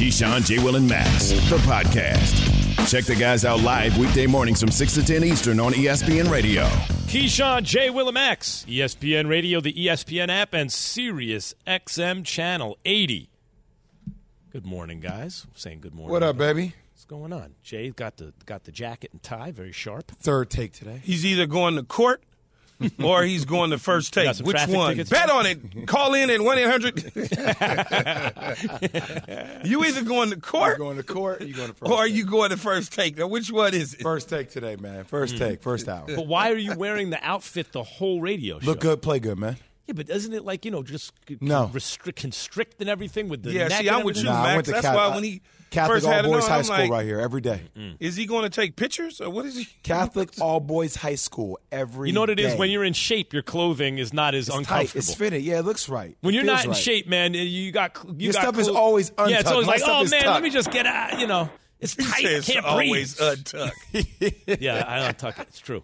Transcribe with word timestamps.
Keyshawn, 0.00 0.46
J. 0.46 0.58
Will, 0.64 0.76
and 0.76 0.88
Max, 0.88 1.28
the 1.50 1.58
podcast. 1.58 2.88
Check 2.90 3.04
the 3.04 3.14
guys 3.14 3.44
out 3.44 3.60
live 3.60 3.98
weekday 3.98 4.26
mornings 4.26 4.58
from 4.58 4.70
6 4.70 4.94
to 4.94 5.04
10 5.04 5.22
Eastern 5.24 5.60
on 5.60 5.74
ESPN 5.74 6.30
Radio. 6.30 6.62
Keyshawn, 7.04 7.64
J. 7.64 7.90
Will, 7.90 8.08
and 8.08 8.14
Max, 8.14 8.64
ESPN 8.66 9.28
Radio, 9.28 9.60
the 9.60 9.74
ESPN 9.74 10.30
app, 10.30 10.54
and 10.54 10.72
Sirius 10.72 11.54
XM 11.66 12.24
Channel 12.24 12.78
80. 12.86 13.28
Good 14.50 14.64
morning, 14.64 15.00
guys. 15.00 15.46
saying 15.54 15.82
good 15.82 15.92
morning. 15.92 16.12
What 16.12 16.22
up, 16.22 16.38
baby? 16.38 16.72
What's 16.94 17.04
going 17.04 17.34
on? 17.34 17.56
Jay 17.62 17.90
got 17.90 18.16
the 18.16 18.32
got 18.46 18.64
the 18.64 18.72
jacket 18.72 19.10
and 19.12 19.22
tie, 19.22 19.50
very 19.50 19.72
sharp. 19.72 20.12
Third 20.12 20.48
take 20.48 20.72
today. 20.72 21.02
He's 21.04 21.26
either 21.26 21.44
going 21.44 21.76
to 21.76 21.82
court 21.82 22.22
or 23.02 23.22
he's 23.22 23.44
going 23.44 23.70
to 23.70 23.78
first 23.78 24.12
take. 24.12 24.36
Which 24.38 24.56
traffic 24.56 24.74
one? 24.74 24.90
tickets? 24.90 25.10
Bet 25.10 25.30
on 25.30 25.46
it. 25.46 25.86
Call 25.86 26.14
in 26.14 26.30
at 26.30 26.40
one 26.40 26.58
eight 26.58 26.66
hundred. 26.66 27.12
You 29.64 29.84
either 29.84 30.02
going 30.02 30.30
to 30.30 30.36
You 30.36 30.40
court 30.40 30.78
going 30.78 30.96
to 30.96 31.02
court? 31.02 31.42
You 31.42 31.54
going 31.54 31.68
to 31.68 31.74
first? 31.74 31.92
or 31.92 31.98
are 31.98 32.06
you 32.06 32.24
going 32.24 32.50
to 32.50 32.56
first 32.56 32.92
take. 32.92 33.18
Now, 33.18 33.26
which 33.26 33.50
one 33.50 33.74
is 33.74 33.94
it? 33.94 34.02
first 34.02 34.28
take 34.28 34.50
today, 34.50 34.76
man? 34.76 35.04
First 35.04 35.34
hmm. 35.34 35.38
take, 35.38 35.62
first 35.62 35.88
hour. 35.88 36.06
But 36.06 36.26
why 36.26 36.50
are 36.50 36.56
you 36.56 36.76
wearing 36.76 37.10
the 37.10 37.22
outfit 37.22 37.72
the 37.72 37.82
whole 37.82 38.20
radio 38.20 38.58
show? 38.58 38.66
Look 38.66 38.80
good, 38.80 39.02
play 39.02 39.20
good, 39.20 39.38
man. 39.38 39.56
Yeah, 39.90 39.94
but 40.04 40.08
isn't 40.08 40.32
it 40.32 40.44
like 40.44 40.64
you 40.64 40.70
know 40.70 40.84
just 40.84 41.12
No. 41.40 41.66
restrict, 41.72 42.20
constrict 42.20 42.80
and 42.80 42.88
everything 42.88 43.28
with 43.28 43.42
the 43.42 43.50
Yeah, 43.52 43.66
neck 43.68 43.82
see, 43.82 43.90
I'm 43.90 44.04
with 44.04 44.18
you. 44.18 44.22
Nah, 44.24 44.40
I 44.40 44.42
Max. 44.42 44.54
went 44.54 44.64
to 44.66 44.70
That's 44.72 44.86
Catholic, 44.86 45.08
why 45.08 45.14
when 45.16 45.24
he 45.24 45.42
Catholic 45.70 45.94
first 45.96 46.06
all 46.06 46.12
had 46.12 46.24
it 46.24 46.28
boys 46.28 46.44
on, 46.44 46.50
high 46.50 46.58
I'm 46.58 46.64
school 46.64 46.76
like, 46.78 46.90
right 46.90 47.04
here 47.04 47.18
every 47.20 47.40
day. 47.40 47.62
Is 47.98 48.14
he 48.14 48.26
going 48.26 48.42
to 48.44 48.50
take 48.50 48.76
pictures 48.76 49.20
or 49.20 49.30
what 49.30 49.46
is 49.46 49.56
he? 49.56 49.66
Catholic 49.82 50.30
all 50.40 50.60
boys 50.60 50.94
high 50.96 51.14
school 51.16 51.58
every. 51.72 52.08
You 52.08 52.14
know 52.14 52.20
what 52.20 52.30
it 52.30 52.38
is? 52.38 52.52
day. 52.52 52.58
When 52.58 52.70
you're 52.70 52.84
in 52.84 52.92
shape, 52.92 53.32
your 53.32 53.42
clothing 53.42 53.98
is 53.98 54.12
not 54.12 54.34
as 54.36 54.46
it's 54.46 54.54
tight, 54.54 54.58
uncomfortable. 54.60 54.98
it's 54.98 55.14
fitted. 55.14 55.42
Yeah, 55.42 55.58
it 55.58 55.64
looks 55.64 55.88
right. 55.88 56.16
When 56.20 56.34
you're 56.34 56.44
not 56.44 56.64
in 56.64 56.70
right. 56.70 56.76
shape, 56.80 57.08
man, 57.08 57.34
eh, 57.34 57.42
you 57.42 57.72
got 57.72 57.96
you 58.04 58.14
Your 58.18 58.32
got 58.32 58.42
stuff 58.42 58.58
is 58.58 58.68
clo- 58.68 58.76
always 58.76 59.10
Yeah, 59.18 59.40
it's 59.40 59.50
always 59.50 59.66
My 59.66 59.72
like, 59.74 59.82
oh 59.84 60.02
is 60.04 60.10
man, 60.12 60.24
let 60.26 60.42
me 60.42 60.50
just 60.50 60.70
get 60.70 60.86
out. 60.86 61.18
You 61.18 61.26
know, 61.26 61.50
it's 61.80 61.94
tight. 61.96 62.22
says 62.22 62.48
I 62.48 62.52
can't 62.52 62.64
always 62.66 63.14
breathe. 63.16 63.38
untucked. 63.38 64.46
yeah, 64.60 64.84
I 64.86 65.00
don't 65.00 65.18
tuck 65.18 65.38
it. 65.40 65.48
It's 65.48 65.58
true. 65.58 65.82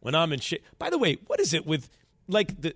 When 0.00 0.14
I'm 0.14 0.32
in 0.32 0.38
shape. 0.40 0.62
By 0.78 0.90
the 0.90 0.98
way, 0.98 1.18
what 1.26 1.40
is 1.40 1.52
it 1.54 1.66
with 1.66 1.88
like 2.28 2.60
the 2.60 2.74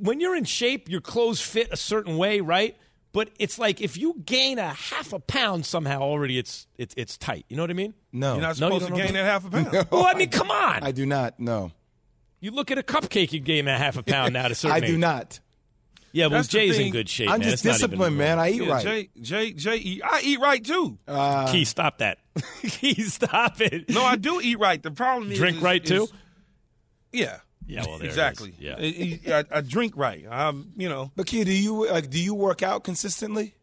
when 0.00 0.20
you're 0.20 0.36
in 0.36 0.44
shape, 0.44 0.88
your 0.88 1.00
clothes 1.00 1.40
fit 1.40 1.68
a 1.72 1.76
certain 1.76 2.16
way, 2.16 2.40
right? 2.40 2.76
But 3.12 3.30
it's 3.38 3.58
like 3.58 3.80
if 3.80 3.96
you 3.96 4.14
gain 4.24 4.58
a 4.58 4.74
half 4.74 5.12
a 5.14 5.18
pound 5.18 5.64
somehow 5.64 6.00
already, 6.02 6.38
it's 6.38 6.66
it's 6.76 6.94
it's 6.98 7.16
tight. 7.16 7.46
You 7.48 7.56
know 7.56 7.62
what 7.62 7.70
I 7.70 7.74
mean? 7.74 7.94
No, 8.12 8.34
You're 8.34 8.42
not 8.42 8.60
No, 8.60 8.66
you 8.68 8.80
supposed 8.80 8.92
to 8.94 9.02
gain 9.02 9.14
that? 9.14 9.22
that 9.22 9.42
half 9.42 9.46
a 9.46 9.50
pound. 9.50 9.88
Well, 9.90 10.04
I 10.06 10.14
mean, 10.14 10.28
come 10.30 10.50
on. 10.50 10.82
I 10.82 10.92
do 10.92 11.06
not. 11.06 11.40
No, 11.40 11.72
you 12.40 12.50
look 12.50 12.70
at 12.70 12.76
a 12.78 12.82
cupcake, 12.82 13.32
you 13.32 13.40
gain 13.40 13.68
a 13.68 13.78
half 13.78 13.96
a 13.96 14.02
pound 14.02 14.34
now 14.34 14.46
to 14.48 14.52
a 14.52 14.54
certain 14.54 14.76
I 14.76 14.80
do 14.80 14.92
age. 14.94 14.98
not. 14.98 15.40
Yeah, 16.12 16.26
well, 16.26 16.38
That's 16.38 16.48
Jay's 16.48 16.78
in 16.78 16.92
good 16.92 17.08
shape. 17.10 17.28
I'm 17.28 17.40
man. 17.40 17.50
just 17.50 17.64
It's 17.64 17.78
disciplined, 17.78 18.16
man. 18.16 18.38
I 18.38 18.50
eat 18.50 18.62
Yeah, 18.62 18.72
right. 18.72 18.82
Jay, 18.82 19.10
Jay, 19.20 19.52
Jay, 19.52 19.76
eat, 19.76 20.02
I 20.02 20.20
eat 20.22 20.40
right 20.40 20.64
too. 20.64 20.96
Uh, 21.06 21.50
Key, 21.52 21.64
stop 21.66 21.98
that. 21.98 22.18
Key, 22.62 23.02
stop 23.02 23.60
it. 23.60 23.90
No, 23.90 24.02
I 24.02 24.16
do 24.16 24.40
eat 24.40 24.58
right. 24.58 24.82
The 24.82 24.90
problem 24.90 25.30
is 25.32 25.36
Drink 25.38 25.60
right 25.60 25.82
is- 25.82 25.88
too. 25.88 26.08
Yeah. 27.12 27.38
Yeah, 27.66 27.84
well, 27.86 27.98
there 27.98 28.06
it 28.06 28.10
is. 28.10 28.14
exactly. 28.14 28.54
Yeah. 28.58 28.76
I, 28.78 29.40
I- 29.40 29.58
I 29.58 29.60
drink 29.60 29.94
right. 29.96 30.24
I'm, 30.30 30.72
you 30.76 30.88
know, 30.88 31.10
but 31.16 31.26
kid, 31.26 31.46
do 31.46 31.52
you 31.52 31.88
like? 31.90 32.10
Do 32.10 32.20
you 32.22 32.34
work 32.34 32.62
out 32.62 32.84
consistently? 32.84 33.54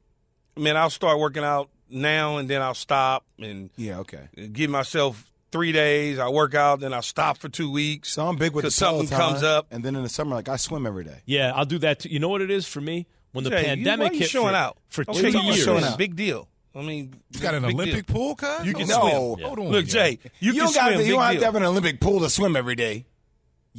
man, 0.55 0.77
I'll 0.77 0.89
start 0.91 1.17
working 1.19 1.43
out 1.43 1.69
now 1.89 2.37
and 2.37 2.47
then 2.49 2.61
I'll 2.61 2.75
stop 2.75 3.25
and 3.39 3.69
Yeah. 3.75 3.99
Okay. 3.99 4.27
give 4.51 4.69
myself 4.69 5.31
three 5.51 5.71
days. 5.71 6.19
I 6.19 6.29
work 6.29 6.53
out, 6.53 6.79
then 6.79 6.93
I'll 6.93 7.01
stop 7.01 7.37
for 7.39 7.49
two 7.49 7.71
weeks. 7.71 8.09
So 8.13 8.27
I'm 8.27 8.35
big 8.35 8.53
with 8.53 8.63
the 8.63 8.67
'Cause 8.67 8.75
something 8.75 9.07
Peloton, 9.07 9.31
comes 9.33 9.43
up. 9.43 9.67
and 9.71 9.83
then 9.83 9.95
in 9.95 10.03
the 10.03 10.09
summer, 10.09 10.35
like 10.35 10.49
I 10.49 10.57
swim 10.57 10.85
every 10.85 11.05
day. 11.05 11.21
Yeah, 11.25 11.53
I'll 11.55 11.65
do 11.65 11.79
that. 11.79 11.99
Too. 12.01 12.09
You 12.09 12.19
know 12.19 12.29
what 12.29 12.41
it 12.41 12.51
is 12.51 12.67
for 12.67 12.81
me 12.81 13.07
when 13.31 13.43
the 13.45 13.49
Jay, 13.49 13.61
you- 13.61 13.65
pandemic 13.67 14.07
why 14.09 14.13
you 14.13 14.19
hit 14.19 14.29
showing 14.29 14.49
for, 14.49 14.55
out 14.55 14.77
for 14.89 15.05
Okay, 15.07 15.31
two 15.31 15.39
years. 15.43 15.63
showing 15.63 15.83
out. 15.83 15.97
Big 15.97 16.15
deal. 16.15 16.47
I 16.75 16.81
mean, 16.81 17.13
You 17.31 17.39
got 17.39 17.53
an 17.55 17.65
Olympic 17.65 18.05
deal. 18.07 18.15
pool, 18.15 18.35
cuz? 18.35 18.65
You 18.65 18.73
can 18.73 18.87
No. 18.87 18.99
swim. 19.35 19.45
Hold 19.45 19.59
on. 19.59 19.69
Look, 19.69 19.85
yo. 19.85 19.91
Jay, 19.91 20.19
you, 20.39 20.51
You, 20.51 20.51
can 20.53 20.59
don't 20.65 20.73
got 20.75 20.81
swim. 20.81 20.91
to. 20.93 20.97
big 20.99 21.07
You 21.07 21.13
don't 21.13 21.21
have 21.23 21.31
deal. 21.33 21.39
to 21.41 21.45
have 21.45 21.55
an 21.55 21.63
Olympic 21.63 21.99
pool 21.99 22.19
to 22.21 22.29
swim 22.31 22.55
every 22.55 22.75
day. 22.75 23.05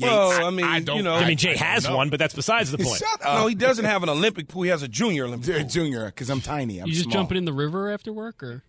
Well, 0.00 0.46
I 0.46 0.50
mean, 0.50 0.66
I 0.66 0.80
don't- 0.80 0.96
you 0.96 1.02
know, 1.02 1.14
I 1.14 1.26
mean, 1.26 1.36
Jay 1.36 1.54
I 1.54 1.58
has 1.58 1.84
know. 1.88 1.96
one, 1.96 2.10
but 2.10 2.18
that's 2.18 2.34
besides 2.34 2.70
the 2.72 2.78
point. 2.78 2.98
Shut 2.98 3.24
up. 3.24 3.38
no, 3.40 3.46
he 3.46 3.54
doesn't 3.54 3.84
have 3.84 4.02
an 4.02 4.08
Olympic 4.08 4.48
pool. 4.48 4.62
He 4.62 4.70
has 4.70 4.82
a 4.82 4.88
junior 4.88 5.24
Olympic 5.26 5.54
pool. 5.56 5.64
Junior, 5.68 6.06
because 6.06 6.30
I'm 6.30 6.40
tiny. 6.40 6.78
I'm 6.80 6.86
You 6.88 6.92
just 6.94 7.04
small. 7.04 7.14
jumping 7.14 7.38
in 7.38 7.44
the 7.44 7.52
river 7.52 7.90
after 7.92 8.12
work, 8.12 8.42
or 8.42 8.62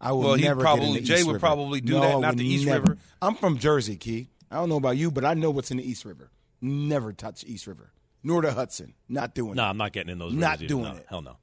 I 0.00 0.12
will 0.12 0.20
Well, 0.20 0.34
he'd 0.34 0.44
never 0.44 0.60
probably- 0.62 0.86
get 0.86 0.88
in 0.88 0.94
the 0.94 1.00
Jay 1.02 1.14
East 1.16 1.26
would 1.26 1.32
River. 1.34 1.46
probably 1.46 1.80
do 1.80 1.92
No, 1.92 2.00
that, 2.00 2.20
not 2.20 2.36
the 2.36 2.46
East 2.46 2.64
never. 2.66 2.80
River. 2.92 2.98
I'm 3.20 3.34
from 3.34 3.58
Jersey, 3.58 3.96
Key. 3.96 4.28
I 4.50 4.56
don't 4.56 4.68
know 4.68 4.76
about 4.76 4.96
you, 4.96 5.10
but 5.10 5.24
I 5.24 5.34
know 5.34 5.50
what's 5.50 5.70
in 5.70 5.76
the 5.76 5.88
East 5.88 6.04
River. 6.04 6.30
Never 6.60 7.12
touch 7.12 7.44
East 7.44 7.66
River, 7.66 7.92
nor 8.22 8.40
the 8.42 8.52
Hudson. 8.52 8.94
Not 9.08 9.34
doing 9.34 9.48
No, 9.54 9.62
it. 9.62 9.64
No, 9.66 9.70
I'm 9.70 9.76
not 9.76 9.92
getting 9.92 10.10
in 10.12 10.18
those. 10.18 10.32
Not 10.32 10.52
rivers 10.52 10.60
either. 10.62 10.68
doing 10.68 10.84
No, 10.84 10.92
it. 10.92 11.06
Hell 11.08 11.22
no. 11.22 11.36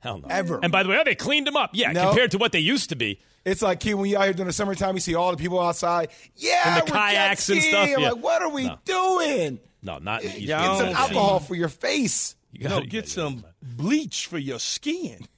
Hell 0.00 0.18
no. 0.18 0.28
Ever. 0.28 0.60
And 0.62 0.70
by 0.70 0.82
the 0.82 0.88
way, 0.90 0.98
oh, 1.00 1.04
they 1.04 1.14
cleaned 1.14 1.46
them 1.46 1.56
up. 1.56 1.70
Yeah, 1.72 1.92
No. 1.92 2.08
compared 2.08 2.30
to 2.32 2.38
what 2.38 2.52
they 2.52 2.58
used 2.60 2.90
to 2.90 2.96
be. 2.96 3.20
It's 3.44 3.62
like 3.62 3.80
Key 3.80 3.94
when 3.94 4.10
you 4.10 4.16
out 4.18 4.24
here 4.24 4.32
during 4.34 4.46
the 4.48 4.52
summertime, 4.52 4.94
you 4.94 5.00
see 5.00 5.14
all 5.14 5.30
the 5.30 5.36
people 5.36 5.60
outside. 5.60 6.10
Yeah, 6.34 6.78
And 6.78 6.86
the 6.86 6.90
kayaks 6.92 7.48
and 7.48 7.62
stuff, 7.62 7.88
I'm 7.88 8.00
yeah. 8.00 8.10
like, 8.10 8.22
what 8.22 8.42
are 8.42 8.48
we 8.50 8.66
No. 8.66 8.78
doing? 8.84 9.60
No, 9.82 9.98
not 9.98 10.22
in 10.22 10.30
the 10.32 10.36
East 10.38 10.46
Yeah, 10.48 10.60
River. 10.60 10.66
I 10.66 10.68
Get 10.72 10.78
some 10.78 10.86
don't 10.86 10.96
alcohol 10.96 11.40
for 11.40 11.54
your 11.54 11.68
face. 11.68 12.34
You 12.52 12.64
No, 12.64 12.70
gotta- 12.76 12.86
get 12.86 13.08
some 13.08 13.44
bleach 13.62 14.26
for 14.26 14.38
your 14.38 14.58
skin. 14.58 15.26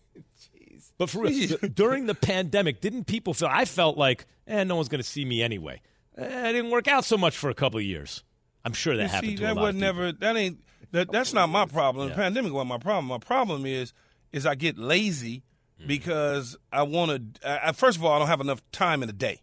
But 0.98 1.10
for 1.10 1.20
real, 1.22 1.56
during 1.74 2.06
the 2.06 2.14
pandemic, 2.14 2.80
didn't 2.80 3.04
people 3.04 3.32
feel? 3.32 3.46
I 3.48 3.66
felt 3.66 3.96
like, 3.96 4.26
eh, 4.48 4.64
no 4.64 4.74
one's 4.74 4.88
going 4.88 5.00
to 5.00 5.08
see 5.08 5.24
me 5.24 5.42
anyway. 5.44 5.80
Eh, 6.16 6.48
I 6.48 6.50
didn't 6.52 6.72
work 6.72 6.88
out 6.88 7.04
so 7.04 7.16
much 7.16 7.36
for 7.36 7.50
a 7.50 7.54
couple 7.54 7.78
of 7.78 7.84
years. 7.84 8.24
I'm 8.64 8.72
sure 8.72 8.96
that 8.96 9.04
You 9.04 9.08
happened 9.08 9.30
see, 9.30 9.36
to 9.36 9.44
a 9.44 9.46
that 9.46 9.54
lot 9.54 9.62
was 9.62 9.68
of 9.70 9.74
people. 9.80 9.94
never. 9.94 10.12
That 10.12 10.36
ain't. 10.36 10.58
That, 10.90 11.12
that's 11.12 11.32
not 11.32 11.50
my 11.50 11.66
problem. 11.66 12.08
Yeah. 12.08 12.14
The 12.16 12.20
pandemic 12.22 12.52
wasn't 12.52 12.70
my 12.70 12.78
problem. 12.78 13.06
My 13.06 13.18
problem 13.18 13.64
is, 13.64 13.92
is 14.32 14.46
I 14.46 14.54
get 14.54 14.78
lazy 14.78 15.42
Mm-hmm. 15.78 15.86
because 15.86 16.56
I 16.72 16.82
want 16.82 17.36
to. 17.40 17.68
I, 17.68 17.70
first 17.70 17.96
of 17.98 18.04
all, 18.04 18.12
I 18.12 18.18
don't 18.18 18.26
have 18.26 18.40
enough 18.40 18.60
time 18.72 19.00
in 19.00 19.06
the 19.06 19.12
day, 19.12 19.42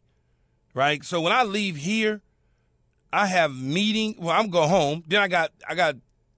right? 0.73 1.01
So 1.01 1.21
when 1.21 1.31
I 1.31 1.43
leave 1.43 1.77
here, 1.77 2.19
I 3.13 3.25
have 3.27 3.55
meeting. 3.55 4.15
Well, 4.19 4.37
I'm 4.37 4.49
go 4.49 4.67
home. 4.67 5.05
Then 5.07 5.21
I 5.21 5.29
got 5.29 5.51
I 5.65 5.75
got 5.75 5.95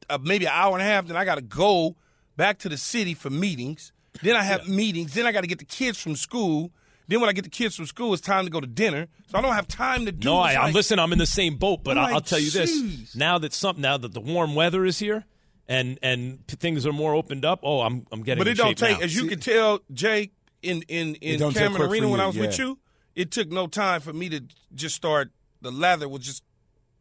uh, 0.07 0.19
maybe 0.21 0.45
an 0.45 0.51
hour 0.53 0.73
and 0.73 0.83
a 0.83 0.85
half. 0.85 1.07
Then 1.07 1.17
I 1.17 1.25
got 1.25 1.35
to 1.35 1.41
go 1.41 1.95
back 2.35 2.59
to 2.59 2.69
the 2.69 2.77
city 2.77 3.15
for 3.15 3.31
meetings. 3.31 3.91
Then 4.21 4.35
I 4.35 4.43
have 4.43 4.67
meetings. 4.67 5.15
Then 5.15 5.25
I 5.25 5.31
got 5.31 5.41
to 5.41 5.47
get 5.47 5.57
the 5.57 5.65
kids 5.65 5.99
from 5.99 6.15
school. 6.15 6.69
Then 7.07 7.19
when 7.19 7.29
I 7.29 7.33
get 7.33 7.45
the 7.45 7.49
kids 7.49 7.75
from 7.75 7.87
school, 7.87 8.13
it's 8.13 8.21
time 8.21 8.45
to 8.45 8.51
go 8.51 8.59
to 8.61 8.67
dinner. 8.67 9.07
So 9.31 9.39
I 9.39 9.41
don't 9.41 9.55
have 9.55 9.67
time 9.67 10.05
to 10.05 10.11
do. 10.11 10.27
No, 10.29 10.37
I, 10.37 10.51
I'm 10.53 10.61
like- 10.65 10.73
listen. 10.75 10.99
I'm 10.99 11.11
in 11.11 11.17
the 11.17 11.25
same 11.25 11.55
boat, 11.55 11.83
but 11.83 11.97
I'm 11.97 12.03
I'll, 12.03 12.05
I'll 12.09 12.13
like, 12.17 12.25
tell 12.25 12.37
you 12.39 12.51
this: 12.51 13.15
now 13.15 13.39
that 13.39 13.51
some 13.51 13.81
now 13.81 13.97
that 13.97 14.13
the 14.13 14.21
warm 14.21 14.53
weather 14.53 14.85
is 14.85 14.99
here, 14.99 15.25
and 15.67 15.99
and 16.01 16.45
things 16.47 16.85
are 16.85 16.93
more 16.93 17.13
opened 17.13 17.45
up. 17.45 17.59
Oh, 17.63 17.81
I'm 17.81 18.05
I'm 18.11 18.23
getting. 18.23 18.39
But 18.41 18.47
in 18.47 18.53
it 18.53 18.57
don't 18.57 18.67
shape 18.69 18.77
take, 18.89 18.99
now. 18.99 19.05
as 19.05 19.15
you 19.15 19.27
can 19.27 19.39
tell, 19.39 19.79
Jay, 19.91 20.31
in 20.61 20.83
in 20.87 21.15
in 21.15 21.39
Cameron 21.39 21.53
quick 21.53 21.77
for 21.77 21.85
Arena 21.87 22.07
when 22.09 22.19
you, 22.19 22.23
I 22.23 22.27
was 22.27 22.37
with 22.37 22.57
you, 22.59 22.79
it 23.15 23.31
took 23.31 23.49
no 23.51 23.67
time 23.67 24.01
for 24.01 24.13
me 24.13 24.29
to 24.29 24.43
just 24.73 24.95
start. 24.95 25.31
The 25.61 25.71
lather 25.71 26.07
was 26.07 26.21
just 26.23 26.43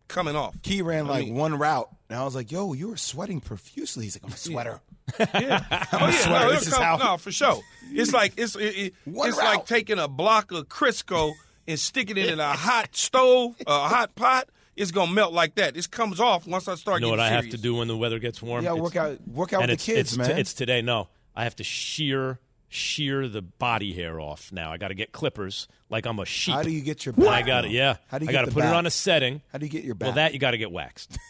coming 0.09 0.37
off. 0.37 0.61
Key 0.63 0.83
ran 0.83 1.07
I 1.07 1.11
like 1.11 1.25
mean- 1.27 1.35
one 1.35 1.59
route, 1.59 1.89
and 2.09 2.19
I 2.19 2.25
was 2.25 2.35
like, 2.35 2.51
"Yo, 2.51 2.73
you 2.73 2.89
were 2.89 2.97
sweating 2.97 3.41
profusely." 3.41 4.05
He's 4.05 4.17
like, 4.17 4.25
"I'm 4.25 4.33
a 4.33 4.37
sweater." 4.37 4.81
Yeah. 5.21 5.63
oh 5.93 5.99
yeah, 5.99 6.11
sweater. 6.11 6.47
no, 6.47 6.51
This 6.53 6.67
is 6.67 6.75
come, 6.75 6.83
how- 6.83 6.97
no, 6.97 7.17
for 7.17 7.31
sure. 7.31 7.61
It's 7.93 8.13
like 8.13 8.33
it's 8.37 8.57
it, 8.57 8.63
it- 8.77 8.95
it's 9.07 9.17
route. 9.37 9.37
like 9.39 9.67
taking 9.67 9.99
a 10.01 10.09
block 10.09 10.51
of 10.51 10.69
Crisco 10.69 11.33
and 11.69 11.79
sticking 11.79 12.17
it 12.17 12.27
in 12.27 12.41
a 12.41 12.53
hot 12.53 12.97
stove, 12.97 13.55
a 13.67 13.87
hot 13.89 14.15
pot. 14.17 14.49
It's 14.77 14.91
gonna 14.91 15.11
melt 15.13 15.33
like 15.33 15.55
that. 15.57 15.77
It 15.77 15.91
comes 15.91 16.21
off 16.21 16.47
once 16.47 16.69
I 16.69 16.75
start. 16.75 17.01
You 17.01 17.07
know 17.07 17.11
what 17.11 17.17
getting 17.17 17.33
I 17.33 17.37
have 17.37 17.51
to 17.51 17.57
do 17.59 17.77
when 17.77 17.89
the 17.89 17.97
weather 17.97 18.19
gets 18.19 18.43
warm? 18.43 18.63
Yeah, 18.65 18.73
It's- 18.73 18.83
work 18.83 18.97
out, 18.97 19.19
work 19.27 19.53
out 19.53 19.63
and 19.63 19.71
with 19.71 19.75
it's, 19.81 19.87
the 19.87 19.93
kids, 19.95 20.11
it's, 20.13 20.19
man. 20.19 20.39
it's 20.39 20.55
today. 20.55 20.83
No, 20.83 21.09
I 21.35 21.45
have 21.45 21.57
to 21.57 21.65
shear 21.65 22.39
shear 22.69 23.29
the 23.29 23.41
body 23.43 23.93
hair 23.95 24.21
off 24.21 24.51
now. 24.53 24.73
I 24.73 24.77
got 24.77 24.89
to 24.89 24.95
get 24.95 25.13
clippers 25.13 25.69
like 25.89 26.05
I'm 26.05 26.19
a 26.19 26.27
sheep. 26.27 26.55
How 26.55 26.63
do 26.63 26.71
you 26.71 26.83
get 26.83 27.07
your 27.07 27.13
back? 27.15 27.29
I 27.29 27.43
got 27.43 27.65
it. 27.65 27.71
Yeah. 27.71 27.97
How 28.09 28.19
do 28.19 28.25
you 28.27 28.31
I 28.31 28.33
got 28.33 28.41
to 28.41 28.47
the 28.49 28.53
put 28.53 28.65
it 28.65 28.73
on 28.73 28.87
a 28.87 28.91
setting. 28.91 29.41
How 29.53 29.59
do 29.59 29.65
you 29.67 29.71
get 29.73 29.85
your 29.85 29.95
back? 29.95 30.07
Well, 30.09 30.15
that 30.17 30.33
you 30.35 30.39
got 30.41 30.51
to 30.51 30.59
get 30.59 30.71
waxed. 30.71 31.17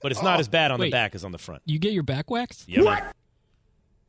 But 0.00 0.12
it's 0.12 0.22
not 0.22 0.36
oh, 0.36 0.40
as 0.40 0.46
bad 0.46 0.70
on 0.70 0.78
the 0.78 0.90
back 0.90 1.16
as 1.16 1.24
on 1.24 1.32
the 1.32 1.38
front. 1.38 1.60
you 1.64 1.80
get 1.80 1.92
your 1.92 2.04
back 2.04 2.30
waxed? 2.30 2.68
Yeah, 2.68 2.82
man. 2.82 3.02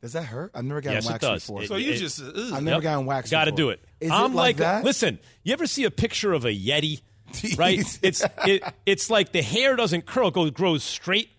Does 0.00 0.12
that 0.12 0.22
hurt? 0.22 0.52
I've 0.54 0.64
never 0.64 0.80
gotten 0.80 0.94
Yes, 0.98 1.06
it 1.06 1.10
waxed 1.10 1.20
does. 1.20 1.42
before. 1.42 1.62
It- 1.64 1.68
So 1.68 1.74
you 1.74 1.90
it- 1.92 1.96
just. 1.96 2.20
ugh. 2.22 2.52
I've 2.52 2.62
never 2.62 2.80
gotten 2.80 3.06
waxed. 3.06 3.32
Got 3.32 3.46
to 3.46 3.50
before. 3.50 3.56
do 3.56 3.70
it. 3.70 3.84
Is 4.00 4.10
I'm 4.12 4.30
it 4.32 4.36
like 4.36 4.56
that? 4.58 4.84
listen. 4.84 5.18
You 5.42 5.52
ever 5.52 5.66
see 5.66 5.82
a 5.82 5.90
picture 5.90 6.32
of 6.32 6.44
a 6.44 6.52
yeti? 6.56 7.00
Right? 7.56 7.78
it's 8.02 8.24
it, 8.46 8.62
it's 8.86 9.10
like 9.10 9.32
the 9.32 9.42
hair 9.42 9.76
doesn't 9.76 10.06
curl; 10.06 10.28
it 10.28 10.34
goes 10.34 10.50
grows 10.50 10.82
straight. 10.84 11.30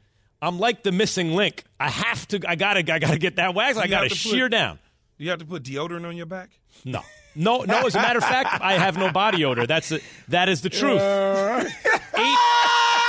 I'm 0.41 0.59
like 0.59 0.83
the 0.83 0.91
missing 0.91 1.33
link. 1.35 1.63
I 1.79 1.89
have 1.89 2.27
to. 2.29 2.39
I 2.47 2.55
gotta. 2.55 2.79
I 2.79 2.99
gotta 2.99 3.19
get 3.19 3.35
that 3.35 3.53
wax. 3.53 3.77
I 3.77 3.87
gotta 3.87 4.09
to 4.09 4.15
put- 4.15 4.17
shear 4.17 4.49
down. 4.49 4.79
Do 5.17 5.23
you 5.25 5.29
have 5.29 5.39
to 5.39 5.45
put 5.45 5.63
deodorant 5.63 6.07
on 6.07 6.17
your 6.17 6.25
back? 6.25 6.49
No. 6.83 7.01
No, 7.35 7.63
no. 7.63 7.85
As 7.85 7.95
a 7.95 7.99
matter 7.99 8.17
of 8.17 8.25
fact, 8.25 8.59
I 8.61 8.73
have 8.73 8.97
no 8.97 9.11
body 9.11 9.45
odor. 9.45 9.65
That's 9.67 9.93
that 10.29 10.49
is 10.49 10.61
the 10.61 10.69
truth. 10.69 10.99
Eight 12.17 12.17
eight 12.17 13.00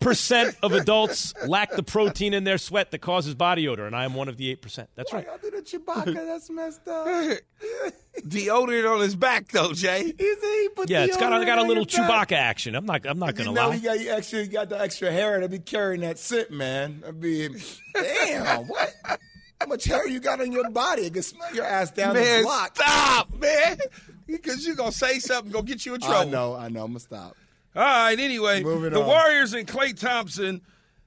percent 0.00 0.56
of 0.62 0.72
adults 0.72 1.34
lack 1.46 1.72
the 1.72 1.82
protein 1.82 2.34
in 2.34 2.44
their 2.44 2.58
sweat 2.58 2.90
that 2.90 2.98
causes 2.98 3.34
body 3.34 3.68
odor, 3.68 3.86
and 3.86 3.94
I 3.94 4.04
am 4.04 4.14
one 4.14 4.28
of 4.28 4.36
the 4.36 4.50
eight 4.50 4.60
percent. 4.62 4.90
That's 4.94 5.12
right. 5.12 5.26
I 5.32 5.36
did 5.38 5.54
a 5.54 5.62
Chewbacca. 5.62 6.14
That's 6.14 6.50
messed 6.50 6.86
up. 6.88 7.06
deodorant 8.26 8.92
on 8.92 9.00
his 9.00 9.14
back, 9.14 9.48
though, 9.48 9.72
Jay. 9.72 10.04
He 10.04 10.34
said 10.34 10.60
he 10.60 10.68
put 10.74 10.90
Yeah, 10.90 11.04
it's 11.04 11.16
got 11.16 11.40
a, 11.40 11.44
got 11.44 11.58
a 11.58 11.62
little 11.62 11.86
your 11.88 12.06
back. 12.08 12.28
Chewbacca 12.28 12.36
action. 12.36 12.74
I'm 12.74 12.86
not. 12.86 13.06
I'm 13.06 13.18
not 13.18 13.34
gonna 13.34 13.52
know 13.52 13.68
lie. 13.68 13.76
he 13.76 13.82
got 13.82 14.00
you 14.00 14.10
extra. 14.10 14.42
He 14.42 14.48
got 14.48 14.68
the 14.68 14.80
extra 14.80 15.10
hair 15.10 15.40
to 15.40 15.48
be 15.48 15.58
carrying 15.58 16.02
that 16.02 16.18
scent, 16.18 16.50
man. 16.50 17.02
I 17.06 17.12
mean, 17.12 17.56
damn, 17.94 18.64
what? 18.68 18.94
How 19.60 19.66
much 19.66 19.84
hair 19.84 20.08
you 20.08 20.18
got 20.18 20.40
on 20.40 20.50
your 20.50 20.68
body? 20.70 21.02
It 21.02 21.14
can 21.14 21.22
smell 21.22 21.54
your 21.54 21.64
ass 21.64 21.92
down 21.92 22.16
the 22.16 22.40
block. 22.42 22.74
stop, 22.74 23.32
man. 23.38 23.78
Because 24.26 24.66
you're 24.66 24.74
going 24.74 24.90
to 24.90 24.96
say 24.96 25.20
something, 25.20 25.52
going 25.52 25.66
to 25.66 25.70
get 25.70 25.86
you 25.86 25.94
in 25.94 26.00
trouble. 26.00 26.16
I 26.16 26.24
know, 26.24 26.56
I 26.56 26.68
know. 26.68 26.82
I'm 26.82 26.88
gonna 26.88 26.98
stop. 27.00 27.36
All 27.74 27.82
right, 27.82 28.18
anyway, 28.18 28.62
Moving 28.62 28.92
the 28.92 29.00
on. 29.00 29.06
Warriors 29.06 29.54
and 29.54 29.66
Klay 29.66 29.98
Thompson 29.98 30.60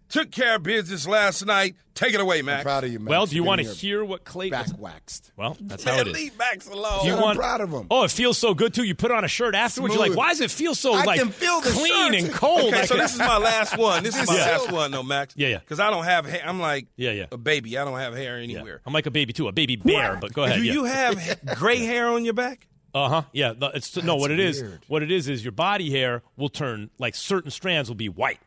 took 0.10 0.32
care 0.32 0.56
of 0.56 0.64
business 0.64 1.08
last 1.08 1.46
night. 1.46 1.76
Take 1.96 2.14
it 2.14 2.20
away, 2.20 2.40
I'm 2.40 2.46
Max. 2.46 2.64
proud 2.64 2.84
of 2.84 2.92
you, 2.92 3.00
Max. 3.00 3.10
well, 3.10 3.26
do 3.26 3.36
you 3.36 3.44
want 3.44 3.62
to 3.62 3.68
hear 3.68 4.04
what 4.04 4.24
Klay? 4.26 4.52
back 4.52 4.68
waxed? 4.78 5.32
Well, 5.38 5.56
that's 5.62 5.84
how 5.84 5.98
it 6.00 6.08
is. 6.08 6.14
leave 6.14 6.38
Max 6.38 6.68
alone. 6.68 7.04
Do 7.04 7.08
you 7.08 7.16
I'm 7.16 7.22
want? 7.22 7.38
proud 7.40 7.62
of 7.62 7.70
him. 7.72 7.88
Oh, 7.90 8.04
it 8.04 8.12
feels 8.12 8.38
so 8.38 8.54
good 8.54 8.74
too. 8.74 8.84
You 8.84 8.96
put 8.96 9.12
on 9.12 9.24
a 9.24 9.28
shirt 9.28 9.56
afterwards. 9.56 9.94
You're 9.96 10.08
like, 10.10 10.18
why 10.18 10.30
does 10.30 10.42
it 10.42 10.52
feel 10.52 10.76
so 10.76 10.94
I 10.94 11.04
like 11.06 11.20
can 11.20 11.30
feel 11.30 11.62
the 11.62 11.70
clean 11.70 12.14
shirt. 12.14 12.24
and 12.24 12.34
cold? 12.34 12.62
Okay, 12.66 12.80
like 12.80 12.88
so 12.88 12.98
this 12.98 13.14
is 13.14 13.20
my 13.20 13.38
last 13.38 13.78
one. 13.80 14.04
This 14.04 14.20
is 14.20 14.28
my 14.28 14.36
Yeah. 14.36 14.46
last 14.58 14.72
one, 14.72 14.92
though, 14.92 15.04
Max. 15.04 15.34
Yeah, 15.38 15.48
yeah. 15.48 15.60
Because 15.60 15.80
I 15.80 15.90
don't 15.90 16.04
have 16.04 16.26
hair. 16.26 16.42
I'm 16.46 16.60
like 16.60 16.88
Yeah, 16.98 17.12
yeah. 17.12 17.26
a 17.32 17.38
baby. 17.38 17.78
I 17.78 17.86
don't 17.86 17.98
have 18.00 18.14
hair 18.16 18.38
Yeah. 18.40 18.44
anywhere. 18.44 18.82
I'm 18.86 18.94
like 18.94 19.06
a 19.06 19.12
baby 19.12 19.32
too, 19.34 19.48
a 19.48 19.52
baby 19.54 19.76
bear. 19.78 20.18
But 20.20 20.34
go 20.34 20.44
ahead. 20.44 20.58
Do 20.58 20.64
yeah. 20.64 20.74
you 20.74 20.84
have 20.84 21.40
gray 21.56 21.80
hair 21.80 22.10
on 22.10 22.26
your 22.26 22.34
back? 22.34 22.68
Uh 22.96 23.10
huh. 23.10 23.22
Yeah. 23.34 23.54
the- 23.54 23.72
It's 23.76 23.96
no. 24.02 24.16
What 24.16 24.32
it 24.32 24.40
is? 24.40 24.62
weird. 24.62 24.82
What 24.88 25.04
it 25.04 25.12
is 25.12 25.28
is 25.28 25.44
your 25.44 25.52
body 25.52 25.92
hair 25.92 26.24
will 26.38 26.50
turn 26.50 26.90
like 26.98 27.14
certain 27.14 27.52
strands 27.52 27.90
will 27.90 27.96
be 27.96 28.10
white. 28.10 28.40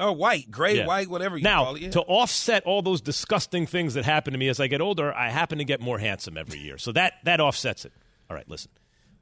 Oh, 0.00 0.10
white, 0.10 0.50
gray, 0.50 0.78
Yeah. 0.78 0.86
white, 0.86 1.08
whatever 1.08 1.36
you 1.36 1.44
now, 1.44 1.64
call 1.64 1.76
it. 1.76 1.82
yeah. 1.82 1.90
to 1.90 2.00
offset 2.00 2.64
all 2.64 2.82
those 2.82 3.00
disgusting 3.00 3.66
things 3.68 3.94
that 3.94 4.04
happen 4.04 4.32
to 4.32 4.38
me 4.38 4.48
as 4.48 4.58
I 4.58 4.66
get 4.66 4.80
older, 4.80 5.14
I 5.14 5.28
happen 5.30 5.58
to 5.58 5.64
get 5.64 5.80
more 5.80 5.98
handsome 5.98 6.36
every 6.36 6.58
year. 6.58 6.76
So 6.76 6.90
that 6.92 7.14
that 7.22 7.40
offsets 7.40 7.84
it. 7.84 7.92
All 8.28 8.36
right, 8.36 8.48
listen. 8.48 8.70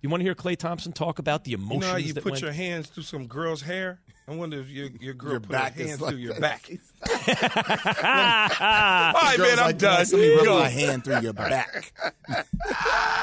You 0.02 0.08
want 0.08 0.20
to 0.20 0.24
hear 0.24 0.34
Klay 0.34 0.56
Thompson 0.56 0.92
talk 0.92 1.18
about 1.18 1.44
the 1.44 1.50
you 1.50 1.56
emotions 1.58 1.82
know 1.82 1.90
how 1.90 1.96
you 1.96 2.14
put 2.14 2.24
went? 2.24 2.40
your 2.42 2.52
hands 2.52 2.88
through 2.88 3.02
some 3.02 3.26
girl's 3.26 3.60
hair? 3.62 4.00
I 4.26 4.34
wonder 4.34 4.60
if 4.60 4.70
your, 4.70 4.88
your 5.00 5.12
girl 5.14 5.32
Your 5.32 5.40
put 5.40 5.50
back 5.50 5.74
her 5.76 5.84
hands 5.86 6.00
like 6.00 6.10
through 6.12 6.20
your 6.20 6.34
that. 6.34 6.40
back. 6.40 6.70
All 8.04 9.22
right, 9.22 9.38
man, 9.38 9.58
I'm 9.58 9.66
like, 9.66 9.78
done. 9.78 9.98
Let 9.98 10.12
me 10.12 10.34
rub 10.36 10.46
my 10.46 10.68
hand 10.68 11.04
through 11.04 11.20
your 11.20 11.32
back. 11.32 11.92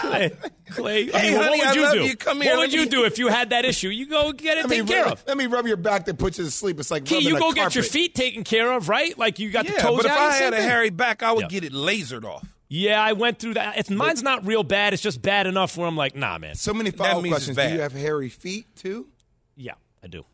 Clay, 0.02 0.32
Clay, 0.70 1.12
I 1.14 1.18
Hey, 1.20 1.30
mean, 1.32 1.40
honey, 1.42 1.60
what 1.60 1.68
I 1.68 1.70
would 1.70 1.76
you 1.76 1.82
love 1.84 1.94
do? 1.94 2.04
you. 2.06 2.16
Come 2.18 2.42
here, 2.42 2.52
what 2.52 2.60
would 2.60 2.72
let 2.72 2.80
you 2.80 2.86
do 2.90 3.06
if 3.06 3.18
you 3.18 3.30
had 3.30 3.50
that 3.52 3.64
issue? 3.66 3.88
You 3.90 4.06
go 4.08 4.32
get 4.34 4.58
it 4.58 4.62
Let 4.62 4.70
me, 4.70 4.76
taken 4.78 4.88
care 4.88 5.06
of. 5.08 5.24
let 5.28 5.38
me 5.38 5.46
rub 5.48 5.66
your 5.66 5.78
back 5.78 6.06
that 6.06 6.18
puts 6.18 6.38
you 6.38 6.44
to 6.46 6.52
sleep. 6.52 6.80
It's 6.80 6.92
like 6.92 7.06
Key, 7.06 7.16
rubbing 7.16 7.28
you 7.30 7.36
a 7.38 7.40
go 7.40 7.52
get 7.54 7.74
your 7.76 7.84
feet 7.86 8.14
taken 8.14 8.44
care 8.44 8.72
of, 8.74 8.90
right? 8.90 9.18
Like 9.18 9.40
you 9.40 9.50
got 9.50 9.66
the 9.66 9.74
toes 9.74 9.98
but 9.98 10.06
if 10.06 10.12
out. 10.12 10.18
I 10.20 10.36
had 10.36 10.54
a 10.54 10.62
hairy 10.62 10.90
back, 10.90 11.24
I 11.24 11.32
would 11.32 11.44
Yeah. 11.44 11.48
get 11.48 11.64
it 11.64 11.74
lasered 11.74 12.26
off. 12.26 12.46
Yeah, 12.70 13.02
I 13.02 13.14
went 13.14 13.40
through 13.40 13.54
that. 13.54 13.78
It's, 13.78 13.90
mine's 13.90 14.24
not 14.24 14.46
real 14.46 14.64
bad. 14.64 14.94
It's 14.94 15.02
just 15.02 15.22
bad 15.22 15.48
enough 15.48 15.78
where 15.78 15.88
I'm 15.88 15.96
like, 15.96 16.16
nah, 16.16 16.38
man. 16.38 16.56
So 16.56 16.74
many 16.74 16.90
That 16.90 16.98
follow-up 16.98 17.24
means 17.24 17.38
it's 17.38 17.46
questions. 17.46 17.58
Do 17.58 17.64
you 17.64 17.70
bad. 17.70 17.80
have 17.80 17.94
hairy 17.94 18.30
feet 18.30 18.66
too? 18.76 19.08
Yeah, 19.56 19.74
I 20.04 20.08
do. 20.08 20.26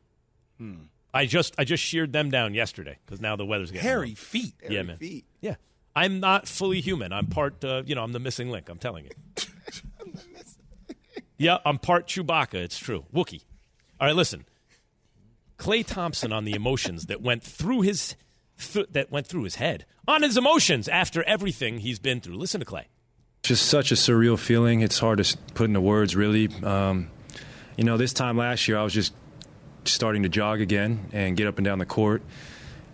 Hmm. 0.57 0.74
I 1.13 1.27
just 1.27 1.53
I 1.59 1.63
just 1.63 1.83
sheared 1.83 2.12
them 2.12 2.31
down 2.31 2.56
yesterday 2.56 2.97
because 3.06 3.21
now 3.21 3.35
the 3.35 3.45
weather's 3.45 3.69
getting 3.69 3.88
Hairy 3.88 4.07
warm. 4.07 4.15
feet. 4.15 4.53
Yeah, 4.63 4.69
Hairy 4.69 4.83
man. 4.83 4.97
feet. 4.97 5.25
Yeah, 5.41 5.56
I'm 5.95 6.19
not 6.19 6.47
fully 6.47 6.81
human. 6.81 7.13
I'm 7.13 7.27
part. 7.27 7.63
Uh, 7.63 7.83
you 7.85 7.94
know, 7.94 8.03
I'm 8.03 8.13
the 8.13 8.19
missing 8.19 8.50
link. 8.50 8.68
I'm 8.68 8.80
telling 8.80 9.06
you. 9.06 9.12
yeah, 11.38 11.57
I'm 11.65 11.77
part 11.77 12.07
Chewbacca. 12.07 12.56
It's 12.56 12.77
true. 12.80 13.06
Wookie. 13.13 13.44
All 14.01 14.07
right, 14.07 14.15
listen. 14.15 14.45
Klay 15.59 15.85
Thompson 15.85 16.33
on 16.33 16.45
the 16.45 16.53
emotions 16.53 17.06
that 17.06 17.21
went 17.21 17.44
through 17.44 17.81
his 17.81 18.15
th- 18.59 18.88
that 18.91 19.11
went 19.11 19.27
through 19.27 19.44
his 19.44 19.55
head 19.55 19.85
on 20.07 20.21
his 20.21 20.38
emotions 20.38 20.88
after 20.88 21.23
everything 21.23 21.79
he's 21.79 22.00
been 22.00 22.19
through. 22.21 22.35
Listen 22.38 22.59
to 22.59 22.65
Klay. 22.65 22.85
just 23.44 23.65
such 23.65 23.91
a 23.91 23.95
surreal 23.95 24.38
feeling. 24.38 24.81
It's 24.81 25.00
hard 25.00 25.23
to 25.23 25.38
put 25.53 25.65
into 25.65 25.81
words, 25.81 26.15
really. 26.15 26.50
Um, 26.63 27.09
you 27.77 27.83
know, 27.83 27.97
this 27.97 28.13
time 28.13 28.38
last 28.38 28.67
year, 28.67 28.77
I 28.77 28.83
was 28.83 28.94
just 28.94 29.13
starting 29.85 30.23
to 30.23 30.29
jog 30.29 30.61
again 30.61 31.09
and 31.11 31.35
get 31.35 31.47
up 31.47 31.57
and 31.57 31.65
down 31.65 31.79
the 31.79 31.85
court. 31.85 32.21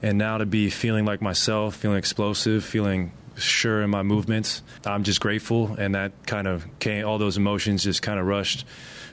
And 0.01 0.17
now 0.17 0.37
to 0.37 0.45
be 0.45 0.69
feeling 0.69 1.05
like 1.05 1.21
myself, 1.21 1.75
feeling 1.75 1.97
explosive, 1.97 2.63
feeling 2.63 3.11
sure 3.37 3.81
in 3.81 3.89
my 3.89 4.01
movements, 4.01 4.61
I'm 4.85 5.03
just 5.03 5.19
grateful. 5.19 5.75
And 5.77 5.95
that 5.95 6.13
kind 6.25 6.47
of 6.47 6.65
came, 6.79 7.05
all 7.05 7.17
those 7.17 7.37
emotions 7.37 7.83
just 7.83 8.01
kind 8.01 8.19
of 8.19 8.25
rushed 8.25 8.65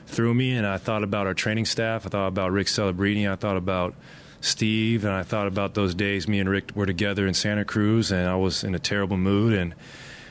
through 0.05 0.33
me. 0.33 0.51
And 0.53 0.65
I 0.65 0.77
thought 0.77 1.03
about 1.03 1.27
our 1.27 1.33
training 1.33 1.65
staff. 1.65 2.05
I 2.05 2.09
thought 2.09 2.27
about 2.27 2.51
Rick 2.51 2.67
Celebrini. 2.67 3.29
I 3.29 3.35
thought 3.35 3.57
about 3.57 3.95
Steve. 4.41 5.05
And 5.05 5.13
I 5.13 5.23
thought 5.23 5.47
about 5.47 5.73
those 5.73 5.93
days 5.93 6.27
me 6.27 6.39
and 6.39 6.49
Rick 6.49 6.71
were 6.75 6.85
together 6.85 7.27
in 7.27 7.33
Santa 7.33 7.65
Cruz. 7.65 8.11
And 8.11 8.27
I 8.27 8.35
was 8.35 8.63
in 8.63 8.75
a 8.75 8.79
terrible 8.79 9.17
mood. 9.17 9.53
And 9.53 9.75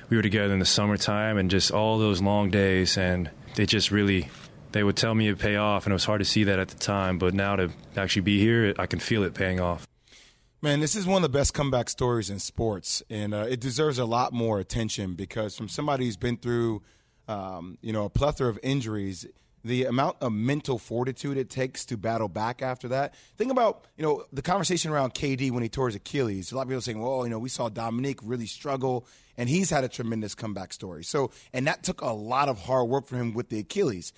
we 0.08 0.16
were 0.16 0.22
together 0.22 0.52
in 0.52 0.58
the 0.58 0.66
summertime 0.66 1.38
and 1.38 1.50
just 1.50 1.70
all 1.70 1.98
those 1.98 2.22
long 2.22 2.50
days 2.50 2.96
and 2.96 3.30
they 3.54 3.66
just 3.66 3.90
really 3.90 4.28
they 4.72 4.82
would 4.82 4.96
tell 4.96 5.14
me 5.14 5.28
it 5.28 5.38
pay 5.38 5.56
off 5.56 5.84
and 5.84 5.92
it 5.92 5.94
was 5.94 6.04
hard 6.04 6.20
to 6.20 6.24
see 6.24 6.44
that 6.44 6.58
at 6.58 6.68
the 6.68 6.76
time 6.76 7.18
but 7.18 7.34
now 7.34 7.56
to 7.56 7.70
actually 7.96 8.22
be 8.22 8.38
here 8.38 8.74
i 8.78 8.86
can 8.86 8.98
feel 8.98 9.22
it 9.22 9.34
paying 9.34 9.60
off 9.60 9.86
Man, 10.62 10.80
this 10.80 10.96
is 10.96 11.06
one 11.06 11.16
of 11.16 11.22
the 11.22 11.38
best 11.38 11.52
comeback 11.52 11.90
stories 11.90 12.30
in 12.30 12.38
sports, 12.38 13.02
and 13.10 13.34
uh, 13.34 13.46
it 13.48 13.60
deserves 13.60 13.98
a 13.98 14.06
lot 14.06 14.32
more 14.32 14.58
attention 14.58 15.14
because 15.14 15.54
from 15.54 15.68
somebody 15.68 16.06
who's 16.06 16.16
been 16.16 16.38
through, 16.38 16.82
um, 17.28 17.76
you 17.82 17.92
know, 17.92 18.06
a 18.06 18.10
plethora 18.10 18.48
of 18.48 18.58
injuries, 18.62 19.26
the 19.66 19.84
amount 19.84 20.16
of 20.20 20.32
mental 20.32 20.78
fortitude 20.78 21.36
it 21.36 21.50
takes 21.50 21.84
to 21.86 21.96
battle 21.96 22.28
back 22.28 22.62
after 22.62 22.88
that. 22.88 23.14
Think 23.36 23.50
about, 23.50 23.84
you 23.96 24.02
know, 24.04 24.24
the 24.32 24.42
conversation 24.42 24.90
around 24.92 25.14
KD 25.14 25.50
when 25.50 25.62
he 25.62 25.68
tore 25.68 25.86
his 25.88 25.96
Achilles. 25.96 26.52
A 26.52 26.56
lot 26.56 26.62
of 26.62 26.68
people 26.68 26.80
saying, 26.82 27.00
well, 27.00 27.24
you 27.24 27.30
know, 27.30 27.38
we 27.38 27.48
saw 27.48 27.68
Dominique 27.68 28.20
really 28.22 28.46
struggle, 28.46 29.06
and 29.36 29.48
he's 29.48 29.70
had 29.70 29.82
a 29.84 29.88
tremendous 29.88 30.34
comeback 30.34 30.72
story. 30.72 31.02
So, 31.04 31.30
and 31.52 31.66
that 31.66 31.82
took 31.82 32.00
a 32.00 32.12
lot 32.12 32.48
of 32.48 32.58
hard 32.60 32.88
work 32.88 33.06
for 33.06 33.16
him 33.16 33.34
with 33.34 33.48
the 33.48 33.58
Achilles. 33.58 34.12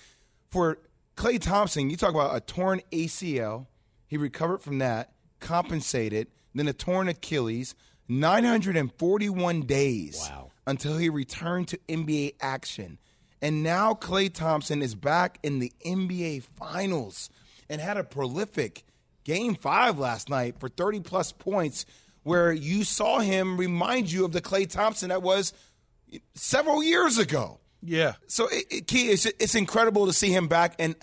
For 0.49 0.77
Klay 1.17 1.39
Thompson, 1.41 1.89
you 1.89 1.97
talk 1.97 2.11
about 2.13 2.35
a 2.35 2.39
torn 2.41 2.81
ACL. 2.91 3.65
He 4.07 4.17
recovered 4.17 4.61
from 4.61 4.77
that, 4.79 5.13
compensated, 5.39 6.27
then 6.53 6.67
a 6.67 6.73
torn 6.73 7.07
Achilles, 7.09 7.75
941 8.07 9.61
days 9.61 10.17
Wow. 10.29 10.51
until 10.67 10.97
he 10.97 11.09
returned 11.09 11.67
to 11.69 11.77
NBA 11.87 12.35
action. 12.41 12.97
And 13.41 13.63
now 13.63 13.93
Klay 13.93 14.33
Thompson 14.33 14.81
is 14.81 14.95
back 14.95 15.39
in 15.43 15.59
the 15.59 15.71
NBA 15.85 16.43
Finals 16.57 17.29
and 17.69 17.79
had 17.79 17.97
a 17.97 18.03
prolific 18.03 18.83
game 19.23 19.55
five 19.55 19.97
last 19.99 20.29
night 20.29 20.59
for 20.59 20.69
30 20.69 21.01
plus 21.01 21.31
points, 21.31 21.85
where 22.23 22.51
you 22.51 22.83
saw 22.83 23.19
him 23.19 23.57
remind 23.57 24.11
you 24.11 24.25
of 24.25 24.31
the 24.31 24.41
Klay 24.41 24.69
Thompson 24.69 25.09
that 25.09 25.21
was 25.21 25.53
several 26.35 26.83
years 26.83 27.17
ago. 27.17 27.59
Yeah. 27.81 28.13
So, 28.27 28.47
it, 28.47 28.65
it, 28.69 28.87
Key, 28.87 29.09
it's, 29.09 29.25
it's 29.25 29.55
incredible 29.55 30.07
to 30.07 30.13
see 30.13 30.33
him 30.33 30.47
back, 30.47 30.75
and 30.79 30.95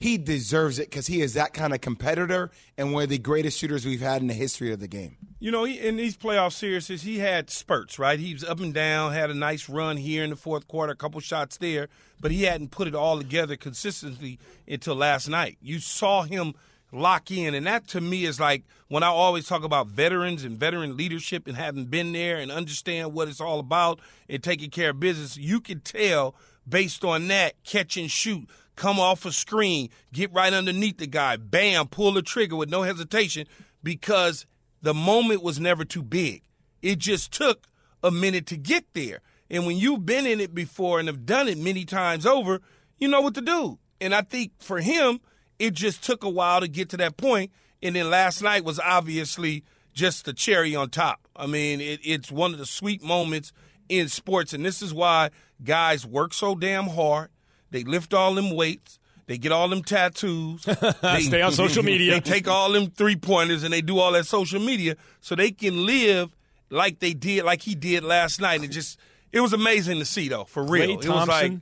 he 0.00 0.18
deserves 0.18 0.78
it 0.78 0.90
because 0.90 1.06
he 1.06 1.20
is 1.20 1.34
that 1.34 1.54
kind 1.54 1.72
of 1.72 1.80
competitor 1.80 2.50
and 2.76 2.92
one 2.92 3.04
of 3.04 3.08
the 3.08 3.18
greatest 3.18 3.58
shooters 3.58 3.86
we've 3.86 4.00
had 4.00 4.20
in 4.20 4.28
the 4.28 4.34
history 4.34 4.72
of 4.72 4.80
the 4.80 4.88
game. 4.88 5.16
You 5.44 5.50
know, 5.50 5.64
he, 5.64 5.78
in 5.78 5.96
these 5.96 6.16
playoff 6.16 6.54
series, 6.54 6.88
he 7.02 7.18
had 7.18 7.50
spurts, 7.50 7.98
right? 7.98 8.18
He 8.18 8.32
was 8.32 8.42
up 8.42 8.60
and 8.60 8.72
down, 8.72 9.12
had 9.12 9.28
a 9.28 9.34
nice 9.34 9.68
run 9.68 9.98
here 9.98 10.24
in 10.24 10.30
the 10.30 10.36
fourth 10.36 10.66
quarter, 10.66 10.94
a 10.94 10.96
couple 10.96 11.20
shots 11.20 11.58
there, 11.58 11.88
but 12.18 12.30
he 12.30 12.44
hadn't 12.44 12.70
put 12.70 12.88
it 12.88 12.94
all 12.94 13.18
together 13.18 13.54
consistently 13.54 14.38
until 14.66 14.94
last 14.94 15.28
night. 15.28 15.58
You 15.60 15.80
saw 15.80 16.22
him 16.22 16.54
lock 16.92 17.30
in, 17.30 17.54
and 17.54 17.66
that 17.66 17.86
to 17.88 18.00
me 18.00 18.24
is 18.24 18.40
like 18.40 18.64
when 18.88 19.02
I 19.02 19.08
always 19.08 19.46
talk 19.46 19.64
about 19.64 19.88
veterans 19.88 20.44
and 20.44 20.56
veteran 20.56 20.96
leadership 20.96 21.46
and 21.46 21.58
having 21.58 21.84
been 21.84 22.14
there 22.14 22.38
and 22.38 22.50
understand 22.50 23.12
what 23.12 23.28
it's 23.28 23.42
all 23.42 23.60
about 23.60 24.00
and 24.30 24.42
taking 24.42 24.70
care 24.70 24.92
of 24.92 25.00
business. 25.00 25.36
You 25.36 25.60
can 25.60 25.80
tell 25.80 26.36
based 26.66 27.04
on 27.04 27.28
that 27.28 27.62
catch 27.64 27.98
and 27.98 28.10
shoot, 28.10 28.48
come 28.76 28.98
off 28.98 29.26
a 29.26 29.30
screen, 29.30 29.90
get 30.10 30.32
right 30.32 30.54
underneath 30.54 30.96
the 30.96 31.06
guy, 31.06 31.36
bam, 31.36 31.88
pull 31.88 32.12
the 32.12 32.22
trigger 32.22 32.56
with 32.56 32.70
no 32.70 32.80
hesitation 32.80 33.46
because 33.82 34.46
the 34.84 34.94
moment 34.94 35.42
was 35.42 35.58
never 35.58 35.84
too 35.84 36.02
big. 36.02 36.42
It 36.82 36.98
just 36.98 37.32
took 37.32 37.66
a 38.02 38.10
minute 38.10 38.46
to 38.48 38.56
get 38.58 38.84
there. 38.92 39.20
And 39.50 39.66
when 39.66 39.78
you've 39.78 40.04
been 40.04 40.26
in 40.26 40.40
it 40.40 40.54
before 40.54 40.98
and 40.98 41.08
have 41.08 41.24
done 41.24 41.48
it 41.48 41.56
many 41.56 41.86
times 41.86 42.26
over, 42.26 42.60
you 42.98 43.08
know 43.08 43.22
what 43.22 43.34
to 43.34 43.40
do. 43.40 43.78
And 44.00 44.14
I 44.14 44.20
think 44.20 44.52
for 44.58 44.80
him, 44.80 45.20
it 45.58 45.72
just 45.72 46.04
took 46.04 46.22
a 46.22 46.28
while 46.28 46.60
to 46.60 46.68
get 46.68 46.90
to 46.90 46.98
that 46.98 47.16
point. 47.16 47.50
And 47.82 47.96
then 47.96 48.10
last 48.10 48.42
night 48.42 48.64
was 48.64 48.78
obviously 48.78 49.64
just 49.94 50.26
the 50.26 50.34
cherry 50.34 50.76
on 50.76 50.90
top. 50.90 51.28
I 51.34 51.46
mean, 51.46 51.80
it, 51.80 52.00
it's 52.04 52.30
one 52.30 52.52
of 52.52 52.58
the 52.58 52.66
sweet 52.66 53.02
moments 53.02 53.52
in 53.88 54.08
sports. 54.08 54.52
And 54.52 54.66
this 54.66 54.82
is 54.82 54.92
why 54.92 55.30
guys 55.62 56.06
work 56.06 56.34
so 56.34 56.54
damn 56.54 56.88
hard. 56.88 57.30
They 57.70 57.84
lift 57.84 58.12
all 58.12 58.34
them 58.34 58.54
weights. 58.54 58.98
They 59.26 59.38
get 59.38 59.52
all 59.52 59.68
them 59.68 59.82
tattoos. 59.82 60.64
They 61.02 61.20
Stay 61.20 61.42
on 61.42 61.52
social 61.52 61.82
media. 61.92 62.14
They 62.14 62.20
take 62.20 62.48
all 62.48 62.72
them 62.72 62.90
three 62.90 63.16
pointers 63.16 63.62
and 63.62 63.72
they 63.72 63.80
do 63.80 63.98
all 63.98 64.12
that 64.12 64.26
social 64.26 64.60
media 64.60 64.96
so 65.20 65.34
they 65.34 65.50
can 65.50 65.86
live 65.86 66.34
like 66.70 66.98
they 66.98 67.14
did, 67.14 67.44
like 67.44 67.62
he 67.62 67.74
did 67.74 68.04
last 68.04 68.40
night. 68.40 68.60
And 68.60 68.70
just 68.70 68.98
it 69.32 69.40
was 69.40 69.52
amazing 69.52 69.98
to 69.98 70.04
see 70.04 70.28
though, 70.28 70.44
for 70.44 70.64
real. 70.64 70.98
Klay 70.98 71.04
it 71.04 71.08
was 71.08 71.28
like 71.28 71.52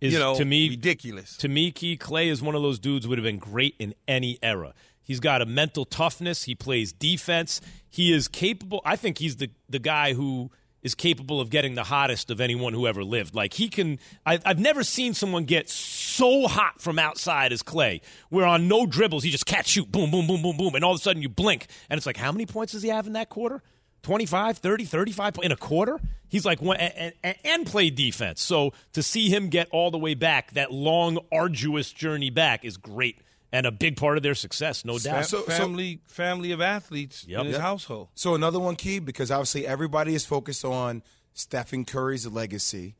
is 0.00 0.12
you 0.12 0.18
know 0.18 0.34
to 0.36 0.44
me 0.44 0.70
ridiculous. 0.70 1.36
To 1.38 1.48
me, 1.48 1.70
Key 1.70 1.96
Klay 1.96 2.26
is 2.26 2.42
one 2.42 2.54
of 2.54 2.62
those 2.62 2.78
dudes 2.78 3.06
would 3.06 3.18
have 3.18 3.24
been 3.24 3.38
great 3.38 3.74
in 3.78 3.94
any 4.08 4.38
era. 4.42 4.74
He's 5.04 5.20
got 5.20 5.42
a 5.42 5.46
mental 5.46 5.84
toughness. 5.84 6.44
He 6.44 6.54
plays 6.54 6.92
defense. 6.92 7.60
He 7.88 8.12
is 8.12 8.28
capable. 8.28 8.80
I 8.84 8.96
think 8.96 9.18
he's 9.18 9.36
the 9.36 9.50
the 9.68 9.78
guy 9.78 10.14
who 10.14 10.50
is 10.82 10.94
capable 10.94 11.40
of 11.40 11.50
getting 11.50 11.74
the 11.74 11.84
hottest 11.84 12.30
of 12.30 12.40
anyone 12.40 12.72
who 12.72 12.86
ever 12.86 13.04
lived. 13.04 13.34
Like 13.34 13.54
he 13.54 13.68
can. 13.68 13.98
I, 14.26 14.38
I've 14.44 14.58
never 14.58 14.82
seen 14.82 15.14
someone 15.14 15.44
get 15.44 15.68
so 15.68 16.46
hot 16.48 16.80
from 16.80 16.98
outside 16.98 17.52
as 17.52 17.62
Klay, 17.62 18.00
where 18.28 18.46
on 18.46 18.68
no 18.68 18.86
dribbles 18.86 19.22
he 19.22 19.30
just 19.30 19.46
catch 19.46 19.68
shoot, 19.68 19.90
boom, 19.90 20.10
boom, 20.10 20.26
boom, 20.26 20.42
boom, 20.42 20.56
boom, 20.56 20.74
and 20.74 20.84
all 20.84 20.92
of 20.92 20.98
a 20.98 21.02
sudden 21.02 21.22
you 21.22 21.28
blink 21.28 21.66
and 21.88 21.98
it's 21.98 22.06
like, 22.06 22.16
how 22.16 22.32
many 22.32 22.46
points 22.46 22.72
does 22.72 22.82
he 22.82 22.88
have 22.88 23.06
in 23.06 23.14
that 23.14 23.28
quarter? 23.28 23.62
25, 24.02 24.58
30, 24.58 24.84
35 24.84 25.38
in 25.42 25.52
a 25.52 25.56
quarter. 25.56 26.00
He's 26.28 26.44
like 26.44 26.60
and, 26.60 27.12
and, 27.22 27.36
and 27.44 27.66
play 27.66 27.90
defense. 27.90 28.42
So 28.42 28.72
to 28.94 29.02
see 29.02 29.28
him 29.28 29.48
get 29.48 29.68
all 29.70 29.90
the 29.90 29.98
way 29.98 30.14
back, 30.14 30.52
that 30.52 30.72
long, 30.72 31.18
arduous 31.30 31.92
journey 31.92 32.30
back 32.30 32.64
is 32.64 32.76
great 32.76 33.18
and 33.52 33.66
a 33.66 33.70
big 33.70 33.96
part 33.96 34.16
of 34.16 34.22
their 34.22 34.34
success, 34.34 34.84
no 34.84 34.98
doubt. 34.98 35.26
So- 35.26 35.40
so- 35.40 35.50
family 35.50 36.00
family 36.06 36.52
of 36.52 36.60
athletes 36.60 37.24
Yep. 37.28 37.40
in 37.40 37.46
his 37.46 37.52
Yep. 37.54 37.62
household. 37.62 38.08
So 38.14 38.34
another 38.34 38.58
one 38.58 38.76
key 38.76 38.98
because 38.98 39.30
obviously 39.30 39.66
everybody 39.66 40.14
is 40.14 40.24
focused 40.24 40.64
on 40.64 41.02
Stephen 41.34 41.84
Curry's 41.84 42.26
legacy, 42.26 42.94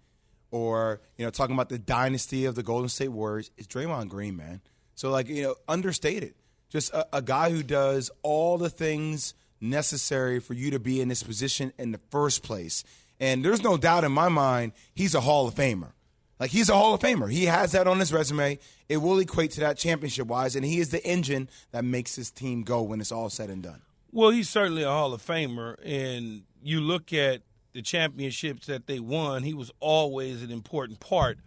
or 0.51 1.01
you 1.17 1.25
know 1.25 1.31
talking 1.31 1.55
about 1.55 1.69
the 1.69 1.79
dynasty 1.79 2.45
of 2.45 2.55
the 2.55 2.63
Golden 2.63 2.89
State 2.89 3.09
Warriors. 3.09 3.51
It's 3.57 3.67
Draymond 3.67 4.09
Green, 4.09 4.37
man. 4.37 4.61
So 4.95 5.11
like 5.11 5.29
you 5.29 5.43
know 5.43 5.55
understated, 5.69 6.35
just 6.71 6.93
a, 6.93 7.07
a 7.17 7.23
guy 7.23 7.51
who 7.51 7.63
does 7.63 8.11
all 8.23 8.59
the 8.59 8.71
things 8.71 9.35
necessary 9.61 10.41
for 10.41 10.55
you 10.55 10.71
to 10.73 10.79
be 10.79 11.01
in 11.01 11.09
this 11.09 11.23
position 11.23 11.73
in 11.79 11.93
the 11.93 12.01
first 12.11 12.43
place. 12.43 12.85
And 13.21 13.45
there's 13.45 13.63
no 13.63 13.77
doubt 13.77 14.03
in 14.05 14.11
my 14.13 14.29
mind 14.29 14.73
he's 14.95 15.15
a 15.15 15.21
Hall 15.21 15.47
of 15.47 15.55
Famer. 15.55 15.93
Like 16.41 16.51
he's 16.51 16.69
a 16.69 16.75
Hall 16.75 16.95
of 16.95 17.01
Famer. 17.01 17.31
He 17.31 17.45
has 17.45 17.73
that 17.73 17.87
on 17.87 18.01
his 18.01 18.13
resume. 18.13 18.59
It 18.89 18.97
will 18.97 19.19
equate 19.19 19.53
to 19.53 19.61
that 19.61 19.79
championship 19.79 20.27
wise, 20.27 20.57
and 20.57 20.65
he 20.65 20.79
is 20.79 20.91
the 20.91 21.05
engine 21.05 21.49
that 21.71 21.85
makes 21.85 22.17
his 22.17 22.31
team 22.31 22.63
go 22.63 22.83
when 22.83 23.01
it's 23.01 23.13
all 23.13 23.31
said 23.31 23.51
and 23.51 23.63
done. 23.63 23.83
Well, 24.11 24.31
he's 24.31 24.49
certainly 24.49 24.83
a 24.83 24.91
Hall 24.91 25.15
of 25.15 25.25
Famer, 25.25 25.77
and 25.85 26.43
you 26.63 26.81
look 26.81 27.13
at 27.13 27.43
the 27.73 27.83
championships 27.83 28.67
that 28.67 28.87
they 28.87 29.01
won. 29.01 29.43
He 29.43 29.55
was 29.55 29.71
always 29.81 30.43
an 30.43 30.51
important 30.51 31.01
part 31.01 31.39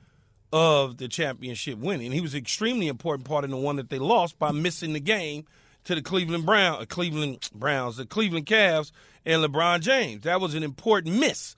of 0.52 0.98
the 0.98 1.08
championship 1.08 1.78
winning. 1.78 2.12
He 2.12 2.22
was 2.22 2.34
an 2.34 2.40
extremely 2.40 2.88
important 2.88 3.28
part 3.28 3.44
in 3.44 3.52
the 3.52 3.58
one 3.58 3.76
that 3.76 3.90
they 3.90 4.00
lost 4.00 4.40
by 4.40 4.52
missing 4.52 4.94
the 4.94 5.00
game 5.00 5.46
to 5.84 5.96
the 5.96 6.02
Cleveland 6.02 6.46
Brown, 6.46 6.82
uh, 6.82 6.86
Cleveland 6.86 7.50
Browns, 7.54 7.98
the 7.98 8.06
Cleveland 8.06 8.46
Cavs, 8.46 8.92
and 9.26 9.44
LeBron 9.44 9.82
James. 9.82 10.24
That 10.24 10.42
was 10.42 10.56
an 10.56 10.64
important 10.64 11.20
miss, 11.20 11.56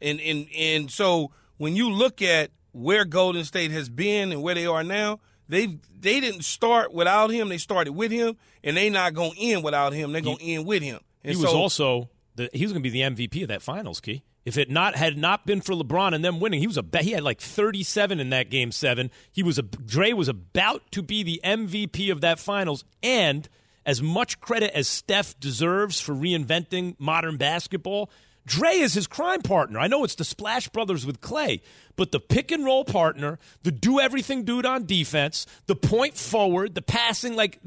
and 0.00 0.20
and 0.20 0.46
and 0.56 0.90
so 0.90 1.32
when 1.58 1.76
you 1.76 1.90
look 1.90 2.22
at 2.22 2.50
where 2.76 3.04
Golden 3.04 3.44
State 3.44 3.70
has 3.70 3.88
been 3.88 4.32
and 4.32 4.42
where 4.42 4.54
they 4.54 4.66
are 4.66 4.84
now, 4.84 5.20
they 5.48 5.78
they 5.98 6.20
didn't 6.20 6.44
start 6.44 6.92
without 6.92 7.30
him. 7.30 7.48
They 7.48 7.58
started 7.58 7.92
with 7.92 8.10
him, 8.10 8.36
and 8.62 8.76
they 8.76 8.90
not 8.90 9.14
going 9.14 9.32
to 9.32 9.40
end 9.40 9.64
without 9.64 9.92
him. 9.92 10.12
They're 10.12 10.20
going 10.20 10.38
to 10.38 10.44
end 10.44 10.66
with 10.66 10.82
him. 10.82 11.00
And 11.24 11.34
he 11.34 11.40
was 11.40 11.50
so- 11.50 11.56
also 11.56 12.10
the, 12.36 12.50
he 12.52 12.64
was 12.64 12.72
going 12.72 12.82
to 12.82 12.90
be 12.90 13.02
the 13.02 13.02
MVP 13.08 13.42
of 13.42 13.48
that 13.48 13.62
finals. 13.62 14.00
Key. 14.00 14.22
If 14.44 14.56
it 14.56 14.70
not 14.70 14.94
had 14.94 15.18
not 15.18 15.44
been 15.44 15.60
for 15.60 15.72
LeBron 15.74 16.14
and 16.14 16.24
them 16.24 16.38
winning, 16.38 16.60
he 16.60 16.68
was 16.68 16.78
a 16.78 16.84
he 17.00 17.10
had 17.10 17.24
like 17.24 17.40
37 17.40 18.20
in 18.20 18.30
that 18.30 18.48
game 18.48 18.70
seven. 18.70 19.10
He 19.32 19.42
was 19.42 19.58
a 19.58 19.62
Dre 19.62 20.12
was 20.12 20.28
about 20.28 20.88
to 20.92 21.02
be 21.02 21.24
the 21.24 21.40
MVP 21.42 22.12
of 22.12 22.20
that 22.20 22.38
finals, 22.38 22.84
and 23.02 23.48
as 23.84 24.02
much 24.02 24.40
credit 24.40 24.72
as 24.76 24.86
Steph 24.86 25.38
deserves 25.40 26.00
for 26.00 26.14
reinventing 26.14 26.94
modern 26.98 27.36
basketball. 27.38 28.10
Dre 28.46 28.70
is 28.70 28.94
his 28.94 29.06
crime 29.08 29.42
partner. 29.42 29.78
I 29.80 29.88
know 29.88 30.04
it's 30.04 30.14
the 30.14 30.24
Splash 30.24 30.68
Brothers 30.68 31.04
with 31.04 31.20
Klay, 31.20 31.60
but 31.96 32.12
the 32.12 32.20
pick 32.20 32.52
and 32.52 32.64
roll 32.64 32.84
partner, 32.84 33.38
the 33.64 33.72
do 33.72 33.98
everything 34.00 34.44
dude 34.44 34.64
on 34.64 34.86
defense, 34.86 35.46
the 35.66 35.74
point 35.74 36.16
forward, 36.16 36.74
the 36.76 36.82
passing, 36.82 37.34
like 37.34 37.58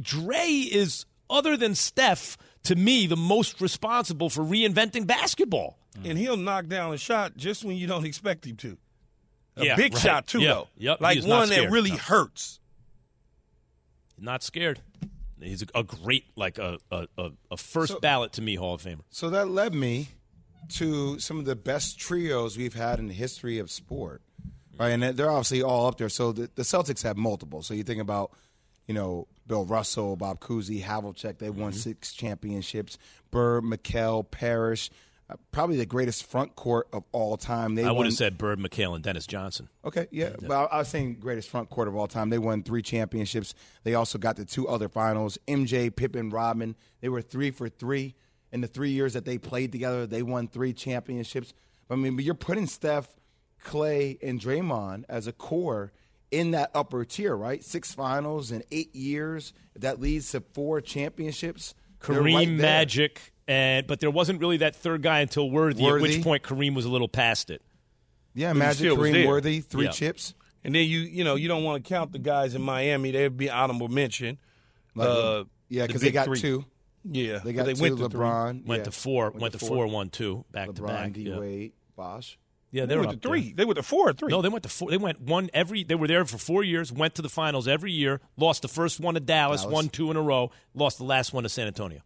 Dre 0.00 0.46
is, 0.48 1.04
other 1.28 1.56
than 1.56 1.74
Steph, 1.74 2.38
to 2.64 2.74
me, 2.74 3.06
the 3.06 3.16
most 3.16 3.60
responsible 3.60 4.30
for 4.30 4.42
reinventing 4.42 5.06
basketball. 5.06 5.78
and 6.04 6.18
he'll 6.18 6.36
knock 6.36 6.66
down 6.66 6.92
a 6.92 6.98
shot 6.98 7.36
just 7.38 7.64
when 7.64 7.74
you 7.76 7.86
don't 7.86 8.04
expect 8.04 8.46
him 8.46 8.54
to. 8.56 8.76
A 9.56 9.64
Yeah, 9.64 9.76
big 9.76 9.94
right. 9.94 10.02
shot 10.02 10.26
too, 10.26 10.40
Yeah. 10.40 10.48
though. 10.52 10.68
Yep, 10.76 11.00
like 11.00 11.24
one 11.24 11.48
that 11.48 11.70
really 11.70 11.90
No. 11.92 11.96
hurts. 11.96 12.60
Not 14.18 14.42
scared. 14.42 14.80
He's 15.40 15.62
a, 15.62 15.66
a 15.74 15.82
great, 15.84 16.24
like 16.36 16.58
a, 16.58 16.78
a, 16.90 17.06
a, 17.50 17.56
first 17.56 18.00
ballot 18.00 18.32
to 18.34 18.42
me 18.42 18.54
Hall 18.54 18.74
of 18.74 18.82
Famer. 18.82 19.00
So 19.10 19.30
that 19.30 19.48
led 19.48 19.74
me 19.74 20.08
to 20.70 21.18
some 21.18 21.38
of 21.38 21.44
the 21.44 21.54
best 21.56 21.98
trios 21.98 22.56
we've 22.56 22.74
had 22.74 22.98
in 22.98 23.06
the 23.08 23.14
history 23.14 23.58
of 23.58 23.70
sport, 23.70 24.22
right? 24.78 24.88
And 24.90 25.02
they're 25.02 25.30
obviously 25.30 25.62
all 25.62 25.86
up 25.86 25.98
there. 25.98 26.08
So 26.08 26.32
the, 26.32 26.50
the 26.54 26.62
Celtics 26.62 27.02
have 27.02 27.16
multiple. 27.16 27.62
So 27.62 27.74
you 27.74 27.82
think 27.82 28.00
about, 28.00 28.32
you 28.86 28.94
know, 28.94 29.28
Bill 29.46 29.64
Russell, 29.64 30.16
Bob 30.16 30.40
Cousy, 30.40 30.82
Havlicek. 30.82 31.38
They 31.38 31.48
Mm-hmm. 31.48 31.60
won 31.60 31.72
six 31.72 32.12
championships. 32.14 32.98
Bird, 33.30 33.62
McHale, 33.64 34.28
Parish, 34.28 34.90
uh, 35.28 35.34
probably 35.50 35.76
the 35.76 35.86
greatest 35.86 36.24
front 36.24 36.54
court 36.54 36.88
of 36.92 37.04
all 37.12 37.36
time. 37.36 37.74
They 37.74 37.84
I 37.84 37.88
would 37.88 37.96
won- 37.96 38.04
have 38.06 38.14
said 38.14 38.38
Bird, 38.38 38.58
McHale, 38.58 38.94
and 38.94 39.02
Dennis 39.02 39.26
Johnson. 39.26 39.68
Okay, 39.84 40.06
yeah, 40.10 40.30
but 40.40 40.52
I, 40.52 40.64
I 40.64 40.78
was 40.78 40.88
saying 40.88 41.16
greatest 41.20 41.48
front 41.48 41.68
court 41.70 41.88
of 41.88 41.96
all 41.96 42.06
time. 42.06 42.30
They 42.30 42.38
won 42.38 42.62
three 42.62 42.82
championships. 42.82 43.54
They 43.82 43.94
also 43.94 44.18
got 44.18 44.36
the 44.36 44.44
two 44.44 44.68
other 44.68 44.88
finals. 44.88 45.38
MJ, 45.48 45.94
Pippen, 45.94 46.30
Rodman. 46.30 46.76
They 47.00 47.08
were 47.08 47.22
three 47.22 47.50
for 47.50 47.68
three 47.68 48.14
in 48.52 48.60
the 48.60 48.68
three 48.68 48.90
years 48.90 49.14
that 49.14 49.24
they 49.24 49.38
played 49.38 49.72
together. 49.72 50.06
They 50.06 50.22
won 50.22 50.48
three 50.48 50.72
championships. 50.72 51.52
But 51.88 51.96
I 51.96 51.98
mean, 51.98 52.16
but 52.16 52.24
you're 52.24 52.34
putting 52.34 52.66
Steph, 52.66 53.08
Klay, 53.64 54.18
and 54.22 54.40
Draymond 54.40 55.04
as 55.08 55.26
a 55.26 55.32
core 55.32 55.92
in 56.30 56.52
that 56.52 56.70
upper 56.74 57.04
tier, 57.04 57.34
right? 57.36 57.62
Six 57.64 57.92
finals 57.92 58.50
in 58.52 58.62
eight 58.70 58.94
years. 58.94 59.52
That 59.76 60.00
leads 60.00 60.30
to 60.32 60.40
four 60.40 60.80
championships. 60.80 61.74
Kareem 62.00 62.34
right. 62.34 62.48
Magic, 62.48 63.32
and 63.48 63.86
but 63.86 64.00
there 64.00 64.10
wasn't 64.10 64.40
really 64.40 64.58
that 64.58 64.74
third 64.76 65.02
guy 65.02 65.20
until 65.20 65.50
Worthy, 65.50 65.84
at 65.86 66.00
which 66.00 66.22
point 66.22 66.42
Kareem 66.42 66.74
was 66.74 66.84
a 66.84 66.88
little 66.90 67.08
past 67.08 67.50
it. 67.50 67.62
Yeah, 68.34 68.52
he 68.52 68.58
Magic, 68.58 68.92
Kareem. 68.92 69.26
Worthy, 69.26 69.60
three 69.60 69.86
Yeah. 69.86 69.90
chips. 69.92 70.34
And 70.64 70.74
then 70.74 70.86
you 70.88 70.98
you 71.00 71.22
know 71.24 71.36
you 71.36 71.48
don't 71.48 71.62
want 71.64 71.84
to 71.84 71.88
count 71.88 72.12
the 72.12 72.18
guys 72.18 72.54
in 72.54 72.62
Miami. 72.62 73.12
They'd 73.12 73.36
be 73.36 73.48
honorable 73.50 73.88
mention. 73.88 74.38
Like, 74.94 75.08
Uh, 75.08 75.44
yeah, 75.68 75.82
the 75.82 75.86
because 75.88 76.02
they 76.02 76.10
got 76.10 76.26
three. 76.26 76.40
two. 76.40 76.64
Yeah, 77.08 77.38
They 77.38 77.52
got 77.52 77.66
they 77.66 77.74
two. 77.74 77.82
went 77.82 77.98
to 77.98 78.08
three. 78.08 78.18
LeBron 78.18 78.66
Went 78.66 78.80
yeah. 78.80 78.84
to 78.84 78.90
four, 78.90 79.30
went, 79.30 79.52
to 79.52 79.58
to 79.60 79.64
four, 79.64 79.86
one, 79.86 80.10
two, 80.10 80.44
back 80.50 80.66
to 80.66 80.72
LeBron, 80.82 80.86
back. 80.88 81.12
D 81.12 81.22
Yeah, 81.22 81.38
Wade, 81.38 81.72
Bosh. 81.94 82.36
yeah 82.72 82.82
They 82.82 82.86
they 82.88 82.94
were 82.96 83.02
went 83.02 83.08
up 83.16 83.22
to 83.22 83.28
there. 83.28 83.38
three. 83.38 83.52
They 83.52 83.64
went 83.64 83.76
to 83.76 83.84
four 83.84 84.08
or 84.08 84.12
three. 84.12 84.28
No, 84.32 84.42
they 84.42 84.48
went 84.48 84.64
to 84.64 84.68
four. 84.68 84.90
They 84.90 84.96
went 84.96 85.20
one 85.20 85.48
every. 85.54 85.84
They 85.84 85.94
were 85.94 86.08
there 86.08 86.24
for 86.24 86.36
four 86.38 86.64
years. 86.64 86.92
Went 86.92 87.14
to 87.14 87.22
the 87.22 87.28
finals 87.28 87.68
every 87.68 87.92
year. 87.92 88.20
Lost 88.36 88.62
the 88.62 88.68
first 88.68 88.98
one 88.98 89.14
to 89.14 89.20
Dallas. 89.20 89.60
Dallas. 89.62 89.72
Won 89.72 89.88
two 89.88 90.10
in 90.10 90.16
a 90.16 90.22
row. 90.22 90.50
Lost 90.74 90.98
the 90.98 91.04
last 91.04 91.32
one 91.32 91.44
to 91.44 91.48
San 91.48 91.68
Antonio. 91.68 92.00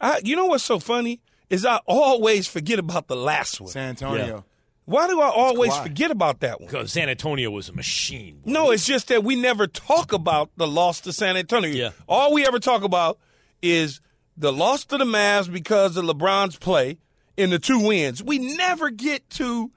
I, 0.00 0.20
you 0.24 0.36
know 0.36 0.46
what's 0.46 0.64
so 0.64 0.78
funny 0.78 1.20
is 1.50 1.64
I 1.64 1.80
always 1.86 2.46
forget 2.46 2.78
about 2.78 3.08
the 3.08 3.16
last 3.16 3.60
one. 3.60 3.70
San 3.70 3.90
Antonio. 3.90 4.26
Yeah. 4.26 4.40
Why 4.84 5.06
do 5.06 5.20
I 5.20 5.28
always 5.28 5.76
forget 5.76 6.10
about 6.10 6.40
that 6.40 6.60
one? 6.60 6.66
Because 6.70 6.92
San 6.92 7.10
Antonio 7.10 7.50
was 7.50 7.68
a 7.68 7.74
machine. 7.74 8.40
No, 8.46 8.70
it's 8.70 8.86
just 8.86 9.08
that 9.08 9.22
we 9.22 9.36
never 9.36 9.66
talk 9.66 10.14
about 10.14 10.50
the 10.56 10.66
loss 10.66 11.02
to 11.02 11.12
San 11.12 11.36
Antonio. 11.36 11.70
Yeah. 11.70 11.90
All 12.08 12.32
we 12.32 12.46
ever 12.46 12.58
talk 12.58 12.82
about 12.82 13.18
is 13.60 14.00
the 14.38 14.50
loss 14.50 14.86
to 14.86 14.96
the 14.96 15.04
Mavs 15.04 15.52
because 15.52 15.98
of 15.98 16.06
LeBron's 16.06 16.56
play 16.56 16.96
in 17.36 17.50
the 17.50 17.58
two 17.58 17.86
wins. 17.86 18.22
We 18.22 18.38
never 18.38 18.88
get 18.88 19.28
to 19.30 19.70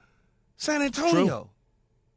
San 0.56 0.80
Antonio. 0.80 1.50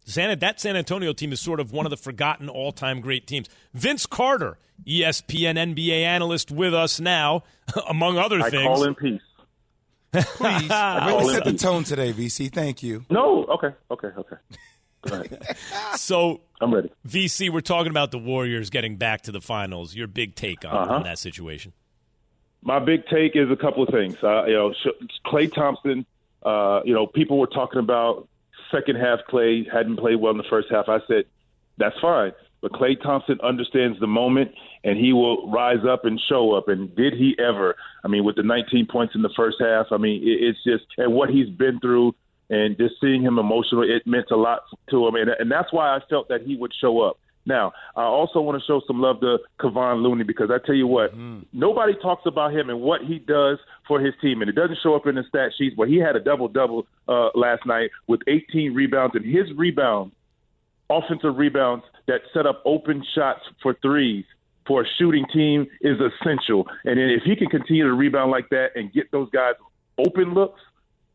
San, 0.06 0.38
that 0.40 0.60
San 0.62 0.76
Antonio 0.76 1.12
team 1.14 1.34
is 1.34 1.42
sort 1.42 1.60
of 1.60 1.72
one 1.74 1.86
of 1.86 1.90
the 1.90 1.98
forgotten 1.98 2.48
all-time 2.48 3.02
great 3.02 3.26
teams. 3.28 3.48
Vince 3.74 4.06
Carter, 4.06 4.58
ESPN 4.88 5.56
NBA 5.76 6.04
analyst, 6.04 6.52
with 6.52 6.74
us 6.74 7.00
now, 7.00 7.44
among 7.90 8.18
other 8.18 8.40
I 8.40 8.50
things. 8.50 8.64
call 8.64 8.84
in 8.84 8.96
peace. 8.96 9.22
Please. 10.14 10.70
I 10.72 11.08
Way 11.08 11.12
call 11.12 11.20
to 11.22 11.28
in 11.28 11.34
set 11.34 11.44
the 11.46 11.52
peace. 11.52 11.62
tone 11.62 11.84
today, 11.84 12.14
VC. 12.14 12.52
Thank 12.54 12.84
you. 12.84 13.04
No, 13.10 13.46
okay, 13.46 13.70
okay, 13.92 14.08
okay. 14.18 14.36
So, 15.96 16.42
I'm 16.62 16.74
ready. 16.74 16.92
VC, 17.08 17.52
we're 17.52 17.62
talking 17.62 17.92
about 17.92 18.10
the 18.12 18.18
Warriors 18.18 18.70
getting 18.72 18.96
back 18.98 19.22
to 19.24 19.32
the 19.32 19.42
finals. 19.42 19.94
Your 19.96 20.08
big 20.08 20.36
take 20.36 20.66
on, 20.66 20.72
Uh-huh. 20.76 20.94
on 20.96 21.04
that 21.04 21.20
situation? 21.20 21.74
My 22.64 22.80
big 22.80 23.06
take 23.08 23.36
is 23.36 23.52
a 23.52 23.56
couple 23.56 23.84
of 23.84 23.90
things. 23.90 24.16
Uh, 24.24 24.46
you 24.46 24.54
know, 24.54 24.74
Klay 25.28 25.54
Thompson. 25.54 26.06
Uh, 26.44 26.82
you 26.86 26.94
know, 26.94 27.06
people 27.06 27.38
were 27.38 27.46
talking 27.48 27.80
about 27.80 28.28
second 28.76 28.98
half. 28.98 29.20
Klay 29.30 29.72
hadn't 29.72 29.98
played 29.98 30.18
well 30.18 30.32
in 30.32 30.38
the 30.38 30.44
first 30.50 30.68
half. 30.70 30.86
I 30.88 31.00
said 31.08 31.26
that's 31.78 31.96
fine, 32.02 32.32
but 32.62 32.72
Klay 32.72 33.02
Thompson 33.02 33.40
understands 33.44 34.00
the 34.00 34.08
moment, 34.08 34.52
and 34.84 34.98
he 34.98 35.14
will 35.14 35.50
rise 35.50 35.86
up 35.88 36.06
and 36.06 36.20
show 36.30 36.54
up. 36.54 36.68
And 36.68 36.94
did 36.96 37.14
he 37.14 37.36
ever? 37.40 37.76
I 38.04 38.08
mean, 38.08 38.24
with 38.24 38.36
the 38.36 38.44
19 38.44 38.88
points 38.88 39.16
in 39.16 39.22
the 39.22 39.34
first 39.36 39.58
half, 39.60 39.88
I 39.92 39.98
mean, 39.98 40.22
it's 40.24 40.60
just 40.64 40.86
and 40.98 41.14
what 41.14 41.30
he's 41.30 41.50
been 41.50 41.80
through, 41.80 42.16
and 42.50 42.78
just 42.78 42.96
seeing 43.02 43.22
him 43.22 43.40
emotionally, 43.40 43.88
it 43.90 44.06
meant 44.06 44.32
a 44.32 44.38
lot 44.38 44.62
to 44.90 45.08
him, 45.08 45.16
and, 45.16 45.30
and 45.30 45.52
that's 45.52 45.72
why 45.74 45.96
I 45.96 46.00
felt 46.10 46.30
that 46.30 46.42
he 46.44 46.56
would 46.56 46.74
show 46.80 47.02
up. 47.02 47.20
Now, 47.46 47.74
I 47.96 48.04
also 48.04 48.42
want 48.42 48.60
to 48.60 48.66
show 48.66 48.82
some 48.88 49.02
love 49.02 49.20
to 49.22 49.38
Kevon 49.60 50.02
Looney 50.02 50.24
because 50.24 50.50
I 50.52 50.58
tell 50.66 50.76
you 50.76 50.88
what, 50.88 51.16
nobody 51.54 51.94
talks 52.02 52.24
about 52.26 52.54
him 52.54 52.70
and 52.70 52.82
what 52.82 53.02
he 53.02 53.20
does 53.20 53.60
for 53.88 54.00
his 54.00 54.14
team, 54.22 54.42
and 54.42 54.50
it 54.50 54.54
doesn't 54.54 54.80
show 54.82 54.96
up 54.96 55.06
in 55.06 55.16
the 55.16 55.24
stat 55.30 55.52
sheets. 55.58 55.76
But 55.78 55.88
he 55.88 55.98
had 55.98 56.16
a 56.16 56.20
double 56.20 56.48
double 56.48 56.88
uh, 57.08 57.30
last 57.36 57.66
night 57.66 57.92
with 58.08 58.22
18 58.28 58.74
rebounds, 58.74 59.16
and 59.16 59.24
his 59.24 59.52
rebounds, 59.56 60.14
offensive 60.90 61.38
rebounds 61.38 61.84
that 62.08 62.22
set 62.34 62.46
up 62.46 62.62
open 62.66 63.04
shots 63.14 63.42
for 63.62 63.76
threes 63.82 64.26
for 64.68 64.82
a 64.82 64.86
shooting 64.98 65.26
team 65.32 65.68
is 65.82 65.98
essential. 66.00 66.68
And 66.86 66.98
then 66.98 67.10
if 67.10 67.24
he 67.24 67.36
can 67.36 67.50
continue 67.50 67.84
to 67.84 67.94
rebound 67.94 68.32
like 68.32 68.50
that 68.50 68.70
and 68.76 68.92
get 68.92 69.12
those 69.12 69.30
guys 69.30 69.54
open 69.98 70.34
looks, 70.34 70.62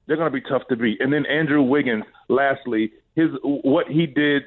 they're 0.06 0.16
going 0.16 0.32
to 0.32 0.40
be 0.40 0.48
tough 0.48 0.62
to 0.68 0.76
beat. 0.76 1.00
And 1.00 1.12
then 1.12 1.26
Andrew 1.26 1.62
Wiggins, 1.62 2.04
lastly, 2.28 2.92
his 3.14 3.30
what 3.42 3.86
he 3.88 4.06
did 4.06 4.44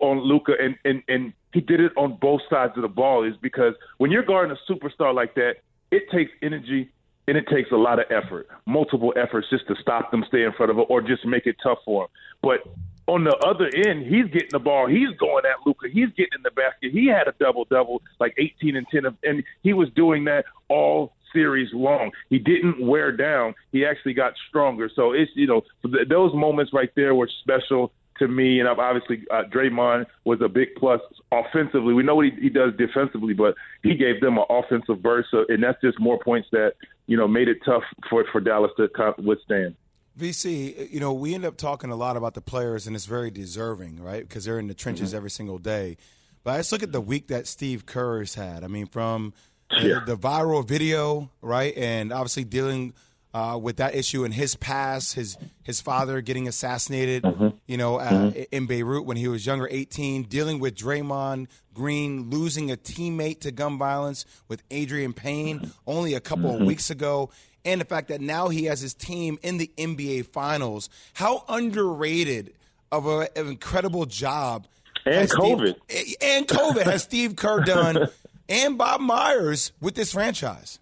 on 0.00 0.20
Luka, 0.20 0.52
and, 0.60 0.76
and 0.84 1.02
and 1.08 1.32
he 1.52 1.60
did 1.60 1.80
it 1.80 1.92
on 1.96 2.18
both 2.20 2.40
sides 2.50 2.72
of 2.76 2.82
the 2.82 2.88
ball, 2.88 3.24
is 3.24 3.34
because 3.40 3.74
when 3.98 4.10
you're 4.10 4.24
guarding 4.24 4.56
a 4.56 4.72
superstar 4.72 5.14
like 5.14 5.34
that, 5.34 5.56
it 5.90 6.10
takes 6.10 6.32
energy 6.42 6.90
and 7.26 7.36
it 7.36 7.46
takes 7.48 7.70
a 7.70 7.76
lot 7.76 7.98
of 7.98 8.06
effort, 8.10 8.48
multiple 8.66 9.12
efforts, 9.16 9.48
just 9.48 9.66
to 9.68 9.74
stop 9.80 10.10
them, 10.10 10.24
stay 10.28 10.44
in 10.44 10.52
front 10.52 10.70
of 10.70 10.78
it, 10.78 10.86
or 10.90 11.00
just 11.00 11.24
make 11.24 11.46
it 11.46 11.56
tough 11.62 11.78
for 11.84 12.04
him. 12.04 12.08
But 12.42 12.60
on 13.06 13.24
the 13.24 13.36
other 13.46 13.70
end, 13.88 14.06
he's 14.06 14.26
getting 14.26 14.50
the 14.50 14.58
ball. 14.58 14.86
He's 14.86 15.16
going 15.18 15.44
at 15.44 15.66
Luka. 15.66 15.88
He's 15.90 16.08
getting 16.10 16.36
in 16.36 16.42
the 16.42 16.50
basket. 16.50 16.92
He 16.92 17.06
had 17.06 17.28
a 17.28 17.34
double 17.38 17.64
double, 17.64 18.02
like 18.20 18.34
18 18.38 18.76
and 18.76 18.86
10, 18.88 19.04
of, 19.06 19.14
and 19.22 19.42
he 19.62 19.72
was 19.72 19.88
doing 19.94 20.24
that 20.24 20.44
all 20.68 21.12
series 21.32 21.68
long. 21.72 22.12
He 22.30 22.38
didn't 22.38 22.84
wear 22.86 23.12
down. 23.12 23.54
He 23.72 23.84
actually 23.84 24.14
got 24.14 24.34
stronger. 24.48 24.90
So 24.94 25.12
it's 25.12 25.30
you 25.34 25.46
know 25.46 25.62
those 26.08 26.32
moments 26.34 26.72
right 26.72 26.90
there 26.94 27.14
were 27.14 27.28
special 27.42 27.92
to 28.18 28.28
me. 28.28 28.60
And 28.60 28.68
obviously 28.68 29.24
uh, 29.30 29.42
Draymond 29.52 30.06
was 30.24 30.40
a 30.40 30.48
big 30.48 30.68
plus 30.76 31.00
offensively. 31.32 31.94
We 31.94 32.02
know 32.02 32.14
what 32.16 32.26
he, 32.26 32.32
he 32.40 32.48
does 32.48 32.72
defensively, 32.78 33.34
but 33.34 33.54
he 33.82 33.94
gave 33.94 34.20
them 34.20 34.38
an 34.38 34.44
offensive 34.50 35.02
burst, 35.02 35.28
so, 35.30 35.44
and 35.48 35.62
that's 35.62 35.80
just 35.80 35.98
more 36.00 36.18
points 36.18 36.48
that 36.52 36.74
you 37.06 37.16
know 37.16 37.26
made 37.28 37.48
it 37.48 37.58
tough 37.64 37.82
for 38.08 38.24
for 38.32 38.40
Dallas 38.40 38.70
to 38.76 38.88
withstand. 39.18 39.74
VC, 40.18 40.92
you 40.92 41.00
know, 41.00 41.12
we 41.12 41.34
end 41.34 41.44
up 41.44 41.56
talking 41.56 41.90
a 41.90 41.96
lot 41.96 42.16
about 42.16 42.34
the 42.34 42.40
players, 42.40 42.86
and 42.86 42.94
it's 42.94 43.04
very 43.06 43.30
deserving, 43.32 44.00
right? 44.00 44.26
Because 44.26 44.44
they're 44.44 44.60
in 44.60 44.68
the 44.68 44.74
trenches 44.74 45.08
Mm-hmm. 45.10 45.16
every 45.16 45.30
single 45.30 45.58
day. 45.58 45.96
But 46.44 46.52
I 46.52 46.56
just 46.58 46.70
look 46.70 46.82
at 46.84 46.92
the 46.92 47.00
week 47.00 47.28
that 47.28 47.46
Steve 47.48 47.84
Kerr's 47.84 48.34
had. 48.36 48.62
I 48.62 48.68
mean, 48.68 48.86
from 48.86 49.32
Yeah. 49.72 50.00
the, 50.06 50.14
the 50.14 50.16
viral 50.16 50.64
video, 50.66 51.30
right, 51.42 51.76
and 51.76 52.12
obviously 52.12 52.44
dealing 52.44 52.92
uh, 53.34 53.58
with 53.60 53.76
that 53.78 53.94
issue 53.96 54.24
in 54.24 54.30
his 54.32 54.54
past, 54.54 55.14
his 55.14 55.36
his 55.64 55.80
father 55.80 56.20
getting 56.22 56.46
assassinated, 56.48 57.24
Mm-hmm. 57.24 57.48
you 57.66 57.76
know, 57.76 57.96
uh, 57.98 58.30
in 58.52 58.66
Beirut 58.66 59.04
when 59.04 59.16
he 59.16 59.26
was 59.28 59.44
younger, 59.44 59.68
18, 59.70 60.22
dealing 60.24 60.60
with 60.60 60.74
Draymond 60.76 61.48
Green 61.74 62.30
losing 62.30 62.70
a 62.70 62.76
teammate 62.76 63.40
to 63.40 63.50
gun 63.50 63.76
violence 63.76 64.24
with 64.48 64.66
Adreian 64.68 65.14
Payne 65.16 65.72
only 65.86 66.14
a 66.14 66.20
couple 66.20 66.50
Mm-hmm. 66.52 66.62
of 66.62 66.68
weeks 66.68 66.88
ago, 66.90 67.30
and 67.64 67.80
the 67.80 67.84
fact 67.84 68.08
that 68.08 68.20
now 68.20 68.48
he 68.48 68.64
has 68.66 68.80
his 68.80 68.94
team 68.94 69.38
in 69.42 69.58
the 69.58 69.70
NBA 69.76 70.26
Finals. 70.26 70.88
How 71.14 71.44
underrated 71.48 72.54
of 72.92 73.06
a, 73.06 73.26
an 73.36 73.48
incredible 73.48 74.06
job 74.06 74.66
And 75.04 75.14
has 75.16 75.30
Steve- 75.32 75.40
COVID. 75.58 76.14
and 76.22 76.46
COVID 76.46 76.82
has 76.84 77.02
Steve 77.02 77.34
Kerr 77.34 77.60
done, 77.64 78.06
and 78.48 78.78
Bob 78.78 79.00
Myers 79.00 79.72
with 79.80 79.94
this 79.96 80.12
franchise. 80.12 80.78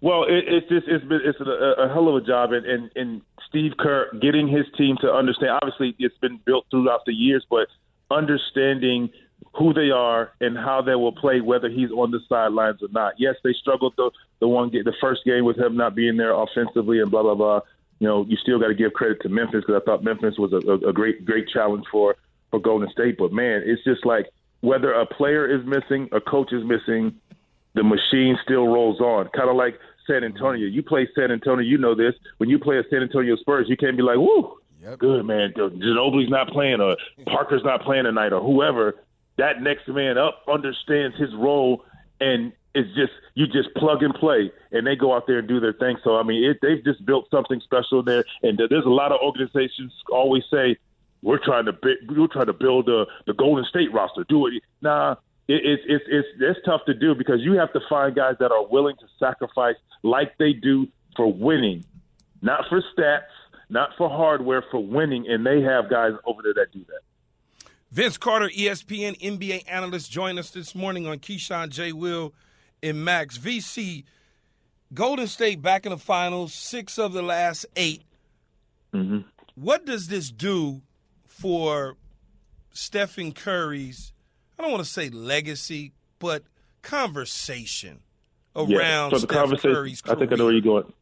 Well, 0.00 0.24
it, 0.24 0.44
it's 0.46 0.68
just 0.68 0.86
it's 0.86 1.04
been 1.04 1.20
it's 1.24 1.40
a, 1.40 1.82
a 1.82 1.88
hell 1.88 2.08
of 2.08 2.22
a 2.22 2.26
job, 2.26 2.52
and, 2.52 2.64
and 2.64 2.90
and 2.94 3.22
Steve 3.48 3.72
Kerr 3.78 4.10
getting 4.20 4.46
his 4.46 4.64
team 4.76 4.96
to 5.00 5.12
understand. 5.12 5.58
Obviously, 5.62 5.96
it's 5.98 6.16
been 6.18 6.38
built 6.44 6.66
throughout 6.70 7.00
the 7.06 7.12
years, 7.12 7.44
but 7.50 7.66
understanding 8.10 9.10
who 9.54 9.72
they 9.72 9.90
are 9.90 10.32
and 10.40 10.56
how 10.56 10.82
they 10.82 10.94
will 10.94 11.12
play, 11.12 11.40
whether 11.40 11.68
he's 11.68 11.90
on 11.90 12.10
the 12.10 12.20
sidelines 12.28 12.82
or 12.82 12.88
not. 12.92 13.14
Yes, 13.18 13.34
they 13.42 13.52
struggled 13.52 13.94
the 13.96 14.10
the 14.40 14.48
one 14.48 14.70
the 14.70 14.94
first 15.00 15.24
game 15.24 15.44
with 15.44 15.58
him 15.58 15.76
not 15.76 15.94
being 15.94 16.16
there 16.16 16.32
offensively 16.32 17.00
and 17.00 17.10
blah 17.10 17.22
blah 17.22 17.34
blah. 17.34 17.60
You 17.98 18.06
know, 18.06 18.24
you 18.28 18.36
still 18.36 18.60
got 18.60 18.68
to 18.68 18.74
give 18.74 18.92
credit 18.92 19.20
to 19.22 19.28
Memphis 19.28 19.64
because 19.66 19.82
I 19.82 19.84
thought 19.84 20.04
Memphis 20.04 20.34
was 20.38 20.52
a, 20.52 20.58
a, 20.70 20.90
a 20.90 20.92
great 20.92 21.24
great 21.24 21.48
challenge 21.48 21.84
for 21.90 22.14
for 22.50 22.60
Golden 22.60 22.88
State. 22.90 23.16
But 23.18 23.32
man, 23.32 23.62
it's 23.64 23.82
just 23.82 24.06
like 24.06 24.26
whether 24.60 24.92
a 24.92 25.06
player 25.06 25.46
is 25.46 25.64
missing, 25.66 26.08
a 26.12 26.20
coach 26.20 26.52
is 26.52 26.62
missing, 26.64 27.14
the 27.74 27.82
machine 27.82 28.38
still 28.42 28.66
rolls 28.66 29.00
on. 29.00 29.28
Kind 29.28 29.48
of 29.48 29.56
like 29.56 29.78
San 30.06 30.22
mm-hmm. 30.22 30.36
Antonio. 30.36 30.66
You 30.66 30.82
play 30.82 31.08
San 31.14 31.30
Antonio, 31.30 31.64
you 31.64 31.78
know 31.78 31.94
this. 31.94 32.14
When 32.38 32.48
you 32.48 32.58
play 32.58 32.78
a 32.78 32.82
San 32.90 33.02
Antonio 33.02 33.36
Spurs, 33.36 33.66
you 33.68 33.76
can't 33.76 33.96
be 33.96 34.02
like, 34.02 34.16
"Woo, 34.16 34.58
good 34.98 35.24
man." 35.24 35.52
Ginobili's 35.56 36.30
not 36.30 36.48
playing, 36.48 36.80
or 36.80 36.96
Parker's 37.26 37.64
not 37.64 37.82
playing 37.82 38.04
tonight, 38.04 38.32
or 38.32 38.42
whoever. 38.42 38.94
That 39.36 39.62
next 39.62 39.86
man 39.86 40.18
up 40.18 40.42
understands 40.48 41.16
his 41.16 41.32
role, 41.34 41.84
and 42.20 42.52
it's 42.74 42.88
just 42.94 43.12
you 43.34 43.46
just 43.46 43.74
plug 43.74 44.02
and 44.02 44.14
play, 44.14 44.50
and 44.72 44.86
they 44.86 44.96
go 44.96 45.14
out 45.14 45.26
there 45.26 45.38
and 45.38 45.48
do 45.48 45.60
their 45.60 45.72
thing. 45.72 45.96
So 46.02 46.16
I 46.16 46.22
mean, 46.22 46.44
it, 46.44 46.58
they've 46.62 46.82
just 46.82 47.04
built 47.04 47.26
something 47.30 47.60
special 47.60 48.02
there. 48.02 48.24
And 48.42 48.58
there's 48.58 48.84
a 48.84 48.90
lot 48.90 49.12
of 49.12 49.20
organizations 49.22 49.92
always 50.10 50.44
say, 50.50 50.76
"We're 51.22 51.42
trying 51.42 51.66
to 51.66 51.76
we're 52.08 52.26
trying 52.28 52.46
to 52.46 52.52
build 52.52 52.86
the 52.86 53.06
the 53.26 53.34
Golden 53.34 53.64
State 53.64 53.92
roster." 53.92 54.24
Do 54.28 54.46
it. 54.46 54.62
Nah, 54.82 55.16
it's 55.48 55.82
it's 55.86 56.04
it's 56.08 56.28
it's 56.40 56.60
tough 56.64 56.82
to 56.86 56.94
do 56.94 57.14
because 57.14 57.40
you 57.40 57.54
have 57.54 57.72
to 57.72 57.80
find 57.88 58.14
guys 58.14 58.34
that 58.38 58.52
are 58.52 58.66
willing 58.66 58.96
to 58.96 59.06
sacrifice 59.18 59.76
like 60.02 60.36
they 60.38 60.52
do 60.52 60.86
for 61.16 61.32
winning, 61.32 61.84
not 62.42 62.64
for 62.68 62.82
stats, 62.96 63.22
not 63.70 63.90
for 63.96 64.08
hardware, 64.08 64.62
for 64.70 64.84
winning, 64.84 65.26
and 65.28 65.44
they 65.44 65.62
have 65.62 65.90
guys 65.90 66.12
over 66.26 66.42
there 66.42 66.54
that 66.54 66.72
do 66.72 66.80
that. 66.80 67.00
Vince 67.90 68.18
Carter, 68.18 68.48
ESPN 68.48 69.18
NBA 69.18 69.64
analyst, 69.66 70.10
joined 70.10 70.38
us 70.38 70.50
this 70.50 70.74
morning 70.74 71.06
on 71.06 71.18
Keyshawn 71.18 71.70
J. 71.70 71.92
Will 71.92 72.34
and 72.82 73.02
Max 73.02 73.38
VC. 73.38 74.04
Golden 74.92 75.26
State 75.26 75.62
back 75.62 75.86
in 75.86 75.90
the 75.90 75.98
finals, 75.98 76.52
six 76.54 76.98
of 76.98 77.12
the 77.12 77.22
last 77.22 77.66
8 77.76 78.02
mm-hmm. 78.94 79.18
What 79.54 79.84
does 79.84 80.08
this 80.08 80.30
do 80.30 80.82
for 81.26 81.96
Stephen 82.72 83.32
Curry's? 83.32 84.12
I 84.58 84.62
don't 84.62 84.72
want 84.72 84.84
to 84.84 84.90
say 84.90 85.08
legacy, 85.10 85.92
but 86.18 86.42
conversation 86.82 88.00
around 88.56 88.70
yeah, 88.70 89.08
so 89.10 89.16
the 89.16 89.18
Steph 89.20 89.30
conversation. 89.30 89.74
Curry's 89.74 90.02
I 90.08 90.14
think 90.14 90.32
I 90.32 90.36
know 90.36 90.44
where 90.44 90.52
you're 90.52 90.62
going. 90.62 90.92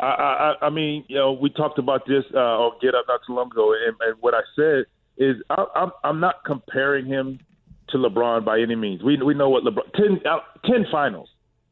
I, 0.00 0.06
I, 0.06 0.66
I- 0.66 0.70
mean, 0.70 1.04
you 1.08 1.16
know, 1.16 1.32
we 1.32 1.50
talked 1.50 1.78
about 1.78 2.06
this 2.06 2.24
uh, 2.34 2.38
on 2.38 2.78
Get 2.80 2.94
Up 2.94 3.04
not 3.08 3.20
too 3.26 3.34
long 3.34 3.50
ago, 3.50 3.72
and, 3.72 3.96
and 4.00 4.16
what 4.20 4.34
I 4.34 4.40
said 4.56 4.84
is 5.16 5.36
I, 5.50 5.64
I'm, 5.74 5.92
I'm 6.02 6.20
not 6.20 6.44
comparing 6.44 7.06
him 7.06 7.38
to 7.90 7.98
LeBron 7.98 8.44
by 8.44 8.60
any 8.60 8.74
means. 8.74 9.02
We 9.02 9.20
we 9.22 9.34
know 9.34 9.48
what 9.48 9.62
LeBron 9.62 9.92
ten, 9.94 10.20
uh, 10.26 10.38
10 10.64 10.86
finals. 10.90 11.28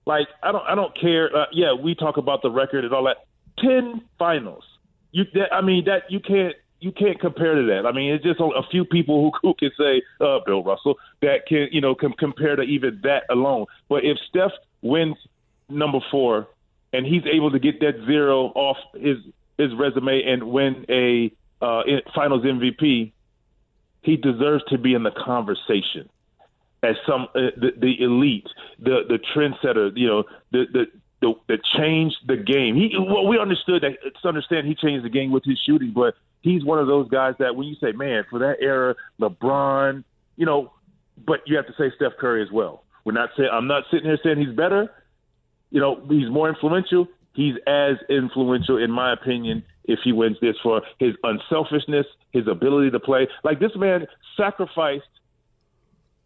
Like 0.07 0.29
I 0.43 0.53
don't 0.53 0.65
I 0.67 0.75
don't 0.75 0.99
care. 1.01 1.35
Uh, 1.35 1.47
yeah, 1.53 1.73
we 1.73 1.95
talk 1.95 2.17
about 2.17 2.43
the 2.43 2.51
record 2.51 2.85
and 2.85 2.93
all 2.93 3.05
that. 3.05 3.27
Ten 3.59 4.03
finals. 4.19 4.65
You 5.11 5.25
that, 5.35 5.53
I 5.53 5.61
mean 5.63 5.85
that 5.87 6.11
you 6.11 6.21
can't 6.21 6.55
you 6.83 6.93
can't 6.93 7.21
compare 7.21 7.55
to 7.55 7.63
that. 7.69 7.87
I 7.87 7.93
mean 7.93 8.13
it's 8.13 8.25
just 8.25 8.41
a 8.41 8.63
few 8.71 8.85
people 8.85 9.31
who, 9.43 9.49
who 9.49 9.55
can 9.55 9.71
say 9.79 10.03
uh, 10.21 10.41
Bill 10.45 10.63
Russell 10.65 10.97
that 11.21 11.47
can 11.47 11.69
you 11.71 11.81
know 11.81 11.95
com- 11.95 12.15
compare 12.19 12.57
to 12.57 12.63
even 12.63 13.01
that 13.05 13.25
alone. 13.31 13.67
But 13.89 14.05
if 14.05 14.19
Steph 14.29 14.53
wins 14.83 15.17
number 15.69 16.01
four 16.11 16.49
and 16.93 17.07
he's 17.07 17.23
able 17.33 17.51
to 17.53 17.59
get 17.59 17.81
that 17.81 18.05
zero 18.07 18.47
off 18.55 18.77
his 18.95 19.19
his 19.59 19.75
resume 19.75 20.23
and 20.23 20.43
win 20.45 20.85
a 20.89 21.33
uh, 21.65 21.83
in- 21.87 22.03
Finals 22.15 22.45
MVP, 22.45 23.13
he 24.03 24.17
deserves 24.17 24.65
to 24.69 24.79
be 24.79 24.95
in 24.95 25.05
the 25.05 25.13
conversation 25.13 26.09
as 26.83 26.97
some 27.07 27.29
uh, 27.35 27.55
the, 27.57 27.73
the 27.77 28.03
elite, 28.03 28.49
the 28.79 29.03
the 29.09 29.19
trendsetter. 29.35 29.93
You 29.97 30.09
know, 30.09 30.25
the 30.51 30.65
the. 30.73 30.87
The, 31.23 31.35
the 31.47 31.59
changed 31.79 32.17
the 32.27 32.37
game. 32.37 32.75
He 32.75 32.97
well, 32.99 33.29
we 33.29 33.39
understood 33.39 33.85
that. 33.85 33.93
It's 34.05 34.25
understand 34.25 34.67
he 34.67 34.75
changed 34.75 35.05
the 35.05 35.09
game 35.09 35.31
with 35.31 35.45
his 35.45 35.57
shooting, 35.65 35.93
but 35.95 36.17
he's 36.43 36.65
one 36.65 36.79
of 36.79 36.87
those 36.87 37.09
guys 37.09 37.35
that 37.39 37.57
when 37.57 37.67
you 37.67 37.77
say, 37.81 37.93
man, 37.93 38.25
for 38.29 38.39
that 38.41 38.57
era, 38.61 38.95
LeBron, 39.21 40.05
you 40.37 40.47
know, 40.47 40.73
but 41.27 41.41
you 41.47 41.57
have 41.57 41.67
to 41.67 41.73
say 41.79 41.93
Steph 41.97 42.13
Curry 42.21 42.43
as 42.43 42.51
well. 42.53 42.85
We're 43.05 43.13
not 43.13 43.31
saying 43.37 43.49
I'm 43.53 43.67
not 43.67 43.85
sitting 43.91 44.07
here 44.07 44.19
saying 44.23 44.39
he's 44.39 44.55
better. 44.55 44.91
You 45.71 45.81
know, 45.81 46.05
he's 46.09 46.31
more 46.31 46.49
influential. 46.49 47.09
He's 47.35 47.55
as 47.67 47.97
influential, 48.11 48.77
in 48.77 48.91
my 48.91 49.13
opinion, 49.13 49.65
if 49.85 50.01
he 50.05 50.13
wins 50.13 50.37
this 50.41 50.57
for 50.63 50.83
his 50.99 51.15
unselfishness, 51.25 52.07
his 52.31 52.47
ability 52.47 52.91
to 52.91 53.01
play. 53.01 53.27
Like 53.43 53.59
this 53.59 53.73
man 53.75 54.07
sacrificed 54.37 55.05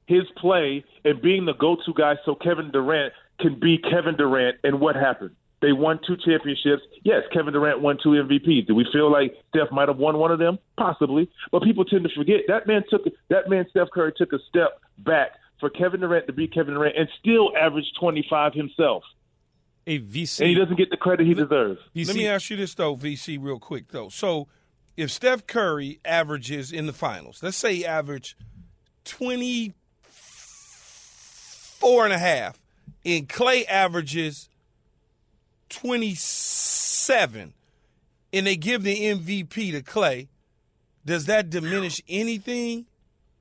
his 0.06 0.24
play 0.36 0.84
and 1.04 1.20
being 1.22 1.46
the 1.46 1.54
go-to 1.54 1.92
guy 1.94 2.14
so 2.24 2.34
Kevin 2.34 2.70
Durant 2.70 3.12
can 3.40 3.58
be 3.58 3.78
Kevin 3.78 4.16
Durant. 4.16 4.56
And 4.64 4.80
what 4.80 4.96
happened? 4.96 5.36
They 5.62 5.72
won 5.72 5.98
two 6.06 6.16
championships. 6.16 6.82
Yes, 7.02 7.22
Kevin 7.32 7.54
Durant 7.54 7.80
won 7.80 7.98
two 8.02 8.10
MVPs. 8.10 8.66
Do 8.66 8.74
we 8.74 8.86
feel 8.92 9.10
like 9.10 9.34
Steph 9.48 9.72
might 9.72 9.88
have 9.88 9.96
won 9.96 10.18
one 10.18 10.30
of 10.30 10.38
them? 10.38 10.58
Possibly. 10.76 11.30
But 11.50 11.62
people 11.62 11.84
tend 11.84 12.04
to 12.04 12.10
forget 12.14 12.40
that 12.48 12.66
man 12.66 12.84
took 12.90 13.04
that 13.30 13.48
man 13.48 13.66
Steph 13.70 13.88
Curry 13.92 14.12
took 14.16 14.32
a 14.32 14.38
step 14.48 14.80
back 14.98 15.30
for 15.58 15.70
Kevin 15.70 16.00
Durant 16.00 16.26
to 16.26 16.34
be 16.34 16.46
Kevin 16.46 16.74
Durant 16.74 16.96
and 16.96 17.08
still 17.18 17.56
averaged 17.56 17.96
25 17.98 18.52
himself. 18.52 19.02
A 19.86 19.98
VC. 20.00 20.40
And 20.40 20.50
he 20.50 20.54
doesn't 20.54 20.76
get 20.76 20.90
the 20.90 20.98
credit 20.98 21.26
he 21.26 21.34
deserves. 21.34 21.80
VC 21.94 22.08
Let 22.08 22.16
me 22.16 22.26
ask 22.26 22.50
you 22.50 22.56
this 22.56 22.74
though, 22.74 22.96
VC, 22.96 23.38
real 23.40 23.58
quick 23.58 23.88
though. 23.88 24.10
So, 24.10 24.48
if 24.96 25.10
Steph 25.10 25.46
Curry 25.46 26.00
averages 26.04 26.72
in 26.72 26.86
the 26.86 26.92
finals, 26.92 27.42
let's 27.42 27.56
say 27.56 27.76
he 27.76 27.86
averaged 27.86 28.34
24 29.04 32.04
and 32.04 32.12
a 32.12 32.18
half, 32.18 32.60
and 33.04 33.28
Klay 33.28 33.64
averages 33.68 34.48
27, 35.68 37.52
and 38.32 38.46
they 38.46 38.56
give 38.56 38.82
the 38.82 38.94
MVP 38.96 39.72
to 39.72 39.82
Klay, 39.82 40.28
does 41.04 41.26
that 41.26 41.50
diminish 41.50 42.00
anything 42.08 42.86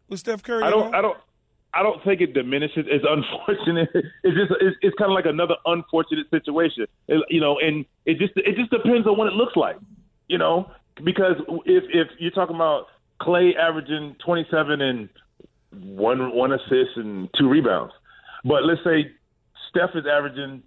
with 0.08 0.20
Steph 0.20 0.44
Curry? 0.44 0.64
I 0.64 0.70
don't. 0.70 0.94
I 0.94 1.02
don't. 1.02 1.18
I 1.74 1.84
don't 1.84 2.02
think 2.06 2.22
it 2.22 2.34
diminishes. 2.34 2.86
It's 2.88 3.06
unfortunate. 3.08 3.90
It's 4.24 4.38
just. 4.38 4.52
It's, 4.62 4.78
it's 4.82 4.96
kind 4.98 5.12
of 5.12 5.16
like 5.16 5.26
another 5.26 5.56
unfortunate 5.66 6.30
situation. 6.30 6.86
It- 7.08 7.26
you 7.30 7.42
know, 7.42 7.58
and 7.60 7.86
it 8.06 8.18
just. 8.20 8.34
It 8.38 8.56
just 8.56 8.70
depends 8.72 9.08
on 9.08 9.18
what 9.18 9.28
it 9.28 9.34
looks 9.34 9.56
like. 9.56 9.78
You 10.28 10.38
know, 10.38 10.72
because 11.04 11.36
if 11.66 11.84
if 11.90 12.08
you're 12.20 12.32
talking 12.32 12.56
about 12.56 12.88
Klay 13.22 13.56
averaging 13.56 14.16
27 14.26 14.82
and 14.82 15.10
one 15.72 16.34
one 16.36 16.52
assist 16.54 16.98
and 16.98 17.30
two 17.38 17.50
rebounds, 17.50 17.94
but 18.44 18.64
let's 18.64 18.84
say 18.84 19.12
Steph 19.70 19.92
is 19.96 20.06
averaging 20.06 20.64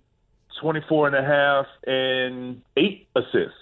24 0.60 1.08
and 1.08 1.16
a 1.16 1.22
half 1.22 1.66
and 1.86 2.62
eight 2.76 3.08
assists. 3.14 3.58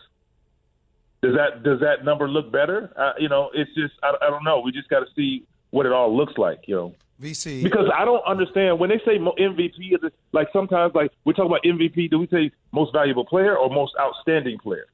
Does 1.22 1.34
that 1.34 1.62
does 1.62 1.80
that 1.80 2.04
number 2.04 2.28
look 2.28 2.52
better? 2.52 2.92
Uh, 2.96 3.12
you 3.18 3.28
know, 3.28 3.50
it's 3.54 3.72
just 3.74 3.94
I, 4.02 4.12
I 4.20 4.30
don't 4.30 4.44
know. 4.44 4.60
We 4.60 4.72
just 4.72 4.88
got 4.88 5.00
to 5.00 5.06
see 5.16 5.44
what 5.70 5.86
it 5.86 5.92
all 5.92 6.14
looks 6.14 6.34
like. 6.36 6.64
You 6.66 6.74
know. 6.74 6.94
VC. 7.20 7.62
Because 7.62 7.90
I 7.94 8.04
don't 8.04 8.22
understand 8.26 8.78
when 8.78 8.90
they 8.90 8.98
say 8.98 9.18
MVP. 9.18 9.94
Is 9.94 10.00
it, 10.02 10.12
like 10.32 10.48
sometimes, 10.52 10.94
like 10.94 11.10
we 11.24 11.32
talk 11.32 11.46
about 11.46 11.62
MVP. 11.64 12.10
Do 12.10 12.18
we 12.18 12.26
say 12.28 12.50
most 12.72 12.92
valuable 12.92 13.24
player 13.24 13.56
or 13.56 13.70
most 13.70 13.94
outstanding 13.98 14.58
player? 14.58 14.86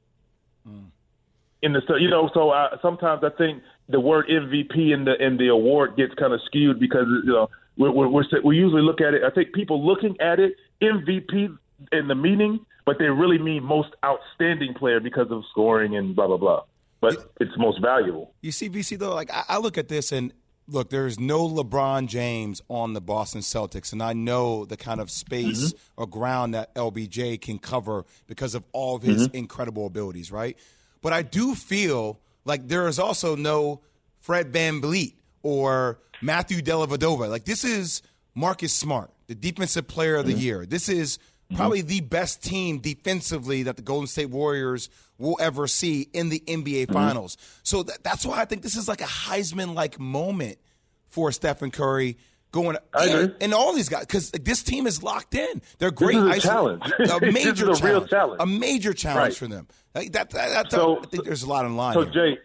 In 1.61 1.73
the 1.73 1.81
you 1.99 2.09
know, 2.09 2.29
so 2.33 2.51
I, 2.51 2.75
sometimes 2.81 3.23
I 3.23 3.29
think 3.37 3.61
the 3.89 3.99
word 3.99 4.27
MVP 4.29 4.93
in 4.93 5.05
the 5.05 5.15
in 5.21 5.37
the 5.37 5.49
award 5.49 5.97
gets 5.97 6.13
kind 6.15 6.33
of 6.33 6.39
skewed 6.45 6.79
because 6.79 7.05
you 7.25 7.33
know 7.33 7.49
we're, 7.77 7.91
we're, 7.91 8.07
we're 8.07 8.23
we 8.43 8.55
usually 8.55 8.81
look 8.81 9.01
at 9.01 9.13
it. 9.13 9.23
I 9.23 9.29
think 9.29 9.53
people 9.53 9.85
looking 9.85 10.19
at 10.19 10.39
it 10.39 10.55
MVP 10.81 11.57
in 11.91 12.07
the 12.07 12.15
meaning, 12.15 12.65
but 12.85 12.97
they 12.99 13.05
really 13.05 13.37
mean 13.37 13.63
most 13.63 13.89
outstanding 14.03 14.73
player 14.73 14.99
because 14.99 15.31
of 15.31 15.43
scoring 15.51 15.95
and 15.95 16.15
blah 16.15 16.27
blah 16.27 16.37
blah. 16.37 16.63
But 17.01 17.31
it's 17.39 17.51
most 17.57 17.81
valuable. 17.81 18.33
You 18.41 18.51
see, 18.51 18.69
VC 18.69 18.97
though, 18.97 19.13
like 19.13 19.31
I, 19.33 19.43
I 19.49 19.57
look 19.57 19.77
at 19.77 19.87
this 19.89 20.11
and 20.11 20.31
look, 20.69 20.89
there's 20.89 21.19
no 21.19 21.47
LeBron 21.49 22.07
James 22.07 22.61
on 22.69 22.93
the 22.93 23.01
Boston 23.01 23.41
Celtics, 23.41 23.91
and 23.91 24.01
I 24.01 24.13
know 24.13 24.63
the 24.63 24.77
kind 24.77 25.01
of 25.01 25.11
space 25.11 25.73
Mm-hmm. 25.73 26.01
or 26.01 26.07
ground 26.07 26.53
that 26.53 26.73
LBJ 26.75 27.41
can 27.41 27.59
cover 27.59 28.05
because 28.27 28.55
of 28.55 28.63
all 28.71 28.95
of 28.95 29.03
his 29.03 29.27
Mm-hmm. 29.27 29.35
incredible 29.35 29.85
abilities, 29.85 30.31
right? 30.31 30.57
But 31.01 31.11
I 31.11 31.21
do 31.21 31.53
feel 31.55 32.19
like 32.45 32.69
there 32.69 32.87
is 32.87 32.97
also 32.99 33.35
no 33.35 33.81
Fred 34.21 34.53
VanVleet 34.53 35.15
or 35.41 35.99
Matthew 36.21 36.59
Dellavedova. 36.61 37.29
Like 37.29 37.43
this 37.43 37.65
is 37.65 38.01
Marcus 38.33 38.71
Smart, 38.71 39.11
the 39.27 39.35
defensive 39.35 39.85
player 39.89 40.15
of 40.15 40.25
the 40.25 40.31
year. 40.33 40.65
This 40.65 40.87
is 40.87 41.19
Mm-hmm. 41.49 41.57
probably 41.57 41.81
the 41.81 41.99
best 42.01 42.41
team 42.41 42.79
defensively 42.79 43.63
that 43.63 43.75
the 43.75 43.81
Golden 43.81 44.07
State 44.07 44.29
Warriors 44.29 44.89
will 45.17 45.37
ever 45.39 45.67
see 45.67 46.09
in 46.13 46.29
the 46.29 46.39
NBA 46.47 46.83
mm-hmm. 46.83 46.93
Finals. 46.93 47.37
So 47.63 47.83
that, 47.83 48.03
that's 48.03 48.25
why 48.25 48.39
I 48.39 48.45
think 48.45 48.61
this 48.61 48.75
is 48.75 48.87
like 48.87 49.01
a 49.01 49.05
Heisman 49.05 49.75
like 49.75 49.99
moment 49.99 50.57
for 51.09 51.31
Stephen 51.31 51.69
Curry 51.69 52.17
going 52.51 52.77
I 52.93 53.07
and, 53.07 53.19
agree. 53.19 53.35
and 53.41 53.53
all 53.53 53.73
these 53.73 53.89
guys 53.89 54.01
because 54.01 54.31
this 54.31 54.63
team 54.63 54.87
is 54.87 55.03
locked 55.03 55.35
in. 55.35 55.61
They're 55.79 55.91
great. 55.91 56.17
is 56.17 56.37
a 56.37 56.39
challenge. 56.39 56.83
a 56.99 57.19
This 57.19 57.33
major 57.33 57.71
is 57.71 57.81
a 57.81 57.85
real 57.85 58.07
challenge. 58.07 58.41
A 58.41 58.45
major 58.45 58.93
challenge 58.93 59.17
Right. 59.21 59.35
for 59.35 59.47
them. 59.47 59.67
Like 59.93 60.13
that, 60.13 60.29
that, 60.31 60.49
that- 60.49 60.71
So- 60.71 60.99
I 60.99 61.05
think 61.07 61.25
there's 61.25 61.43
a 61.43 61.49
lot 61.49 61.65
in 61.65 61.75
line. 61.75 61.93
So 61.93 62.05
here. 62.05 62.35
Jay, 62.35 62.37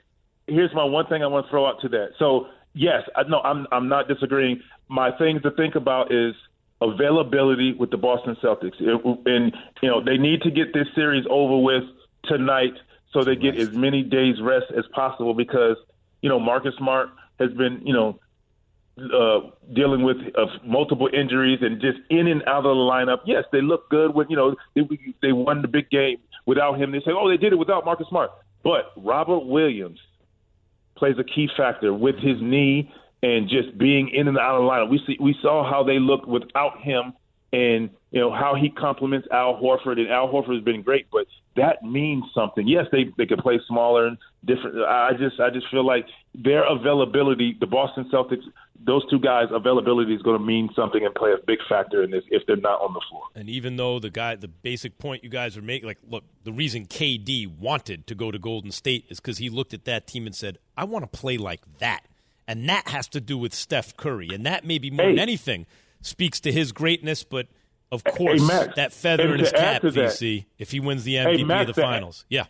here's 0.49 0.75
my 0.75 0.85
one 0.85 1.07
thing 1.07 1.23
I 1.23 1.27
want 1.27 1.47
to 1.47 1.51
throw 1.51 1.67
out 1.67 1.81
to 1.83 1.89
that. 1.91 2.11
So 2.19 2.47
yes, 2.75 3.03
I 3.17 3.23
no, 3.29 3.41
I'm 3.41 3.67
I'm 3.71 3.89
not 3.89 4.09
disagreeing. 4.09 4.61
My 4.89 5.17
thing 5.19 5.41
to 5.43 5.51
think 5.53 5.75
about 5.75 6.13
is 6.13 6.35
availability 6.81 7.75
with 7.75 7.91
the 7.91 7.97
Boston 7.97 8.37
Celtics, 8.43 8.81
It- 8.81 9.27
and 9.27 9.57
you 9.83 9.89
know 9.89 10.01
they 10.01 10.17
need 10.17 10.43
to 10.43 10.51
get 10.51 10.73
this 10.73 10.87
series 10.95 11.25
over 11.29 11.59
with 11.59 11.85
tonight 12.25 12.75
so 13.13 13.25
they 13.25 13.37
get 13.37 13.57
as 13.57 13.73
many 13.73 14.03
days 14.03 14.41
rest 14.41 14.67
as 14.77 14.85
possible 14.89 15.35
because 15.35 15.77
you 16.23 16.29
know 16.29 16.39
Marcus 16.39 16.75
Smart 16.77 17.11
has 17.39 17.53
been 17.53 17.81
you 17.85 17.93
know 17.93 18.19
uh, 18.99 19.51
dealing 19.73 20.03
with 20.03 20.17
uh, 20.37 20.47
multiple 20.65 21.09
injuries 21.13 21.59
and 21.63 21.81
just 21.81 21.99
in 22.11 22.27
and 22.27 22.43
out 22.47 22.59
of 22.59 22.65
the 22.65 22.69
lineup. 22.71 23.19
Yes, 23.25 23.45
they 23.53 23.61
look 23.61 23.89
good 23.91 24.15
when 24.15 24.29
you 24.29 24.37
know 24.37 24.57
they, 24.75 24.83
they 25.23 25.33
won 25.33 25.63
the 25.63 25.69
big 25.69 25.91
game 25.91 26.19
without 26.47 26.81
him. 26.81 26.93
They 26.93 27.01
say, 27.01 27.11
oh, 27.13 27.29
they 27.29 27.37
did 27.37 27.53
it 27.53 27.57
without 27.57 27.85
Marcus 27.85 28.09
Smart. 28.09 28.31
But 28.65 28.93
Robert 28.97 29.47
Williams 29.47 30.01
plays 30.97 31.17
a 31.19 31.25
key 31.25 31.49
factor 31.57 31.95
with 31.95 32.17
his 32.17 32.41
knee 32.41 32.93
and 33.23 33.49
just 33.49 33.77
being 33.77 34.11
in 34.11 34.29
and 34.29 34.39
out 34.39 34.57
of 34.57 34.63
the 34.63 34.69
lineup. 34.69 34.91
We 34.91 35.01
see 35.07 35.17
we 35.21 35.37
saw 35.43 35.69
how 35.69 35.83
they 35.83 35.99
looked 35.99 36.27
without 36.27 36.81
him, 36.81 37.13
and 37.53 37.91
you 38.11 38.21
know 38.21 38.33
how 38.33 38.55
he 38.55 38.71
complements 38.71 39.29
Al 39.31 39.61
Horford, 39.61 39.99
and 39.99 40.09
Al 40.09 40.29
Horford 40.29 40.55
has 40.55 40.65
been 40.65 40.83
great, 40.83 41.07
but 41.11 41.27
that 41.57 41.83
means 41.83 42.25
something. 42.35 42.67
Yes, 42.67 42.87
they 42.93 43.07
they 43.17 43.27
could 43.27 43.41
play 43.41 43.61
smaller 43.67 44.07
and 44.07 44.19
different. 44.45 44.79
I 44.79 45.11
just 45.19 45.41
I 45.41 45.51
just 45.51 45.67
feel 45.71 45.85
like 45.85 46.07
their 46.35 46.65
availability, 46.65 47.57
the 47.59 47.67
Boston 47.67 48.09
Celtics, 48.13 48.45
those 48.85 49.09
two 49.11 49.19
guys' 49.19 49.49
availability 49.51 50.15
is 50.15 50.23
going 50.23 50.39
to 50.39 50.45
mean 50.45 50.69
something 50.77 51.05
and 51.05 51.15
play 51.15 51.33
a 51.33 51.45
big 51.47 51.59
factor 51.69 52.03
in 52.03 52.11
this 52.11 52.23
if 52.31 52.47
they're 52.47 52.57
not 52.57 52.81
on 52.81 52.95
the 52.95 53.01
floor. 53.11 53.25
And 53.35 53.49
even 53.49 53.77
though 53.77 53.99
the 53.99 54.11
guy, 54.11 54.37
the 54.37 54.49
basic 54.49 54.99
point 54.99 55.25
you 55.25 55.31
guys 55.31 55.57
are 55.57 55.63
making, 55.63 55.89
like, 55.89 55.99
look, 56.09 56.25
the 56.45 56.53
reason 56.53 56.87
KD 56.87 57.59
wanted 57.59 58.07
to 58.07 58.15
go 58.15 58.31
to 58.31 58.39
Golden 58.39 58.71
State 58.71 59.07
is 59.09 59.19
because 59.21 59.39
he 59.39 59.51
looked 59.51 59.75
at 59.75 59.85
that 59.87 60.07
team 60.07 60.27
and 60.27 60.35
said, 60.35 60.59
"I 60.77 60.85
want 60.85 61.11
to 61.11 61.19
play 61.19 61.39
like 61.39 61.63
that," 61.79 62.05
and 62.49 62.69
that 62.69 62.89
has 62.89 63.07
to 63.09 63.21
do 63.21 63.39
with 63.39 63.55
Steph 63.55 63.97
Curry, 63.97 64.31
and 64.33 64.45
that 64.47 64.65
maybe 64.65 64.91
more 64.91 65.07
than 65.07 65.19
anything 65.19 65.67
speaks 66.01 66.41
to 66.41 66.51
his 66.51 66.73
greatness. 66.73 67.23
But 67.23 67.47
of 67.93 68.03
course, 68.03 68.45
Max, 68.45 68.75
that 68.77 68.93
feather 68.93 69.33
in 69.35 69.41
his 69.41 69.53
cap, 69.53 69.83
that- 69.83 69.95
VC, 69.95 70.47
if 70.59 70.71
he 70.71 70.81
wins 70.81 71.05
the 71.05 71.17
MVP 71.17 71.47
Max, 71.47 71.69
of 71.69 71.77
the 71.77 71.83
finals, 71.83 72.25
yeah. 72.29 72.47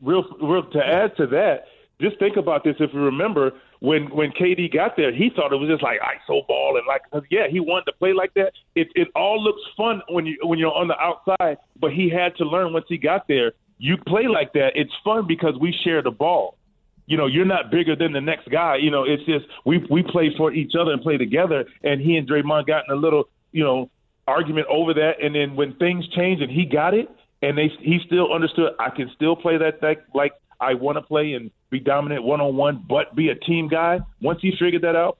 real, 0.00 0.24
real 0.40 0.62
to 0.70 0.78
add 0.78 1.16
to 1.16 1.26
that, 1.28 1.64
just 2.00 2.18
think 2.18 2.36
about 2.36 2.64
this. 2.64 2.76
If 2.78 2.92
you 2.94 3.00
remember, 3.00 3.52
when 3.80 4.04
when 4.10 4.30
KD 4.32 4.72
got 4.72 4.96
there, 4.96 5.12
he 5.12 5.30
thought 5.34 5.52
it 5.52 5.56
was 5.56 5.68
just 5.68 5.82
like 5.82 6.00
ISO 6.00 6.46
ball 6.46 6.76
and 6.76 6.86
like 6.86 7.02
yeah, 7.30 7.48
he 7.50 7.60
wanted 7.60 7.86
to 7.86 7.92
play 7.92 8.12
like 8.12 8.34
that. 8.34 8.52
It 8.74 8.88
it 8.94 9.08
all 9.14 9.42
looks 9.42 9.62
fun 9.76 10.02
when 10.10 10.26
you 10.26 10.36
when 10.42 10.58
you're 10.58 10.72
on 10.72 10.88
the 10.88 10.98
outside, 10.98 11.58
but 11.78 11.92
he 11.92 12.10
had 12.10 12.36
to 12.36 12.44
learn 12.44 12.72
once 12.72 12.86
he 12.88 12.98
got 12.98 13.26
there. 13.26 13.52
You 13.78 13.96
play 13.96 14.28
like 14.28 14.52
that. 14.52 14.72
It's 14.74 14.92
fun 15.02 15.26
because 15.26 15.54
we 15.58 15.74
share 15.84 16.02
the 16.02 16.10
ball. 16.10 16.56
You 17.06 17.16
know, 17.16 17.26
you're 17.26 17.44
not 17.44 17.70
bigger 17.70 17.96
than 17.96 18.12
the 18.12 18.20
next 18.20 18.48
guy. 18.50 18.76
You 18.76 18.90
know, 18.90 19.04
it's 19.04 19.24
just 19.24 19.46
we 19.64 19.78
we 19.90 20.02
play 20.02 20.30
for 20.36 20.52
each 20.52 20.72
other 20.80 20.92
and 20.92 21.02
play 21.02 21.16
together. 21.16 21.64
And 21.82 22.00
he 22.00 22.16
and 22.16 22.28
Draymond 22.28 22.66
got 22.66 22.84
in 22.88 22.92
a 22.96 22.98
little, 22.98 23.24
you 23.52 23.64
know, 23.64 23.90
argument 24.28 24.66
over 24.68 24.94
that. 24.94 25.22
And 25.22 25.34
then 25.34 25.56
when 25.56 25.74
things 25.74 26.06
changed 26.08 26.42
and 26.42 26.50
he 26.50 26.64
got 26.66 26.94
it, 26.94 27.08
and 27.42 27.56
they 27.58 27.68
he 27.80 27.98
still 28.06 28.32
understood 28.32 28.72
I 28.78 28.90
can 28.90 29.10
still 29.14 29.34
play 29.36 29.56
that 29.58 29.80
that 29.80 30.04
like 30.14 30.32
I 30.60 30.74
want 30.74 30.98
to 30.98 31.02
play 31.02 31.32
and 31.32 31.50
be 31.70 31.80
dominant 31.80 32.22
one 32.22 32.40
on 32.40 32.56
one, 32.56 32.84
but 32.88 33.14
be 33.16 33.28
a 33.30 33.34
team 33.34 33.68
guy. 33.68 34.00
Once 34.20 34.40
he 34.42 34.52
figured 34.58 34.82
that 34.82 34.94
out, 34.96 35.18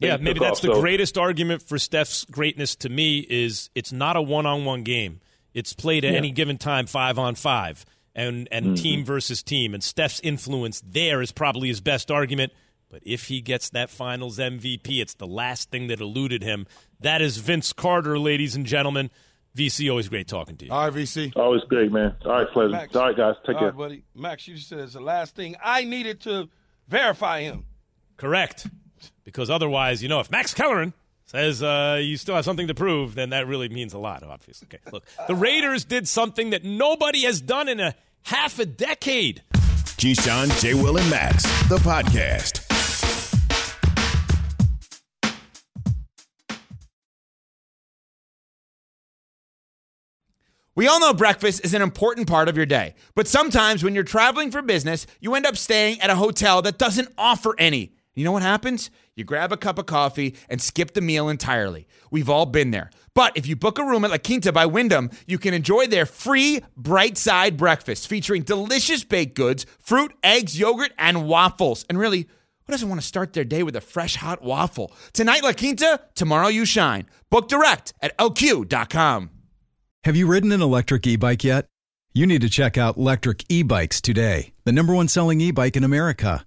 Yeah, 0.00 0.16
maybe 0.18 0.40
that's 0.40 0.58
off. 0.58 0.62
the 0.62 0.74
So- 0.74 0.80
greatest 0.80 1.16
argument 1.16 1.62
for 1.62 1.78
Steph's 1.78 2.24
greatness 2.26 2.76
to 2.76 2.88
me 2.88 3.26
is 3.30 3.70
it's 3.74 3.92
not 3.92 4.16
a 4.16 4.22
one-on-one 4.22 4.82
game. 4.82 5.20
It's 5.54 5.72
played 5.72 6.04
at 6.04 6.14
any 6.14 6.32
given 6.32 6.58
time 6.58 6.86
5 6.86 7.18
on 7.18 7.34
5 7.36 7.84
and 8.14 8.48
and 8.52 8.66
Mm-hmm. 8.66 8.74
team 8.74 9.04
versus 9.04 9.42
team 9.42 9.74
and 9.74 9.82
Steph's 9.82 10.20
influence 10.20 10.82
there 10.86 11.20
is 11.22 11.32
probably 11.32 11.68
his 11.68 11.80
best 11.80 12.10
argument. 12.10 12.52
But 12.90 13.02
if 13.04 13.26
he 13.26 13.40
gets 13.40 13.70
that 13.70 13.90
finals 13.90 14.38
MVP, 14.38 15.00
it's 15.00 15.14
the 15.14 15.26
last 15.26 15.70
thing 15.70 15.88
that 15.88 16.00
eluded 16.00 16.42
him. 16.42 16.66
That 17.00 17.20
is 17.22 17.38
Vince 17.38 17.72
Carter, 17.72 18.18
ladies 18.18 18.54
and 18.54 18.64
gentlemen. 18.64 19.10
VC 19.56 19.88
always 19.90 20.08
great 20.08 20.26
talking 20.28 20.56
to 20.58 20.66
you. 20.66 20.72
All 20.72 20.84
right, 20.84 20.92
VC. 20.92 21.32
Always 21.36 21.62
great, 21.68 21.90
man. 21.92 22.14
All 22.24 22.32
right, 22.32 22.48
pleasure. 22.52 22.70
Max. 22.70 22.94
All 22.96 23.06
right, 23.06 23.16
guys, 23.16 23.34
take 23.46 23.54
All 23.56 23.60
care. 23.60 23.68
right, 23.70 23.76
buddy. 23.76 24.04
Max, 24.14 24.46
you 24.48 24.56
said 24.56 24.80
it's 24.80 24.92
the 24.94 25.00
last 25.00 25.34
thing 25.36 25.56
I 25.62 25.84
needed 25.84 26.20
to 26.22 26.48
verify 26.88 27.42
him. 27.42 27.64
Correct. 28.16 28.66
Because 29.24 29.50
otherwise, 29.50 30.02
you 30.02 30.08
know, 30.08 30.20
if 30.20 30.30
Max 30.30 30.54
Kellerman 30.54 30.92
says 31.24 31.62
uh, 31.62 31.98
you 32.02 32.16
still 32.16 32.34
have 32.34 32.44
something 32.44 32.68
to 32.68 32.74
prove, 32.74 33.14
then 33.14 33.30
that 33.30 33.46
really 33.46 33.68
means 33.68 33.92
a 33.92 33.98
lot, 33.98 34.22
obviously. 34.22 34.66
Okay, 34.72 34.78
look, 34.92 35.04
the 35.26 35.34
Raiders 35.34 35.84
did 35.84 36.06
something 36.08 36.50
that 36.50 36.64
nobody 36.64 37.22
has 37.22 37.40
done 37.40 37.68
in 37.68 37.80
a 37.80 37.94
half 38.24 38.58
a 38.58 38.66
decade. 38.66 39.42
Keyshawn, 39.52 40.60
J. 40.60 40.74
Will, 40.74 40.96
and 40.96 41.08
Max, 41.10 41.44
the 41.68 41.76
podcast. 41.76 42.60
We 50.76 50.88
all 50.88 50.98
know 50.98 51.14
breakfast 51.14 51.64
is 51.64 51.72
an 51.72 51.82
important 51.82 52.26
part 52.26 52.48
of 52.48 52.56
your 52.56 52.66
day, 52.66 52.96
but 53.14 53.28
sometimes 53.28 53.84
when 53.84 53.94
you're 53.94 54.02
traveling 54.02 54.50
for 54.50 54.60
business, 54.60 55.06
you 55.20 55.36
end 55.36 55.46
up 55.46 55.56
staying 55.56 56.00
at 56.00 56.10
a 56.10 56.16
hotel 56.16 56.62
that 56.62 56.78
doesn't 56.78 57.14
offer 57.16 57.54
any. 57.58 57.93
You 58.14 58.24
know 58.24 58.32
what 58.32 58.42
happens? 58.42 58.90
You 59.16 59.24
grab 59.24 59.52
a 59.52 59.56
cup 59.56 59.78
of 59.78 59.86
coffee 59.86 60.36
and 60.48 60.62
skip 60.62 60.94
the 60.94 61.00
meal 61.00 61.28
entirely. 61.28 61.86
We've 62.10 62.30
all 62.30 62.46
been 62.46 62.70
there. 62.70 62.90
But 63.14 63.36
if 63.36 63.46
you 63.46 63.56
book 63.56 63.78
a 63.78 63.84
room 63.84 64.04
at 64.04 64.10
La 64.10 64.18
Quinta 64.18 64.52
by 64.52 64.66
Wyndham, 64.66 65.10
you 65.26 65.38
can 65.38 65.52
enjoy 65.54 65.86
their 65.86 66.06
free 66.06 66.60
bright 66.76 67.18
side 67.18 67.56
breakfast 67.56 68.06
featuring 68.08 68.42
delicious 68.42 69.02
baked 69.04 69.34
goods, 69.34 69.66
fruit, 69.80 70.12
eggs, 70.22 70.58
yogurt, 70.58 70.92
and 70.98 71.26
waffles. 71.26 71.84
And 71.88 71.98
really, 71.98 72.28
Who 72.66 72.72
doesn't 72.72 72.88
want 72.88 73.00
to 73.00 73.06
start 73.06 73.34
their 73.34 73.44
day 73.44 73.62
with 73.62 73.76
a 73.76 73.80
fresh 73.82 74.16
hot 74.16 74.42
waffle? 74.42 74.90
Tonight, 75.12 75.42
La 75.42 75.52
Quinta, 75.52 76.00
tomorrow, 76.14 76.48
you 76.48 76.64
shine. 76.64 77.06
Book 77.30 77.48
direct 77.48 77.92
at 78.00 78.16
lq.com. 78.16 79.30
Have 80.04 80.16
you 80.16 80.26
ridden 80.26 80.50
an 80.52 80.62
electric 80.62 81.06
e 81.06 81.16
bike 81.16 81.44
yet? 81.44 81.66
You 82.14 82.26
need 82.26 82.40
to 82.42 82.48
check 82.48 82.78
out 82.78 82.96
Lectric 82.96 83.44
E 83.48 83.62
Bikes 83.64 84.00
today, 84.00 84.52
the 84.64 84.72
number 84.72 84.94
one 84.94 85.08
selling 85.08 85.40
e 85.40 85.50
bike 85.50 85.76
in 85.76 85.84
America. 85.84 86.46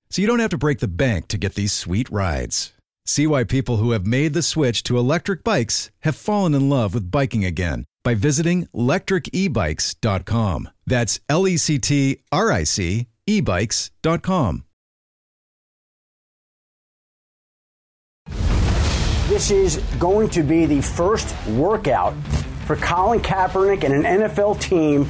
so 0.11 0.21
you 0.21 0.27
don't 0.27 0.39
have 0.39 0.49
to 0.51 0.57
break 0.57 0.79
the 0.79 0.87
bank 0.87 1.29
to 1.29 1.37
get 1.37 1.55
these 1.55 1.71
sweet 1.71 2.09
rides. 2.09 2.73
See 3.05 3.25
why 3.25 3.45
people 3.45 3.77
who 3.77 3.91
have 3.91 4.05
made 4.05 4.33
the 4.33 4.43
switch 4.43 4.83
to 4.83 4.97
electric 4.97 5.43
bikes 5.43 5.89
have 6.01 6.15
fallen 6.15 6.53
in 6.53 6.69
love 6.69 6.93
with 6.93 7.09
biking 7.09 7.45
again 7.45 7.85
by 8.03 8.13
visiting 8.13 8.67
lectricebikes.com. 8.75 10.69
That's 10.85 11.19
L 11.29 11.47
E 11.47 11.57
C 11.57 11.79
T 11.79 12.19
R 12.31 12.51
I 12.51 12.63
C 12.63 13.07
ebikes.com. 13.27 14.65
This 19.27 19.49
is 19.49 19.77
going 19.97 20.29
to 20.31 20.43
be 20.43 20.65
the 20.65 20.81
first 20.81 21.33
workout 21.47 22.13
for 22.65 22.75
Colin 22.75 23.21
Kaepernick 23.21 23.85
and 23.85 23.93
an 23.93 24.03
NFL 24.03 24.59
team 24.59 25.07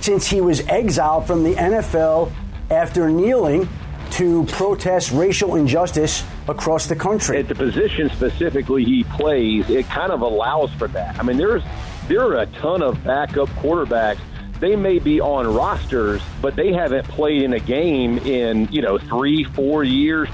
since 0.00 0.26
he 0.26 0.40
was 0.40 0.60
exiled 0.66 1.26
from 1.26 1.44
the 1.44 1.54
NFL 1.54 2.32
after 2.70 3.08
kneeling 3.08 3.68
to 4.12 4.44
protest 4.46 5.10
racial 5.12 5.56
injustice 5.56 6.24
across 6.48 6.86
the 6.86 6.96
country. 6.96 7.38
At 7.38 7.48
the 7.48 7.54
position 7.54 8.10
specifically 8.10 8.84
he 8.84 9.04
plays, 9.04 9.68
it 9.70 9.86
kind 9.86 10.12
of 10.12 10.20
allows 10.20 10.72
for 10.74 10.88
that. 10.88 11.18
I 11.18 11.22
mean, 11.22 11.36
there's 11.36 11.62
there 12.08 12.22
are 12.22 12.40
a 12.40 12.46
ton 12.46 12.82
of 12.82 13.02
backup 13.04 13.48
quarterbacks. 13.50 14.18
They 14.60 14.76
may 14.76 14.98
be 14.98 15.20
on 15.20 15.52
rosters, 15.52 16.22
but 16.40 16.54
they 16.56 16.72
haven't 16.72 17.08
played 17.08 17.42
in 17.42 17.52
a 17.52 17.60
game 17.60 18.18
in 18.18 18.68
you 18.70 18.82
know 18.82 18.98
three, 18.98 19.44
four 19.44 19.84
years. 19.84 20.28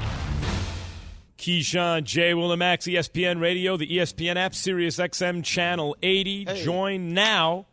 Keyshawn, 1.38 2.04
J. 2.04 2.34
Will 2.34 2.52
and 2.52 2.58
Max, 2.58 2.84
ESPN 2.86 3.40
Radio, 3.40 3.78
the 3.78 3.86
ESPN 3.86 4.36
app, 4.36 4.54
Sirius 4.54 4.98
XM 4.98 5.42
Channel 5.42 5.96
80. 6.02 6.44
Join 6.62 7.14
now 7.14 7.66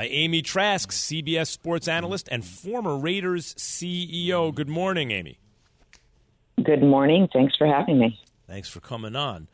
by 0.00 0.06
Amy 0.06 0.40
Trask, 0.40 0.90
CBS 0.90 1.48
sports 1.48 1.86
analyst 1.86 2.26
and 2.32 2.42
former 2.42 2.96
Raiders 2.96 3.54
CEO. 3.56 4.54
Good 4.54 4.70
morning, 4.70 5.10
Amy. 5.10 5.38
Good 6.64 6.82
morning. 6.82 7.28
Thanks 7.34 7.54
for 7.54 7.66
having 7.66 7.98
me. 7.98 8.18
Thanks 8.46 8.70
for 8.70 8.80
coming 8.80 9.14
on. 9.14 9.48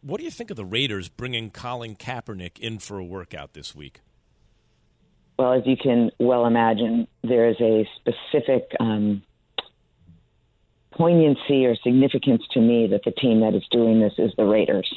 What 0.00 0.16
do 0.16 0.24
you 0.24 0.30
think 0.30 0.50
of 0.50 0.56
the 0.56 0.64
Raiders 0.64 1.10
bringing 1.10 1.50
Colin 1.50 1.94
Kaepernick 1.94 2.58
in 2.58 2.78
for 2.78 2.96
a 2.96 3.04
workout 3.04 3.52
this 3.52 3.76
week? 3.76 4.00
Well, 5.38 5.52
as 5.52 5.66
you 5.66 5.76
can 5.76 6.10
well 6.18 6.46
imagine, 6.46 7.06
there 7.22 7.50
is 7.50 7.60
a 7.60 7.86
specific 7.96 8.74
um, 8.80 9.22
poignancy 10.92 11.66
or 11.66 11.76
significance 11.76 12.44
to 12.52 12.60
me 12.60 12.86
that 12.86 13.02
the 13.04 13.10
team 13.10 13.40
that 13.40 13.54
is 13.54 13.64
doing 13.70 14.00
this 14.00 14.14
is 14.16 14.32
the 14.38 14.44
Raiders. 14.46 14.90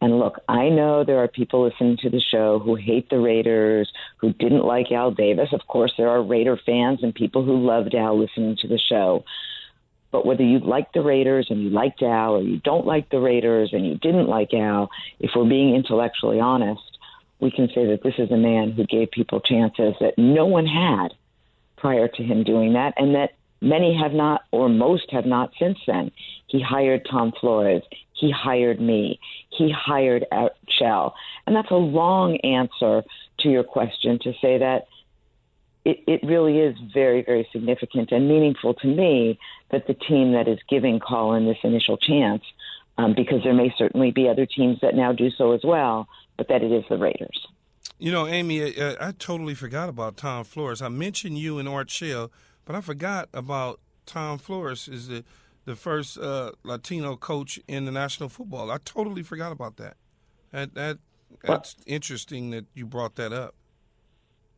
And 0.00 0.18
look, 0.18 0.40
I 0.48 0.70
know 0.70 1.04
there 1.04 1.18
are 1.18 1.28
people 1.28 1.64
listening 1.64 1.98
to 1.98 2.10
the 2.10 2.20
show 2.20 2.58
who 2.58 2.74
hate 2.74 3.10
the 3.10 3.20
Raiders, 3.20 3.92
who 4.16 4.32
didn't 4.32 4.64
like 4.64 4.90
Al 4.90 5.10
Davis. 5.10 5.52
Of 5.52 5.66
course, 5.66 5.92
there 5.98 6.08
are 6.08 6.22
Raider 6.22 6.56
fans 6.56 7.02
and 7.02 7.14
people 7.14 7.44
who 7.44 7.66
loved 7.66 7.94
Al 7.94 8.18
listening 8.18 8.56
to 8.56 8.68
the 8.68 8.78
show. 8.78 9.24
But 10.10 10.24
whether 10.26 10.42
you 10.42 10.58
like 10.58 10.92
the 10.92 11.02
Raiders 11.02 11.48
and 11.50 11.62
you 11.62 11.70
liked 11.70 12.02
Al, 12.02 12.36
or 12.36 12.42
you 12.42 12.58
don't 12.58 12.86
like 12.86 13.10
the 13.10 13.20
Raiders 13.20 13.72
and 13.72 13.86
you 13.86 13.96
didn't 13.96 14.26
like 14.26 14.54
Al, 14.54 14.90
if 15.20 15.32
we're 15.36 15.48
being 15.48 15.74
intellectually 15.74 16.40
honest, 16.40 16.98
we 17.38 17.50
can 17.50 17.68
say 17.68 17.86
that 17.86 18.02
this 18.02 18.14
is 18.18 18.30
a 18.30 18.36
man 18.36 18.72
who 18.72 18.84
gave 18.84 19.10
people 19.10 19.40
chances 19.40 19.94
that 20.00 20.18
no 20.18 20.46
one 20.46 20.66
had 20.66 21.14
prior 21.76 22.08
to 22.08 22.22
him 22.22 22.42
doing 22.42 22.72
that, 22.74 22.94
and 22.96 23.14
that 23.14 23.34
many 23.60 23.96
have 23.96 24.12
not, 24.12 24.42
or 24.50 24.68
most 24.68 25.10
have 25.10 25.26
not 25.26 25.52
since 25.58 25.78
then. 25.86 26.10
He 26.46 26.60
hired 26.60 27.06
Tom 27.10 27.32
Flores. 27.40 27.82
He 28.12 28.30
hired 28.30 28.80
me. 28.80 29.20
He 29.50 29.70
hired 29.70 30.26
Shell. 30.68 31.14
And 31.46 31.56
that's 31.56 31.70
a 31.70 31.74
long 31.74 32.36
answer 32.38 33.02
to 33.38 33.48
your 33.48 33.64
question 33.64 34.18
to 34.22 34.32
say 34.40 34.58
that 34.58 34.86
it, 35.84 36.02
it 36.06 36.20
really 36.22 36.58
is 36.58 36.76
very, 36.92 37.22
very 37.22 37.48
significant 37.52 38.12
and 38.12 38.28
meaningful 38.28 38.74
to 38.74 38.86
me 38.86 39.38
that 39.70 39.86
the 39.86 39.94
team 39.94 40.32
that 40.32 40.48
is 40.48 40.58
giving 40.68 41.00
Colin 41.00 41.46
this 41.46 41.56
initial 41.64 41.96
chance, 41.96 42.42
um, 42.98 43.14
because 43.14 43.42
there 43.42 43.54
may 43.54 43.72
certainly 43.78 44.10
be 44.10 44.28
other 44.28 44.46
teams 44.46 44.78
that 44.82 44.94
now 44.94 45.12
do 45.12 45.30
so 45.30 45.52
as 45.52 45.60
well, 45.64 46.06
but 46.36 46.48
that 46.48 46.62
it 46.62 46.72
is 46.72 46.84
the 46.88 46.98
Raiders. 46.98 47.46
You 47.98 48.12
know, 48.12 48.26
Amy, 48.26 48.78
I, 48.80 49.08
I 49.08 49.12
totally 49.12 49.54
forgot 49.54 49.88
about 49.88 50.16
Tom 50.16 50.44
Flores. 50.44 50.82
I 50.82 50.88
mentioned 50.88 51.38
you 51.38 51.58
and 51.58 51.68
Art 51.68 51.90
Shell, 51.90 52.30
but 52.64 52.76
I 52.76 52.80
forgot 52.80 53.28
about 53.32 53.80
Tom 54.06 54.38
Flores 54.38 54.88
is 54.88 55.08
the 55.08 55.24
the 55.66 55.76
first 55.76 56.18
uh, 56.18 56.52
Latino 56.64 57.16
coach 57.16 57.60
in 57.68 57.84
the 57.84 57.92
National 57.92 58.28
Football. 58.28 58.70
I 58.70 58.78
totally 58.84 59.22
forgot 59.22 59.52
about 59.52 59.76
that. 59.76 59.96
That 60.52 60.74
that 60.74 60.98
that's 61.42 61.76
well, 61.76 61.84
interesting 61.86 62.50
that 62.50 62.66
you 62.74 62.86
brought 62.86 63.16
that 63.16 63.32
up. 63.32 63.54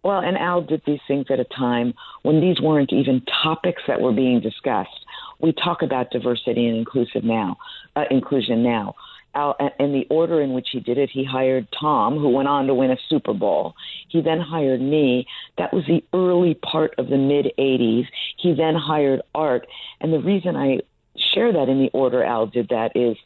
Well, 0.02 0.18
and 0.18 0.36
Al 0.36 0.62
did 0.62 0.82
these 0.84 1.00
things 1.06 1.26
at 1.30 1.38
a 1.38 1.44
time 1.44 1.94
when 2.22 2.40
these 2.40 2.60
weren't 2.60 2.92
even 2.92 3.22
topics 3.42 3.82
that 3.86 4.00
were 4.00 4.12
being 4.12 4.40
discussed. 4.40 5.06
We 5.38 5.52
talk 5.52 5.82
about 5.82 6.10
diversity 6.10 6.66
and 6.66 6.76
inclusive 6.76 7.24
now, 7.24 7.56
uh, 7.94 8.04
inclusion 8.10 8.62
now. 8.62 8.94
Al, 9.34 9.56
in 9.78 9.92
the 9.92 10.06
order 10.10 10.40
in 10.40 10.52
which 10.52 10.68
he 10.72 10.80
did 10.80 10.98
it, 10.98 11.10
he 11.10 11.24
hired 11.24 11.66
Tom, 11.78 12.18
who 12.18 12.28
went 12.28 12.48
on 12.48 12.66
to 12.66 12.74
win 12.74 12.90
a 12.90 12.96
Super 13.08 13.32
Bowl. 13.32 13.74
He 14.08 14.20
then 14.20 14.40
hired 14.40 14.80
me. 14.80 15.26
That 15.58 15.72
was 15.72 15.84
the 15.86 16.04
early 16.12 16.54
part 16.54 16.94
of 16.98 17.08
the 17.08 17.16
mid 17.16 17.52
80s. 17.58 18.06
He 18.36 18.54
then 18.54 18.74
hired 18.74 19.22
Art. 19.34 19.66
And 20.00 20.12
the 20.12 20.20
reason 20.20 20.56
I 20.56 20.80
share 21.16 21.52
that 21.52 21.68
in 21.68 21.78
the 21.78 21.90
order 21.92 22.22
Al 22.22 22.46
did 22.46 22.68
that 22.68 22.94
is, 22.94 23.16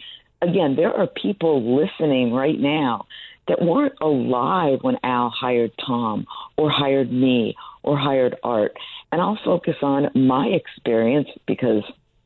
again, 0.43 0.77
there 0.77 0.95
are 0.95 1.07
people 1.07 1.77
listening 1.77 2.33
right 2.33 2.59
now 2.59 3.07
that 3.49 3.63
weren't 3.63 3.95
alive 4.01 4.81
when 4.83 4.99
Al 5.03 5.31
hired 5.31 5.73
Tom 5.85 6.27
or 6.57 6.71
hired 6.71 7.13
me 7.13 7.55
or 7.83 7.97
hired 7.97 8.37
Art. 8.43 8.77
And 9.13 9.21
I'll 9.21 9.39
focus 9.45 9.77
on 9.83 10.11
my 10.15 10.47
experience 10.47 11.29
because 11.47 11.83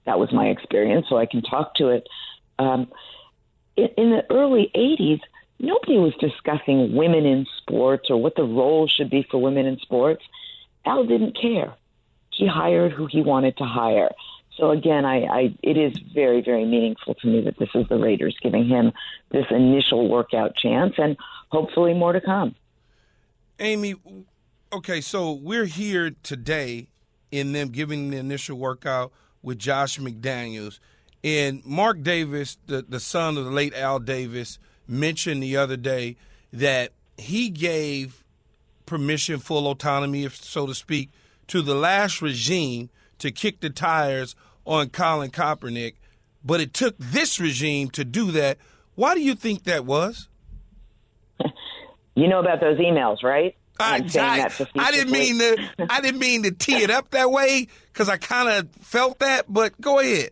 that 0.06 0.18
was 0.18 0.32
my 0.32 0.46
experience, 0.46 1.06
so 1.08 1.18
I 1.18 1.26
can 1.26 1.42
talk 1.42 1.74
to 1.76 1.88
it. 1.88 2.08
Um, 2.58 2.88
in, 3.76 4.10
the 4.10 4.24
early 4.30 4.70
80s, 4.74 5.20
nobody 5.58 5.98
was 5.98 6.14
discussing 6.20 6.94
women 6.94 7.26
in 7.26 7.46
sports 7.58 8.10
or 8.10 8.20
what 8.20 8.36
the 8.36 8.44
role 8.44 8.86
should 8.88 9.10
be 9.10 9.26
for 9.30 9.40
women 9.40 9.66
in 9.66 9.78
sports. 9.78 10.22
Al 10.84 11.04
didn't 11.04 11.38
care. 11.40 11.74
He 12.30 12.46
hired 12.46 12.92
who 12.92 13.06
he 13.06 13.22
wanted 13.22 13.56
to 13.58 13.64
hire. 13.64 14.10
So 14.56 14.70
again, 14.70 15.04
I, 15.04 15.22
I 15.24 15.54
it 15.62 15.76
is 15.76 15.98
very, 16.14 16.42
very 16.42 16.64
meaningful 16.64 17.14
to 17.14 17.26
me 17.26 17.40
that 17.42 17.58
this 17.58 17.70
is 17.74 17.86
the 17.88 17.96
Raiders 17.96 18.36
giving 18.42 18.66
him 18.66 18.92
this 19.30 19.46
initial 19.50 20.08
workout 20.08 20.54
chance, 20.54 20.94
and 20.98 21.16
hopefully 21.48 21.94
more 21.94 22.12
to 22.12 22.20
come. 22.20 22.54
Amy, 23.58 23.94
okay, 24.72 25.00
so 25.00 25.32
we're 25.32 25.66
here 25.66 26.12
today 26.22 26.88
in 27.30 27.52
them 27.52 27.68
giving 27.68 28.10
the 28.10 28.16
initial 28.16 28.58
workout 28.58 29.12
with 29.42 29.58
Josh 29.58 29.98
McDaniels. 29.98 30.78
And 31.22 31.64
Mark 31.66 32.02
Davis, 32.02 32.56
the, 32.66 32.82
the 32.88 33.00
son 33.00 33.36
of 33.36 33.44
the 33.44 33.50
late 33.50 33.74
Al 33.74 33.98
Davis, 33.98 34.58
mentioned 34.88 35.42
the 35.42 35.56
other 35.56 35.76
day 35.76 36.16
that 36.52 36.92
he 37.18 37.50
gave 37.50 38.24
permission, 38.86 39.38
full 39.38 39.68
autonomy, 39.68 40.24
if 40.24 40.36
so 40.36 40.66
to 40.66 40.74
speak, 40.74 41.10
to 41.48 41.62
the 41.62 41.74
last 41.74 42.22
regime 42.22 42.90
to 43.18 43.30
kick 43.30 43.60
the 43.60 43.70
tires 43.70 44.34
on 44.64 44.88
Colin 44.88 45.30
Kaepernick, 45.30 45.94
but 46.44 46.60
it 46.60 46.72
took 46.72 46.96
this 46.98 47.38
regime 47.38 47.90
to 47.90 48.04
do 48.04 48.30
that. 48.32 48.58
Why 48.94 49.14
do 49.14 49.20
you 49.20 49.34
think 49.34 49.64
that 49.64 49.84
was? 49.84 50.28
You 52.14 52.28
know 52.28 52.40
about 52.40 52.60
those 52.60 52.78
emails, 52.78 53.22
right? 53.22 53.56
I, 53.78 54.02
I, 54.14 54.50
I 54.76 54.92
didn't 54.92 55.12
mean 55.12 55.38
to. 55.38 55.86
I 55.88 56.02
didn't 56.02 56.20
mean 56.20 56.42
to 56.42 56.50
tee 56.50 56.82
it 56.82 56.90
up 56.90 57.10
that 57.12 57.30
way 57.30 57.66
because 57.92 58.10
I 58.10 58.18
kind 58.18 58.48
of 58.48 58.70
felt 58.84 59.20
that. 59.20 59.50
But 59.50 59.80
go 59.80 60.00
ahead. 60.00 60.30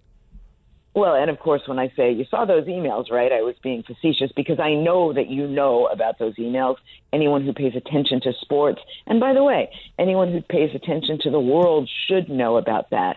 Well, 0.94 1.14
and 1.14 1.30
of 1.30 1.38
course, 1.38 1.62
when 1.66 1.78
I 1.78 1.92
say 1.96 2.12
you 2.12 2.24
saw 2.30 2.44
those 2.44 2.64
emails, 2.66 3.10
right, 3.10 3.30
I 3.30 3.42
was 3.42 3.54
being 3.62 3.84
facetious 3.84 4.32
because 4.34 4.58
I 4.58 4.74
know 4.74 5.12
that 5.12 5.28
you 5.28 5.46
know 5.46 5.86
about 5.86 6.18
those 6.18 6.34
emails. 6.36 6.76
Anyone 7.12 7.44
who 7.44 7.52
pays 7.52 7.74
attention 7.76 8.20
to 8.22 8.32
sports, 8.40 8.80
and 9.06 9.20
by 9.20 9.32
the 9.32 9.44
way, 9.44 9.70
anyone 9.98 10.32
who 10.32 10.40
pays 10.42 10.74
attention 10.74 11.18
to 11.20 11.30
the 11.30 11.40
world 11.40 11.88
should 12.08 12.28
know 12.28 12.56
about 12.56 12.90
that. 12.90 13.16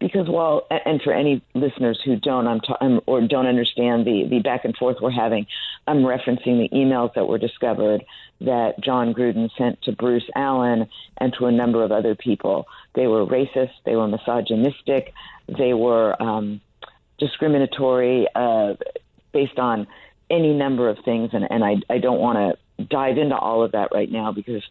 because 0.00 0.28
well, 0.28 0.66
and 0.70 1.00
for 1.00 1.12
any 1.14 1.40
listeners 1.54 1.98
who 2.04 2.16
don't, 2.16 2.46
I'm, 2.46 2.60
ta- 2.60 2.76
I'm 2.80 3.00
or 3.06 3.22
don't 3.26 3.46
understand 3.46 4.06
the 4.06 4.26
the 4.28 4.40
back 4.40 4.64
and 4.66 4.76
forth 4.76 4.98
we're 5.00 5.10
having, 5.10 5.46
I'm 5.86 5.98
referencing 5.98 6.58
the 6.58 6.68
emails 6.74 7.14
that 7.14 7.26
were 7.26 7.38
discovered 7.38 8.04
that 8.40 8.80
Jon 8.80 9.14
Gruden 9.14 9.48
sent 9.56 9.80
to 9.82 9.92
Bruce 9.92 10.28
Allen 10.36 10.88
and 11.18 11.32
to 11.38 11.46
a 11.46 11.52
number 11.52 11.82
of 11.82 11.92
other 11.92 12.14
people. 12.14 12.66
They 12.94 13.06
were 13.06 13.24
racist, 13.24 13.72
they 13.86 13.96
were 13.96 14.08
misogynistic, 14.08 15.14
they 15.48 15.72
were 15.72 16.20
um, 16.22 16.60
discriminatory 17.18 18.26
uh, 18.34 18.74
based 19.32 19.58
on 19.58 19.86
any 20.30 20.52
number 20.52 20.88
of 20.88 20.98
things, 21.04 21.30
and, 21.32 21.46
and 21.50 21.64
I, 21.64 21.76
I 21.90 21.98
don't 21.98 22.18
want 22.18 22.38
to 22.78 22.84
dive 22.84 23.18
into 23.18 23.36
all 23.36 23.62
of 23.62 23.72
that 23.72 23.90
right 23.92 24.10
now 24.10 24.32
because 24.32 24.62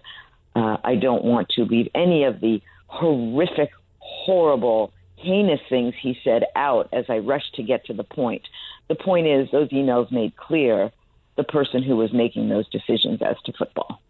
uh, 0.56 0.78
I 0.84 0.96
don't 0.96 1.24
want 1.24 1.50
to 1.50 1.64
leave 1.64 1.90
any 1.96 2.24
of 2.24 2.42
the 2.42 2.62
horrific, 2.88 3.72
horrible, 4.00 4.92
heinous 5.16 5.62
things 5.70 5.94
he 6.00 6.18
said 6.24 6.44
out 6.56 6.90
as 6.92 7.06
I 7.10 7.20
rush 7.20 7.52
to 7.54 7.64
get 7.64 7.86
to 7.86 7.94
the 7.94 8.04
point. 8.04 8.44
The 8.90 8.96
point 8.96 9.28
is, 9.28 9.50
those 9.52 9.70
emails 9.70 10.12
made 10.12 10.36
clear 10.36 10.92
the 11.36 11.44
person 11.44 11.82
who 11.82 11.96
was 11.96 12.14
making 12.14 12.50
those 12.50 12.68
decisions 12.70 13.22
as 13.22 13.38
to 13.46 13.54
football. 13.54 14.02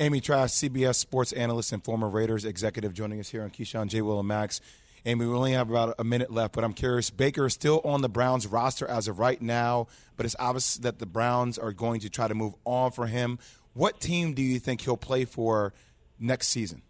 Amy 0.00 0.20
Trask, 0.20 0.62
CBS 0.62 0.96
sports 0.96 1.32
analyst 1.32 1.72
and 1.72 1.82
former 1.82 2.08
Raiders 2.08 2.44
executive, 2.44 2.92
joining 2.92 3.20
us 3.20 3.30
here 3.30 3.42
on 3.42 3.50
Keyshawn 3.50 3.88
J. 3.88 4.02
Will 4.02 4.18
and 4.18 4.28
Max. 4.28 4.60
Amy, 5.06 5.24
we 5.24 5.32
only 5.32 5.52
have 5.52 5.70
about 5.70 5.94
a 6.00 6.04
minute 6.04 6.32
left, 6.32 6.52
but 6.52 6.64
I'm 6.64 6.72
curious. 6.72 7.10
Baker 7.10 7.46
is 7.46 7.52
still 7.52 7.80
on 7.84 8.02
the 8.02 8.08
Browns 8.08 8.44
roster 8.44 8.88
as 8.88 9.06
of 9.06 9.20
right 9.20 9.40
now, 9.40 9.86
but 10.16 10.26
it's 10.26 10.34
obvious 10.36 10.78
that 10.78 10.98
the 10.98 11.06
Browns 11.06 11.58
are 11.58 11.72
going 11.72 12.00
to 12.00 12.10
try 12.10 12.26
to 12.26 12.34
move 12.34 12.54
on 12.64 12.90
for 12.90 13.06
him. 13.06 13.38
What 13.72 14.00
team 14.00 14.34
do 14.34 14.42
you 14.42 14.58
think 14.58 14.80
he'll 14.80 14.96
play 14.96 15.24
for 15.24 15.72
next 16.18 16.48
season? 16.48 16.82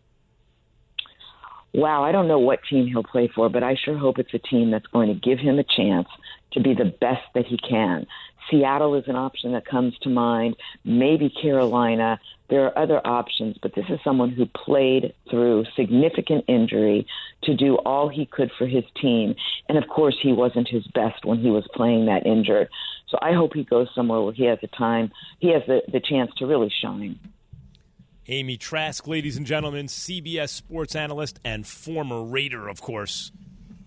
Wow, 1.75 2.05
I 2.05 2.13
don't 2.13 2.27
know 2.27 2.39
what 2.39 2.61
team 2.65 2.87
he'll 2.87 3.05
play 3.05 3.29
for, 3.29 3.51
but 3.51 3.63
I 3.63 3.75
sure 3.75 3.99
hope 3.99 4.19
it's 4.19 4.33
a 4.33 4.39
team 4.39 4.71
that's 4.71 4.87
going 4.87 5.09
to 5.09 5.15
give 5.15 5.39
him 5.39 5.59
a 5.59 5.65
chance 5.65 6.09
to 6.53 6.61
be 6.61 6.73
the 6.73 6.87
best 6.87 7.25
that 7.35 7.45
he 7.45 7.59
can. 7.59 8.07
Seattle 8.51 8.95
is 8.95 9.09
an 9.09 9.17
option 9.17 9.53
that 9.53 9.67
comes 9.67 9.99
to 9.99 10.09
mind, 10.09 10.57
maybe 10.85 11.29
Carolina. 11.29 12.19
There 12.49 12.65
are 12.65 12.79
other 12.79 13.05
options, 13.05 13.57
but 13.61 13.75
this 13.75 13.87
is 13.89 13.99
someone 14.05 14.31
who 14.31 14.47
played 14.47 15.15
through 15.29 15.65
significant 15.75 16.45
injury 16.47 17.07
to 17.43 17.55
do 17.55 17.77
all 17.79 18.09
he 18.09 18.27
could 18.27 18.53
for 18.57 18.67
his 18.67 18.85
team. 19.01 19.35
And 19.69 19.77
of 19.77 19.89
course, 19.89 20.17
he 20.23 20.33
wasn't 20.33 20.69
his 20.69 20.87
best 20.89 21.25
when 21.25 21.39
he 21.41 21.51
was 21.51 21.67
playing 21.75 22.07
that 22.07 22.25
injured. 22.25 22.69
So 23.09 23.19
I 23.21 23.33
hope 23.33 23.53
he 23.55 23.65
goes 23.65 23.89
somewhere 23.95 24.21
where 24.21 24.33
he 24.33 24.45
has 24.45 24.59
the 24.61 24.69
time, 24.69 25.13
he 25.41 25.53
has 25.53 25.63
the, 25.67 25.83
the 25.91 26.01
chance 26.01 26.33
to 26.39 26.47
really 26.47 26.73
shine. 26.83 27.19
Amy 28.29 28.57
Trask, 28.57 29.07
ladies 29.07 29.37
and 29.37 29.47
gentlemen, 29.47 29.87
CBS 29.87 30.49
sports 30.49 30.97
analyst 30.97 31.39
and 31.45 31.67
former 31.67 32.25
Raider, 32.25 32.69
of 32.69 32.81
course, 32.81 33.31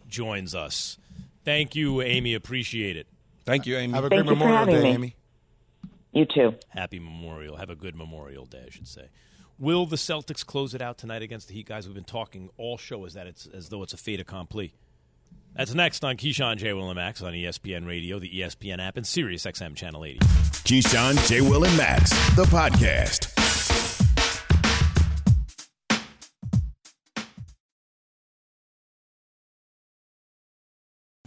joins 0.07 0.55
us. 0.55 0.97
Thank 1.43 1.75
you, 1.75 2.01
Amy. 2.01 2.33
Appreciate 2.33 2.95
it. 2.95 3.07
Thank 3.45 3.65
you, 3.65 3.75
Amy. 3.77 3.93
Have 3.93 4.05
a 4.05 4.09
Thank 4.09 4.25
great 4.25 4.37
Memorial 4.37 4.65
Day, 4.65 4.83
me. 4.83 4.89
Amy. 4.89 5.15
You 6.19 6.25
too. 6.25 6.55
Happy 6.67 6.99
Memorial. 6.99 7.55
Have 7.55 7.69
a 7.69 7.77
good 7.77 7.95
Memorial 7.95 8.45
Day, 8.45 8.65
I 8.67 8.69
should 8.69 8.89
say. 8.89 9.07
Will 9.57 9.85
the 9.85 9.95
Celtics 9.95 10.45
close 10.45 10.73
it 10.73 10.81
out 10.81 10.97
tonight 10.97 11.21
against 11.21 11.47
the 11.47 11.53
Heat? 11.53 11.67
Guys, 11.67 11.85
we've 11.85 11.95
been 11.95 12.03
talking 12.03 12.49
all 12.57 12.77
show 12.77 13.05
as 13.05 13.13
that 13.13 13.25
it's 13.25 13.47
as 13.47 13.69
though 13.69 13.83
it's 13.83 13.93
a 13.93 13.97
fait 13.97 14.19
accompli. 14.19 14.73
That's 15.55 15.73
next 15.73 16.03
on 16.03 16.17
Keyshawn 16.17 16.57
J. 16.57 16.73
Will 16.73 16.89
and 16.89 16.97
Max 16.97 17.21
on 17.21 17.31
ESPN 17.31 17.87
Radio, 17.87 18.19
the 18.19 18.29
ESPN 18.29 18.85
app, 18.85 18.97
and 18.97 19.07
Sirius 19.07 19.45
XM 19.45 19.77
Channel 19.77 20.03
80. 20.03 20.19
Keyshawn, 20.19 21.25
J. 21.29 21.39
Will, 21.39 21.63
and 21.63 21.77
Max, 21.77 22.09
the 22.35 22.43
podcast. 22.43 23.38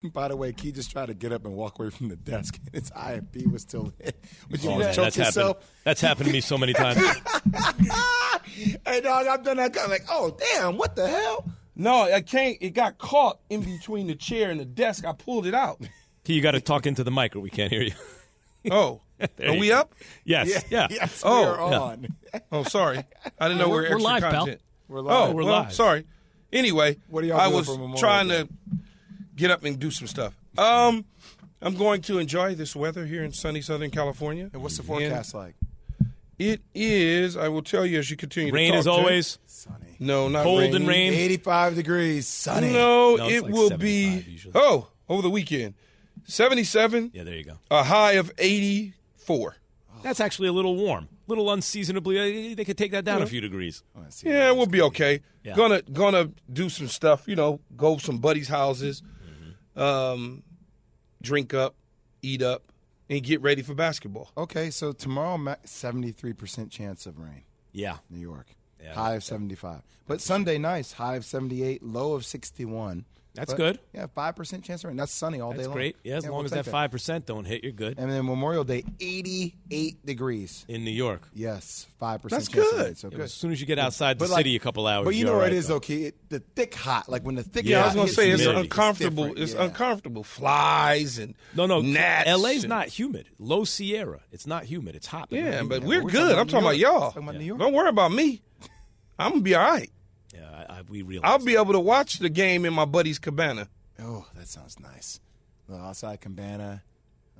By 0.12 0.28
the 0.28 0.36
way, 0.36 0.52
Key 0.52 0.72
just 0.72 0.90
tried 0.90 1.06
to 1.06 1.14
get 1.14 1.32
up 1.32 1.44
and 1.44 1.54
walk 1.54 1.78
away 1.78 1.90
from 1.90 2.08
the 2.08 2.16
desk, 2.16 2.58
and 2.64 2.72
his 2.74 2.90
IFB 2.90 3.50
was 3.50 3.62
still 3.62 3.92
lit. 3.98 4.16
Would 4.50 4.62
you 4.62 4.70
Oh, 4.70 4.78
just 4.78 4.84
man, 4.86 4.94
choke 4.94 5.04
that's 5.04 5.16
yourself? 5.16 5.56
happened. 5.56 5.70
That's 5.84 6.00
happened 6.00 6.26
to 6.26 6.32
me 6.32 6.40
so 6.40 6.58
many 6.58 6.72
times. 6.72 6.98
hey, 8.86 9.00
dog, 9.00 9.26
I've 9.26 9.42
done 9.44 9.56
that. 9.58 9.76
I'm 9.78 9.90
like, 9.90 10.04
oh, 10.10 10.36
damn, 10.54 10.76
what 10.76 10.94
the 10.96 11.08
hell? 11.08 11.44
No, 11.74 12.02
I 12.12 12.20
can't. 12.20 12.56
It 12.60 12.70
got 12.70 12.98
caught 12.98 13.38
in 13.50 13.60
between 13.62 14.08
the 14.08 14.14
chair 14.16 14.50
and 14.50 14.58
the 14.60 14.64
desk. 14.64 15.04
I 15.04 15.12
pulled 15.12 15.46
it 15.46 15.54
out. 15.54 15.80
T, 16.24 16.34
you 16.34 16.42
got 16.42 16.52
to 16.52 16.60
talk 16.60 16.86
into 16.86 17.04
the 17.04 17.10
mic 17.10 17.36
or 17.36 17.40
we 17.40 17.50
can't 17.50 17.70
hear 17.70 17.82
you. 17.82 17.92
Oh, 18.70 19.00
are 19.20 19.28
you 19.54 19.60
we 19.60 19.68
go. 19.68 19.78
up? 19.78 19.94
Yes. 20.24 20.64
Yeah. 20.70 20.88
Yes, 20.90 21.22
Oh, 21.24 21.40
we 21.42 21.46
are 21.76 21.96
yeah. 22.34 22.40
Oh, 22.50 22.64
sorry. 22.64 22.98
I 23.38 23.46
didn't 23.48 23.58
know 23.60 23.68
we 23.68 23.76
We're- 23.76 23.90
were 23.94 23.98
we're 24.00 24.10
extra 24.12 24.30
live, 24.30 24.46
pal. 24.46 24.46
We're 24.88 24.98
Oh. 25.00 25.30
We're 25.30 25.44
well, 25.44 25.62
live. 25.62 25.72
sorry. 25.72 26.04
Anyway, 26.52 26.96
What 27.08 27.22
are 27.22 27.26
y'all 27.28 27.40
I 27.40 27.46
was 27.48 27.66
for 27.66 27.72
Memorial 27.74 27.98
trying 27.98 28.28
Day? 28.28 28.42
to 28.42 28.48
get 29.38 29.50
up 29.50 29.64
and 29.64 29.78
do 29.78 29.90
some 29.90 30.06
stuff. 30.06 30.34
Um, 30.58 31.04
I'm 31.62 31.74
going 31.76 32.02
to 32.02 32.18
enjoy 32.18 32.54
this 32.54 32.76
weather 32.76 33.06
here 33.06 33.24
in 33.24 33.32
sunny 33.32 33.62
Southern 33.62 33.90
California. 33.90 34.50
And 34.52 34.62
what's 34.62 34.76
the 34.76 34.82
And 34.82 34.86
forecast 34.88 35.34
like? 35.34 35.54
It 36.38 36.60
is. 36.74 37.36
I 37.36 37.48
will 37.48 37.62
tell 37.62 37.84
you 37.86 37.98
as 37.98 38.10
you 38.10 38.16
continue. 38.16 38.52
Rain 38.52 38.72
to 38.72 38.78
as 38.78 38.84
talk, 38.84 38.96
Jay. 38.96 39.00
always. 39.00 39.38
Sunny. 39.46 39.96
No, 39.98 40.28
not 40.28 40.44
Cold 40.44 40.60
rainy. 40.60 40.76
and 40.76 40.86
rain. 40.88 41.12
85 41.14 41.74
degrees, 41.74 42.26
sunny. 42.28 42.72
No, 42.72 43.16
No, 43.16 43.28
it 43.28 43.42
like 43.42 43.52
will 43.52 43.76
be. 43.76 44.24
usually. 44.28 44.52
Oh, 44.54 44.88
over 45.08 45.22
the 45.22 45.30
weekend, 45.30 45.74
77. 46.26 47.10
Yeah, 47.14 47.24
there 47.24 47.34
you 47.34 47.42
go. 47.44 47.58
A 47.70 47.82
high 47.82 48.12
of 48.12 48.30
84. 48.38 49.56
That's 50.02 50.20
actually 50.20 50.46
a 50.48 50.52
little 50.52 50.76
warm, 50.76 51.08
a 51.26 51.28
little 51.30 51.50
unseasonably. 51.50 52.18
uh, 52.52 52.54
They 52.54 52.64
could 52.64 52.78
take 52.78 52.92
that 52.92 53.04
down 53.04 53.20
a 53.20 53.26
few 53.26 53.40
degrees. 53.40 53.82
Oh, 53.96 54.02
Yeah, 54.22 54.52
we'll 54.52 54.66
be 54.66 54.80
okay. 54.82 55.22
Yeah. 55.42 55.56
Gonna 55.56 55.82
gonna 55.82 56.30
do 56.52 56.68
some 56.68 56.86
stuff. 56.86 57.26
You 57.26 57.34
know, 57.34 57.58
go 57.76 57.98
some 57.98 58.18
buddies' 58.18 58.46
houses, 58.48 59.00
Mm-hmm. 59.02 59.12
Um, 59.78 60.42
drink 61.22 61.54
up, 61.54 61.74
eat 62.22 62.42
up, 62.42 62.72
and 63.08 63.22
get 63.22 63.40
ready 63.40 63.62
for 63.62 63.74
basketball. 63.74 64.30
Okay, 64.36 64.70
so 64.70 64.92
tomorrow, 64.92 65.38
73% 65.64 66.70
chance 66.70 67.06
of 67.06 67.18
rain, 67.18 67.44
Yeah. 67.72 67.98
New 68.10 68.20
York. 68.20 68.46
Yeah. 68.82 68.94
high 68.94 69.14
of 69.14 69.24
75. 69.24 69.82
But 70.06 70.20
Sunday, 70.20 70.56
nice. 70.56 70.92
High 70.92 71.16
of 71.16 71.24
78, 71.24 71.82
low 71.82 72.12
of 72.14 72.24
61. 72.24 73.04
That's 73.38 73.52
But, 73.52 73.56
good. 73.56 73.78
Yeah, 73.94 74.06
5% 74.16 74.62
chance 74.64 74.82
of 74.82 74.88
rain. 74.88 74.96
That's 74.96 75.12
sunny 75.12 75.40
all 75.40 75.50
day 75.52 75.56
long. 75.56 75.56
That's 75.58 75.68
long. 75.68 75.76
great. 75.76 75.96
Yeah, 76.02 76.16
as 76.16 76.24
we'll 76.24 76.32
long 76.34 76.44
as 76.44 76.50
that 76.50 76.66
five 76.66 76.90
percent 76.90 77.26
don't 77.26 77.44
hit, 77.44 77.62
you're 77.62 77.72
good. 77.72 77.98
And 77.98 78.10
then 78.10 78.26
Memorial 78.26 78.64
Day, 78.64 78.84
88 79.00 80.04
degrees. 80.04 80.64
In 80.68 80.84
New 80.84 80.90
York. 80.90 81.28
Yes, 81.34 81.86
5% 82.00 82.22
That's 82.30 82.48
chance 82.48 82.48
of 82.48 82.52
good. 82.76 82.84
rain. 82.84 82.94
So 82.96 83.08
Yeah, 83.08 83.16
good. 83.18 83.24
As 83.24 83.34
soon 83.34 83.52
as 83.52 83.60
you 83.60 83.66
get 83.66 83.78
outside 83.78 84.18
the 84.18 84.26
like- 84.26 84.38
city 84.38 84.56
a 84.56 84.58
couple 84.58 84.86
hours. 84.86 85.04
But 85.04 85.14
you 85.14 85.24
know 85.24 85.32
all 85.32 85.36
what 85.38 85.44
right, 85.44 85.52
it 85.52 85.56
is, 85.56 85.68
though. 85.68 85.74
though, 85.74 85.80
Key? 85.80 86.12
The 86.28 86.40
thick 86.56 86.74
hot, 86.74 87.08
like 87.08 87.22
when 87.22 87.34
the 87.36 87.42
thick 87.42 87.64
Yeah, 87.64 87.82
I 87.82 87.86
was 87.86 87.94
gonna 87.94 88.08
say 88.08 88.30
it's 88.30 88.42
humidity. 88.42 88.66
uncomfortable. 88.66 89.24
different, 89.28 89.42
It's 89.44 89.54
yeah. 89.54 89.64
uncomfortable. 89.64 90.24
Flies 90.24 91.18
and 91.18 91.34
No, 91.54 91.66
no. 91.66 91.80
gnats. 91.80 92.28
LA's 92.28 92.64
and- 92.64 92.68
not 92.70 92.88
humid. 92.88 93.28
Low 93.38 93.64
Sierra. 93.64 94.20
It's 94.32 94.46
not 94.46 94.64
humid. 94.64 94.96
It's 94.96 95.06
hot. 95.06 95.28
Yeah, 95.30 95.62
but 95.62 95.82
we're 95.84 96.02
we're 96.02 96.10
good. 96.10 96.36
I'm 96.38 96.46
talking 96.48 96.66
about 96.66 96.78
y'all. 96.78 97.12
Talking 97.12 97.22
about 97.22 97.36
New 97.36 97.44
York. 97.44 97.58
Don't 97.60 97.72
worry 97.72 97.88
about 97.88 98.12
me. 98.12 98.42
I'm 99.18 99.32
gonna 99.32 99.42
be 99.42 99.54
all 99.54 99.68
right. 99.70 99.90
Yeah, 100.68 100.74
I, 100.74 100.78
I, 100.78 100.82
we 100.88 101.02
realize. 101.02 101.30
I'll 101.30 101.44
be 101.44 101.56
able 101.56 101.72
to 101.72 101.80
watch 101.80 102.18
the 102.18 102.28
game 102.28 102.64
in 102.64 102.72
my 102.74 102.84
buddy's 102.84 103.18
cabana. 103.18 103.68
Oh, 104.00 104.26
that 104.36 104.48
sounds 104.48 104.78
nice. 104.80 105.20
A 105.68 105.72
little 105.72 105.86
outside 105.86 106.20
cabana. 106.20 106.82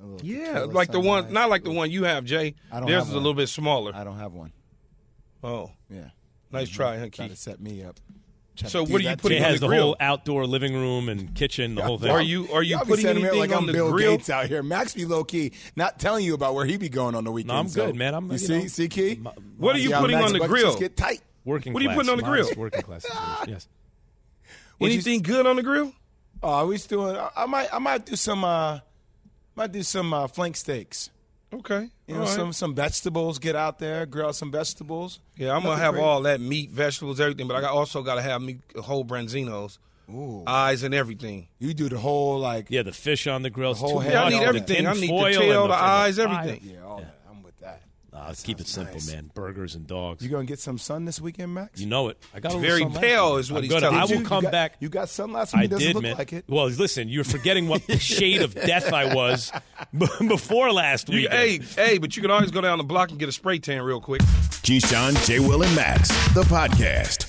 a 0.01 0.05
little 0.05 0.25
Yeah, 0.27 0.59
like 0.61 0.91
the 0.91 0.99
one, 0.99 1.25
nice. 1.25 1.33
not 1.33 1.49
like 1.49 1.63
the 1.63 1.71
one 1.71 1.89
you 1.91 2.03
have, 2.03 2.25
Jay. 2.25 2.55
I 2.71 2.79
don't 2.79 2.87
Theirs 2.89 3.03
have 3.03 3.07
is 3.09 3.13
a 3.13 3.17
little 3.17 3.33
bit 3.33 3.47
smaller. 3.49 3.91
I 3.95 4.03
don't 4.03 4.17
have 4.17 4.33
one. 4.33 4.51
Oh, 5.43 5.71
Yeah. 5.89 6.09
nice 6.51 6.67
mm-hmm. 6.67 6.75
try, 6.75 6.97
huh, 6.97 7.07
Try 7.11 7.27
to 7.29 7.35
set 7.35 7.59
me 7.61 7.83
up. 7.83 7.97
Try 8.57 8.67
So 8.67 8.83
what 8.85 8.99
are 8.99 9.09
you 9.09 9.15
putting 9.15 9.37
Jay 9.37 9.39
to 9.39 9.45
on 9.45 9.51
has 9.51 9.59
the 9.61 9.67
the, 9.67 9.69
grill? 9.69 9.83
whole 9.83 9.95
outdoor 10.01 10.45
living 10.45 10.73
room 10.73 11.07
and 11.07 11.33
kitchen, 11.33 11.75
the 11.75 11.81
whole 11.81 11.97
thing. 11.97 12.11
Are 12.11 12.21
you 12.21 12.49
are 12.51 12.61
you 12.61 12.75
Y'all 12.75 12.83
putting 12.85 13.05
anything 13.05 13.39
like 13.39 13.51
on 13.51 13.59
I'm 13.59 13.65
the 13.67 13.71
Bill 13.73 13.89
grill? 13.91 14.17
Gates 14.17 14.29
out 14.29 14.47
here. 14.47 14.61
Max 14.61 14.93
be 14.93 15.05
low 15.05 15.23
key, 15.23 15.53
not 15.77 15.97
telling 15.97 16.25
you 16.25 16.33
about 16.33 16.55
where 16.55 16.65
he 16.65 16.75
be 16.75 16.89
going 16.89 17.15
on 17.15 17.23
the 17.23 17.31
weekend. 17.31 17.53
I'm 17.57 17.69
so- 17.69 17.85
good, 17.85 17.95
man. 17.95 18.13
I'm- 18.13 18.25
you, 18.25 18.33
you 18.33 18.37
see, 18.37 18.59
know, 18.59 18.67
see, 18.67 18.89
key. 18.89 19.15
my- 19.21 19.31
What 19.57 19.77
are 19.77 19.79
you 19.79 19.87
See 19.87 19.93
how 19.93 20.01
putting 20.01 20.17
Max 20.19 20.33
on 20.33 20.39
the 20.39 20.47
grill? 20.47 20.65
just 20.71 20.79
Get 20.79 20.97
tight. 20.97 21.21
Working 21.49 21.73
What 21.73 21.81
are 21.81 21.83
you 21.83 21.89
class. 21.89 21.97
putting 21.97 22.11
on 22.11 22.17
the 22.17 22.23
grill? 22.23 22.49
Working 22.55 22.81
class. 22.83 23.05
Yes. 23.47 23.67
What'd 24.77 24.93
you- 24.93 24.99
Anything 24.99 25.21
good 25.23 25.45
on 25.45 25.55
the 25.55 25.63
grill? 25.63 25.93
Oh, 26.41 26.67
we 26.67 26.77
doing. 26.77 27.17
I, 27.17 27.29
I 27.35 27.45
might, 27.47 27.73
I 27.73 27.79
might 27.79 28.05
do 28.05 28.15
some, 28.15 28.43
uh, 28.45 28.79
might 29.55 29.71
do 29.71 29.83
some 29.83 30.13
uh, 30.13 30.27
flank 30.27 30.55
steaks. 30.55 31.09
Okay, 31.51 31.89
You 32.07 32.13
know, 32.13 32.19
all 32.21 32.25
right. 32.27 32.35
some 32.35 32.53
some 32.53 32.75
vegetables. 32.75 33.39
Get 33.39 33.55
out 33.55 33.79
there, 33.79 34.05
grill 34.05 34.27
out 34.27 34.35
some 34.35 34.51
vegetables. 34.51 35.19
Yeah, 35.35 35.55
I'm 35.55 35.63
gonna 35.63 35.77
have 35.77 35.93
crazy. 35.95 36.05
all 36.05 36.21
that 36.21 36.39
meat, 36.39 36.69
vegetables, 36.69 37.19
everything. 37.19 37.47
But 37.47 37.63
I 37.63 37.67
also 37.69 38.03
got 38.03 38.15
to 38.15 38.21
have 38.21 38.39
me 38.39 38.59
whole 38.79 39.03
branzinos, 39.03 39.79
Ooh, 40.13 40.43
eyes 40.45 40.83
and 40.83 40.93
everything. 40.93 41.47
you 41.57 41.73
do 41.73 41.89
the 41.89 41.97
whole 41.97 42.37
like. 42.37 42.67
Yeah, 42.69 42.83
the 42.83 42.91
fish 42.93 43.25
on 43.25 43.41
the 43.41 43.49
grill. 43.49 43.73
The 43.73 43.79
whole 43.79 43.93
too 43.93 43.99
head. 44.01 44.13
Yeah, 44.13 44.23
I 44.25 44.29
need 44.29 44.43
everything. 44.43 44.83
The 44.83 44.89
I 44.91 44.93
need 44.93 45.01
the 45.01 45.07
tinfoil 45.07 45.33
tail, 45.33 45.61
and 45.63 45.71
the 45.71 45.73
and 45.75 45.83
eyes, 45.83 46.19
everything. 46.19 46.61
Yeah, 46.63 46.83
all 46.85 46.97
that. 46.99 47.15
Nah, 48.11 48.27
let's 48.27 48.41
keep 48.41 48.59
it 48.59 48.67
simple, 48.67 48.99
man. 49.07 49.29
Burgers 49.35 49.75
and 49.75 49.85
dogs. 49.85 50.23
You 50.23 50.29
gonna 50.29 50.45
get 50.45 50.59
some 50.59 50.77
sun 50.79 51.05
this 51.05 51.21
weekend, 51.21 51.53
Max? 51.53 51.79
You 51.79 51.85
know 51.85 52.07
it. 52.09 52.17
I 52.33 52.39
got 52.39 52.55
a 52.55 52.57
Very 52.57 52.81
sun 52.81 52.93
pale 52.93 53.35
last 53.35 53.35
week. 53.35 53.39
is 53.41 53.51
what 53.51 53.57
I'm 53.57 53.63
he's 53.63 53.69
gonna- 53.71 53.81
telling 53.81 53.97
I 53.97 54.03
you. 54.05 54.15
will 54.15 54.21
You 54.21 54.27
come 54.27 54.43
got- 54.43 54.51
back. 54.51 54.73
You 54.79 54.89
got 54.89 55.09
sun 55.09 55.31
last 55.31 55.53
week. 55.53 55.61
I 55.61 55.63
It 55.65 55.67
doesn't 55.69 55.85
did, 55.87 55.93
look 55.95 56.03
man. 56.03 56.17
like 56.17 56.33
it. 56.33 56.45
Well, 56.47 56.65
listen, 56.67 57.07
you're 57.07 57.23
forgetting 57.23 57.67
what 57.67 57.83
shade 58.01 58.41
of 58.41 58.55
death 58.55 58.91
I 58.91 59.13
was 59.13 59.51
before 60.27 60.71
last 60.71 61.07
week. 61.09 61.29
hey, 61.29 61.59
hey, 61.75 61.97
but 61.99 62.15
you 62.15 62.21
can 62.23 62.31
always 62.31 62.49
go 62.51 62.61
down 62.61 62.77
the 62.79 62.83
block 62.83 63.09
and 63.11 63.19
get 63.19 63.29
a 63.29 63.31
spray 63.31 63.59
tan 63.59 63.81
real 63.83 64.01
quick. 64.01 64.21
Keyshawn, 64.21 65.23
J. 65.27 65.39
Will, 65.39 65.61
and 65.61 65.75
Max, 65.75 66.09
the 66.33 66.41
podcast. 66.43 67.28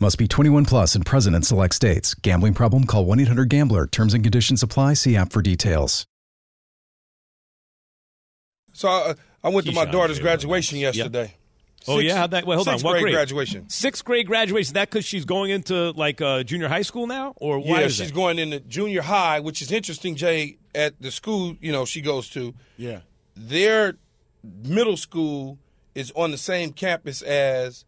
Must 0.00 0.18
be 0.18 0.26
21 0.26 0.64
plus 0.64 0.94
and 0.96 1.06
present 1.06 1.36
in 1.36 1.42
select 1.42 1.74
states. 1.74 2.14
Gambling 2.14 2.54
problem? 2.54 2.84
Call 2.84 3.04
1 3.06 3.20
800 3.20 3.48
Gambler. 3.48 3.86
Terms 3.86 4.12
and 4.14 4.24
conditions 4.24 4.62
apply. 4.62 4.94
See 4.94 5.16
app 5.16 5.32
for 5.32 5.40
details. 5.40 6.04
So 8.72 8.88
I, 8.88 9.14
I 9.44 9.48
went 9.50 9.66
to 9.66 9.72
my 9.72 9.86
Keyshawn, 9.86 9.92
daughter's 9.92 10.16
J. 10.16 10.22
Will. 10.22 10.28
graduation 10.30 10.78
yesterday. 10.78 11.34
Oh 11.86 11.98
Sixth- 11.98 12.06
yeah, 12.08 12.16
how'd 12.16 12.30
that? 12.32 12.44
Wait, 12.46 12.54
hold 12.56 12.66
on. 12.66 12.74
sixth 12.74 12.84
What 12.84 12.92
grade 12.92 13.02
grade? 13.02 13.14
graduation. 13.14 13.68
Sixth 13.68 14.04
grade 14.04 14.26
graduation. 14.26 14.62
Is 14.62 14.72
that 14.72 14.90
because 14.90 15.04
she's 15.04 15.24
going 15.24 15.50
into 15.50 15.90
like 15.92 16.20
uh, 16.20 16.42
junior 16.42 16.66
high 16.66 16.82
school 16.82 17.06
now, 17.06 17.34
or 17.36 17.58
why 17.60 17.80
yeah, 17.80 17.86
is 17.86 17.96
she's 17.96 18.08
that? 18.08 18.14
going 18.14 18.38
into 18.40 18.58
junior 18.60 19.02
high, 19.02 19.38
which 19.40 19.62
is 19.62 19.70
interesting, 19.70 20.16
Jay. 20.16 20.56
At 20.74 21.00
the 21.00 21.12
school, 21.12 21.54
you 21.60 21.70
know, 21.70 21.84
she 21.84 22.00
goes 22.00 22.28
to, 22.30 22.52
Yeah. 22.78 23.00
their 23.36 23.94
middle 24.42 24.96
school 24.96 25.58
is 25.94 26.10
on 26.16 26.32
the 26.32 26.38
same 26.38 26.72
campus 26.72 27.22
as 27.22 27.84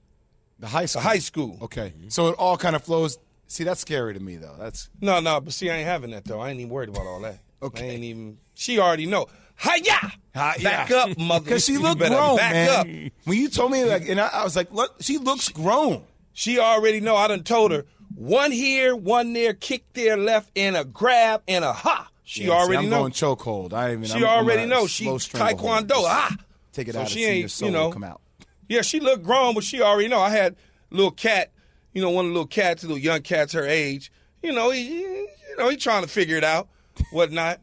The 0.58 0.66
high 0.68 0.82
the 0.82 0.88
school. 0.88 1.02
high 1.02 1.18
school. 1.18 1.58
Okay. 1.62 1.92
So 2.08 2.28
it 2.28 2.36
all 2.38 2.56
kind 2.56 2.74
of 2.76 2.82
flows. 2.84 3.18
See, 3.48 3.62
that's 3.64 3.80
scary 3.80 4.14
to 4.14 4.20
me, 4.20 4.36
though. 4.36 4.56
That's 4.58 4.88
No, 5.00 5.20
no, 5.20 5.40
but 5.40 5.52
see, 5.52 5.70
I 5.70 5.76
ain't 5.76 5.86
having 5.86 6.10
that 6.12 6.24
though. 6.24 6.40
I 6.40 6.50
ain't 6.50 6.58
even 6.60 6.70
worried 6.72 6.88
about 6.88 7.06
all 7.06 7.20
that. 7.20 7.38
Okay. 7.62 7.88
I 7.88 7.92
ain't 7.92 8.04
even. 8.04 8.38
She 8.54 8.78
already 8.78 9.06
know. 9.06 9.26
Hiya! 9.58 10.12
Hi- 10.34 10.56
Back 10.62 10.90
up, 10.90 11.16
mother. 11.18 11.44
because 11.44 11.64
she 11.64 11.78
looked 11.78 11.98
grown, 12.00 12.36
back 12.36 12.52
man. 12.52 12.68
up. 13.06 13.12
When 13.24 13.38
you 13.38 13.48
told 13.48 13.70
me, 13.72 13.84
like, 13.84 14.08
and 14.08 14.20
I, 14.20 14.26
I 14.28 14.44
was 14.44 14.54
like, 14.56 14.70
look, 14.72 14.96
she 15.00 15.16
looks 15.18 15.48
grown. 15.48 16.02
She 16.32 16.58
already 16.58 17.00
know. 17.00 17.16
I 17.16 17.28
done 17.28 17.42
told 17.42 17.70
her 17.72 17.84
one 18.14 18.50
here, 18.52 18.94
one 18.94 19.32
there, 19.32 19.54
kick 19.54 19.84
there, 19.94 20.16
left, 20.18 20.50
and 20.56 20.76
a 20.76 20.84
grab 20.84 21.42
and 21.48 21.64
a 21.64 21.72
ha. 21.72 22.10
She 22.24 22.42
Yeah, 22.44 22.46
see, 22.48 22.52
already 22.52 22.84
I'm 22.84 22.90
know. 22.90 23.00
going 23.00 23.12
chokehold. 23.12 23.72
I 23.72 23.90
ain't 23.90 24.04
even. 24.04 24.04
She 24.18 24.24
I'm, 24.24 24.30
I'm 24.30 24.44
already 24.44 24.66
know. 24.66 24.86
She 24.86 25.06
taekwondo. 25.06 25.90
Ah, 26.04 26.34
Take 26.72 26.88
it 26.88 26.94
So 26.94 27.00
out. 27.02 27.08
she 27.08 27.24
ain't, 27.24 27.60
you 27.62 27.70
know. 27.70 27.90
come 27.92 28.04
out. 28.04 28.20
Yeah, 28.68 28.82
she 28.82 29.00
looked 29.00 29.22
grown, 29.24 29.54
but 29.54 29.64
she 29.64 29.80
already 29.82 30.08
know. 30.08 30.20
I 30.20 30.30
had 30.30 30.54
a 30.90 30.94
little 30.94 31.10
cat, 31.10 31.50
you 31.92 32.02
know, 32.02 32.10
one 32.10 32.24
of 32.26 32.30
the 32.30 32.34
little 32.34 32.46
cats, 32.48 32.82
little 32.82 32.98
young 32.98 33.22
cats 33.22 33.52
her 33.52 33.66
age. 33.66 34.10
You 34.42 34.52
know, 34.52 34.70
he, 34.70 34.84
he- 34.86 35.00
you 35.02 35.56
know, 35.58 35.68
he 35.70 35.76
trying 35.76 36.02
to 36.02 36.08
figure 36.08 36.36
it 36.36 36.44
out, 36.44 36.68
whatnot. 37.10 37.60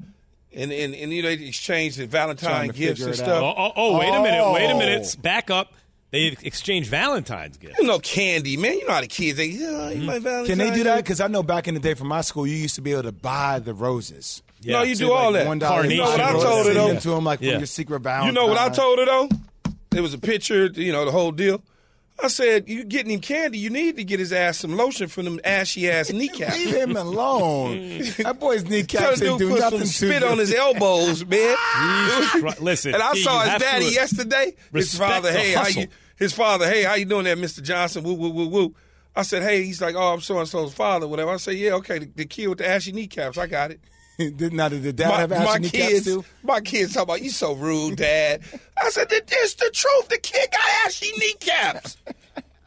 And 0.56 0.72
and, 0.72 0.94
and 0.96 1.12
you 1.14 1.22
know, 1.24 1.36
they 1.36 1.46
exchanged 1.46 1.98
the 1.98 2.06
Valentine 2.08 2.50
Trying 2.50 2.70
gifts 2.72 3.02
and 3.02 3.16
stuff. 3.16 3.42
Oh, 3.44 3.54
oh, 3.58 3.72
oh, 3.76 4.00
wait 4.00 4.10
a 4.10 4.22
minute. 4.22 4.52
Wait 4.54 4.66
a 4.70 4.74
Oh. 4.74 4.78
minute. 4.80 5.16
Back 5.22 5.50
up. 5.50 5.74
They 6.12 6.26
exchanged 6.44 6.90
Valentine's 6.92 7.58
gifts. 7.58 7.80
You 7.80 7.88
know, 7.88 7.98
candy, 7.98 8.56
man. 8.56 8.74
You 8.78 8.86
know 8.88 8.94
how 8.94 9.02
the 9.02 9.08
kids 9.08 9.38
they. 9.38 9.46
Oh, 9.50 9.90
you 9.90 9.96
mm-hmm. 9.98 10.06
my 10.06 10.20
Valentine. 10.20 10.46
Can 10.46 10.58
they 10.60 10.72
do 10.76 10.84
that? 10.84 10.98
Because 10.98 11.20
I 11.22 11.28
know 11.28 11.42
back 11.42 11.68
in 11.68 11.74
the 11.74 11.80
day 11.80 11.96
from 11.96 12.08
my 12.08 12.22
school, 12.22 12.46
you 12.46 12.56
used 12.56 12.76
to 12.76 12.82
be 12.82 12.92
able 12.92 13.04
to 13.04 13.12
buy 13.12 13.58
the 13.60 13.74
roses. 13.74 14.44
No, 14.64 14.84
you 14.84 14.94
So, 14.96 15.06
do 15.06 15.12
like, 15.12 15.24
all 15.24 15.32
that. 15.34 15.48
One 15.48 15.58
dollar. 15.60 15.86
You 15.86 15.98
know 15.98 16.04
what 16.06 16.20
I 16.20 16.32
told 16.34 16.44
her 16.44 16.64
Send 16.66 16.76
though? 16.78 16.88
them 16.88 17.00
to 17.00 17.10
them 17.10 17.24
like 17.24 17.42
Yeah. 17.42 17.54
from 17.54 17.60
your 17.62 17.68
secret 17.68 18.00
Valentine. 18.02 18.28
You 18.28 18.34
know 18.34 18.46
what 18.48 18.58
I 18.60 18.70
told 18.70 19.00
her 19.00 19.06
though? 19.06 19.30
It 19.96 20.02
was 20.02 20.14
a 20.14 20.18
picture, 20.20 20.66
you 20.68 20.92
know, 20.92 21.06
the 21.06 21.12
whole 21.12 21.32
deal. 21.32 21.62
I 22.22 22.28
said, 22.28 22.70
"You 22.70 22.84
getting 22.84 23.12
him 23.12 23.20
candy? 23.22 23.58
You 23.58 23.70
need 23.70 23.98
to 23.98 24.04
get 24.04 24.20
his 24.20 24.32
ass 24.32 24.60
some 24.60 24.78
lotion 24.78 25.08
from 25.08 25.26
them 25.26 25.40
ashy 25.44 25.90
ass 25.90 26.12
kneecaps." 26.14 26.56
Leave 26.56 26.76
him 26.76 26.96
alone. 26.96 28.00
that 28.20 28.40
boy's 28.40 28.64
kneecaps 28.66 29.20
didn't 29.20 29.40
do 29.40 29.50
put 29.50 29.60
nothing 29.60 29.80
some 29.80 29.88
to 29.88 29.94
spit 29.94 30.22
you. 30.22 30.28
on 30.28 30.38
his 30.38 30.54
elbows, 30.54 31.26
man. 31.26 31.56
Listen, 32.60 32.94
and 32.94 33.02
I 33.02 33.14
Key, 33.14 33.24
saw 33.24 33.42
his 33.42 33.62
daddy 33.62 33.86
yesterday. 33.88 34.54
His 34.72 34.98
father, 34.98 35.32
the 35.32 35.40
hey, 35.40 35.54
how 35.54 35.68
you? 35.68 35.88
His 36.16 36.34
father, 36.34 36.68
hey, 36.70 36.84
how 36.84 36.94
you 36.94 37.06
doing 37.06 37.24
there, 37.24 37.36
Mister 37.36 37.62
Johnson? 37.62 38.04
Woo, 38.04 38.14
woo, 38.14 38.30
woo, 38.30 38.48
woo. 38.48 38.76
I 39.16 39.22
said, 39.22 39.44
hey, 39.44 39.64
he's 39.64 39.80
like, 39.82 39.96
oh, 39.96 40.14
I'm 40.14 40.22
so 40.22 40.40
and 40.40 40.48
so's 40.48 40.74
father, 40.74 41.08
whatever. 41.08 41.32
I 41.32 41.38
said, 41.38 41.56
yeah, 41.56 41.74
okay, 41.74 42.00
the, 42.00 42.06
the 42.16 42.26
kid 42.26 42.48
with 42.48 42.58
the 42.58 42.68
ashy 42.68 42.92
kneecaps, 42.92 43.38
I 43.38 43.46
got 43.46 43.70
it. 43.70 43.80
Did 44.18 44.54
not 44.54 44.70
did 44.72 44.84
the 44.84 44.94
dad 44.94 45.10
my, 45.10 45.18
have 45.18 45.30
my 45.30 45.60
kids, 45.60 46.06
too? 46.06 46.24
my 46.44 46.62
kids 46.62 46.94
talk 46.94 47.04
about 47.04 47.22
you 47.24 47.30
so 47.32 47.54
rude, 47.54 47.98
Dad. 47.98 48.42
I 48.82 48.90
said, 48.90 49.10
"This 49.10 49.22
is 49.44 49.56
the 49.56 49.70
truth. 49.74 50.10
The 50.10 50.18
kid 50.20 50.50
got 50.52 50.62
ashy 50.86 51.12
kneecaps. 51.18 51.98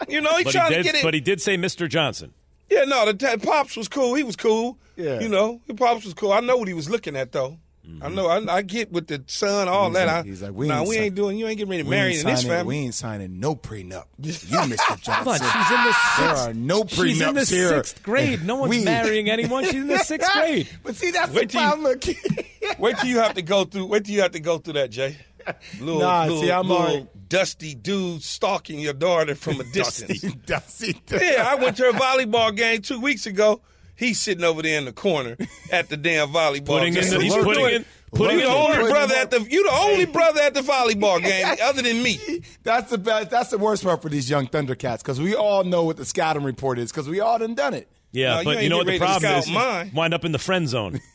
You 0.09 0.20
know, 0.20 0.36
he 0.36 0.44
But 0.44 0.51
trying 0.53 0.70
he, 0.72 0.76
to 0.78 0.82
get 0.82 0.94
it. 0.97 1.03
but 1.05 1.14
he 1.14 1.20
did 1.20 1.40
say 1.40 1.57
Mr. 1.57 1.88
Johnson. 1.88 2.32
yeah, 2.68 2.84
no, 2.84 3.07
the 3.07 3.12
dad, 3.14 3.42
pops 3.42 3.76
was 3.76 3.88
cool. 3.88 4.14
He 4.14 4.22
was 4.24 4.36
cool. 4.36 4.76
Yeah. 4.97 5.20
you 5.20 5.28
know, 5.28 5.61
the 5.68 5.74
pops 5.74 6.05
was 6.05 6.14
cool. 6.14 6.32
I 6.32 6.40
know 6.40 6.57
what 6.57 6.68
he 6.68 6.74
was 6.74 6.90
looking 6.90 7.16
at 7.16 7.30
though. 7.32 7.59
I 7.87 8.07
mm-hmm. 8.07 8.14
know. 8.16 8.26
I, 8.26 8.57
I 8.57 8.62
get 8.62 8.91
with 8.91 9.07
the 9.07 9.22
son, 9.28 9.68
all 9.68 9.87
He's 9.87 9.95
that. 9.95 10.07
like- 10.09 10.24
I, 10.24 10.28
he's 10.28 10.43
like, 10.43 10.53
we 10.53 10.66
nah, 10.66 10.80
ain't 10.80 10.89
we 10.89 10.95
sign- 10.97 11.05
ain't 11.05 11.14
doing. 11.14 11.39
You 11.39 11.47
ain't 11.47 11.57
getting 11.59 11.70
ready 11.70 11.82
to 11.84 11.89
We 11.89 11.95
marry 11.97 12.11
ain't 12.14 12.20
in 12.20 12.26
this 12.26 12.43
family. 12.43 12.76
We 12.78 12.84
ain't 12.84 12.95
signing 12.95 13.39
no 13.39 13.55
prenup. 13.55 14.05
You, 14.18 14.32
Mr. 14.32 15.01
Johnson. 15.01 15.47
Come 15.47 15.62
she's 15.62 15.70
in 15.70 15.84
the 15.84 15.97
There 16.18 16.28
sixth. 16.34 16.49
are 16.49 16.55
no 16.55 16.82
prenups 16.82 17.05
She's 17.07 17.20
in 17.20 17.34
the 17.34 17.45
here. 17.45 17.68
sixth 17.68 18.03
grade. 18.03 18.45
No 18.45 18.57
one's 18.57 18.70
We- 18.76 18.84
marrying 18.84 19.30
anyone. 19.30 19.64
She's 19.64 19.74
in 19.74 19.87
the 19.87 19.99
sixth 20.05 20.32
grade. 20.32 20.68
But 20.82 20.97
see, 20.97 21.12
that's 21.12 21.32
Wait 21.32 21.51
the 21.51 21.59
till 21.59 22.16
you- 22.16 22.76
Wait 22.78 22.97
till 22.99 23.09
you 23.09 23.18
have 23.20 23.34
to 23.34 23.43
go 23.43 23.64
through. 23.64 23.87
Wait 23.87 24.05
till 24.05 24.14
you 24.14 24.22
have 24.22 24.32
to 24.32 24.41
go 24.41 24.59
through 24.59 24.72
that, 24.74 24.91
Jay. 24.91 25.16
Little, 25.80 26.01
Nah, 26.01 26.22
little, 26.24 26.41
see, 26.43 26.51
I'm 26.51 26.66
little 26.68 26.82
already- 26.87 27.07
dusty 27.28 27.74
dude 27.76 28.20
stalking 28.22 28.80
your 28.80 28.95
daughter 28.95 29.37
from 29.37 29.61
a 29.61 29.64
distance. 29.64 30.20
Dusty, 30.45 30.93
Dusty. 30.99 31.24
Yeah, 31.24 31.45
I 31.49 31.55
went 31.55 31.76
to 31.76 31.89
a 31.89 31.93
volleyball 31.93 32.55
game 32.57 32.82
two 32.82 33.01
weeks 33.01 33.26
ago. 33.26 33.61
He's 33.97 34.20
sitting 34.20 34.44
over 34.44 34.62
there 34.62 34.78
in 34.78 34.84
the 34.84 34.92
corner 34.92 35.36
at 35.72 35.88
the 35.88 35.97
damn 35.97 36.28
volleyball 36.28 36.66
Putting 36.66 36.94
game. 36.94 37.03
in 37.05 37.11
the- 37.11 37.20
he's 37.22 37.34
you 37.34 37.42
putting 37.42 37.62
doing? 37.62 37.74
in- 37.76 37.84
putting 38.14 38.38
you 38.38 38.44
in 38.47 38.51
the 38.51 38.57
the- 38.57 38.78
only 38.78 38.90
brother 38.92 39.14
at 39.16 39.30
the 39.30 39.40
you 39.51 39.62
the 39.64 39.72
only 39.74 40.05
brother 40.07 40.40
at 40.42 40.55
the 40.55 40.61
volleyball 40.61 41.22
game 41.22 41.57
other 41.62 41.82
than 41.82 42.03
me. 42.03 42.18
That's 42.62 42.90
the 42.90 42.99
best. 42.99 43.30
That's 43.30 43.51
the 43.51 43.59
worst 43.59 43.82
part 43.84 44.03
for 44.03 44.09
these 44.09 44.28
young 44.30 44.47
Thundercats 44.49 44.99
because 44.99 45.20
we 45.20 45.34
all 45.34 45.64
know 45.64 45.84
what 45.84 45.97
the 45.97 46.05
scouting 46.05 46.44
report 46.44 46.78
is 46.78 46.90
because 46.92 47.09
we 47.09 47.20
all 47.20 47.38
done 47.38 47.55
done 47.55 47.74
it. 47.74 47.88
Yeah, 48.12 48.34
No, 48.34 48.38
you 48.40 48.44
but 48.44 48.51
you, 48.53 48.59
ain't 48.61 48.70
know 48.70 48.76
what 48.78 48.86
get 48.86 48.99
the 49.01 49.05
ready 49.05 49.14
to 49.14 49.20
problem 49.20 49.42
scout 49.42 49.49
is? 49.49 49.53
mine. 49.53 49.90
Wind 49.94 50.14
up 50.14 50.24
in 50.24 50.32
the 50.32 50.38
friend 50.38 50.68
zone. 50.68 51.01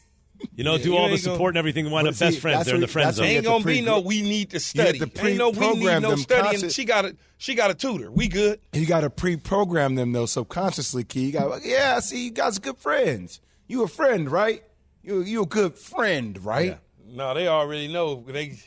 You 0.56 0.64
know, 0.64 0.76
Yeah, 0.76 0.84
do 0.84 0.96
all 0.98 1.08
the 1.08 1.14
ain't 1.14 1.24
gonna- 1.24 1.36
support 1.36 1.52
and 1.52 1.58
everything. 1.58 1.90
Wind 1.92 2.08
up 2.08 2.14
But 2.14 2.18
see, 2.18 2.26
best 2.26 2.40
friends. 2.40 2.58
that's 2.60 2.66
They're 2.68 2.76
in 2.76 2.82
the 2.82 2.86
what- 2.86 2.92
friend 2.92 3.08
that's 3.08 3.18
what 3.20 3.24
zone. 3.26 3.28
Ain't 3.28 3.36
have 3.38 3.44
to 3.46 3.50
gonna 3.50 3.66
be 3.66 3.82
no 3.82 4.00
we 4.00 4.22
need 4.22 4.50
to 4.52 4.60
study. 4.60 5.00
to 5.00 5.06
Ain't 5.26 5.38
no 5.38 5.50
we 5.50 5.74
need 5.76 5.84
no 6.02 6.10
them 6.12 6.18
studying. 6.20 6.46
constant- 6.52 6.72
She 6.74 6.86
got 6.86 7.06
a 7.06 7.16
she 7.38 7.56
got 7.56 7.72
a 7.72 7.74
tutor. 7.74 8.12
We 8.12 8.28
good. 8.28 8.60
You 8.74 8.86
got 8.86 9.02
to 9.02 9.10
pre-program 9.10 9.96
them 9.96 10.12
though 10.12 10.26
subconsciously. 10.28 11.04
Key, 11.04 11.26
you 11.28 11.32
got 11.32 11.50
like, 11.50 11.64
yeah. 11.66 12.00
See, 12.00 12.26
you 12.26 12.32
guys 12.32 12.58
are 12.58 12.62
good 12.62 12.78
friends. 12.78 13.40
You 13.68 13.84
a 13.84 13.88
friend, 13.88 14.30
right? 14.32 14.64
You 15.04 15.22
you 15.22 15.44
a 15.44 15.46
good 15.46 15.76
friend, 15.76 16.44
right? 16.44 16.78
No, 17.08 17.34
they 17.34 17.48
already 17.48 17.88
know 17.88 18.24
they 18.28 18.60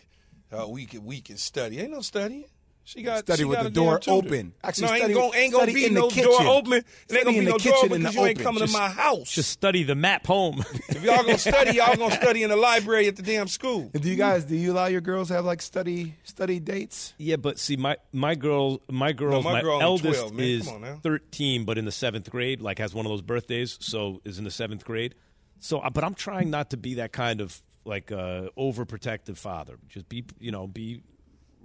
uh, 0.53 0.67
we 0.69 0.87
can 0.87 1.05
we 1.05 1.21
can 1.21 1.37
study. 1.37 1.81
Ain't 1.81 1.91
no 1.93 2.01
studying. 2.01 2.45
She 2.87 3.03
got 3.03 3.21
Study 3.21 3.39
she 3.39 3.45
with 3.47 3.57
got 3.57 3.65
the 3.65 3.71
door 3.71 3.99
open. 4.09 4.53
Actually, 4.63 4.87
no, 4.89 4.93
ain't 4.93 4.99
study- 5.01 5.15
gonna, 5.15 5.37
ain't 5.37 5.53
gonna 5.53 5.63
study 5.65 5.75
be 5.75 5.87
in 5.87 5.95
the 5.95 6.01
no 6.01 6.09
kitchen. 6.11 6.25
door 6.31 6.47
open. 6.47 6.73
It 6.75 6.85
ain't 7.11 7.25
gonna 7.25 7.29
in 7.39 7.41
be 7.41 7.45
the 7.47 7.51
no 7.53 7.57
kitchen 7.57 7.73
door 7.73 7.85
in 7.85 7.91
the 7.91 7.99
because 8.11 8.15
you 8.15 8.21
ain't 8.27 8.37
open. 8.39 8.45
coming 8.45 8.59
Just- 8.61 8.73
to 8.75 8.79
my 8.79 8.89
house. 8.91 9.35
Just 9.35 9.51
study 9.51 9.83
the 9.85 9.95
map 9.95 10.27
home. 10.27 10.59
if 10.91 11.03
y'all 11.03 11.23
gonna 11.23 11.39
study, 11.39 11.77
y'all 11.79 11.97
gonna 11.97 12.15
study 12.15 12.43
in 12.43 12.51
the 12.51 12.57
library 12.57 13.09
at 13.09 13.17
the 13.17 13.23
damn 13.23 13.49
school. 13.49 13.91
And 13.95 14.03
do 14.03 14.09
you 14.11 14.17
guys 14.17 14.45
do 14.45 14.55
you 14.55 14.73
allow 14.73 14.87
your 14.87 15.01
girls 15.01 15.29
to 15.29 15.35
have 15.35 15.47
like 15.47 15.63
study 15.63 16.15
study 16.25 16.61
dates? 16.61 17.15
Yeah, 17.17 17.37
but 17.37 17.59
see, 17.59 17.77
my 17.77 17.97
my 18.13 18.35
girl, 18.35 18.83
my 18.91 19.13
girl, 19.13 19.43
my 19.43 19.55
my, 19.55 19.61
girl 19.63 19.81
eldest 19.81 20.21
12, 20.21 20.41
is 20.41 20.67
Come 20.67 20.75
on 20.75 20.81
now. 20.83 21.01
thirteen, 21.03 21.65
but 21.65 21.79
in 21.79 21.87
the 21.87 21.93
seventh 21.93 22.29
grade, 22.31 22.61
like 22.61 22.79
has 22.81 22.93
one 22.95 23.07
of 23.07 23.11
those 23.11 23.23
birthdays, 23.23 23.79
so 23.81 24.21
is 24.27 24.39
in 24.39 24.45
the 24.45 24.51
seventh 24.51 24.85
grade. 24.85 25.15
So, 25.59 25.79
uh, 25.79 25.89
but 25.89 26.05
I'm 26.05 26.15
trying 26.15 26.51
not 26.51 26.69
to 26.71 26.77
be 26.77 26.95
that 26.95 27.13
kind 27.13 27.41
of 27.41 27.59
like 27.87 28.13
uh, 28.13 28.49
overprotective 28.59 29.39
father. 29.39 29.79
Just 29.89 30.09
be, 30.11 30.25
you 30.39 30.51
know, 30.53 30.67
be 30.67 31.01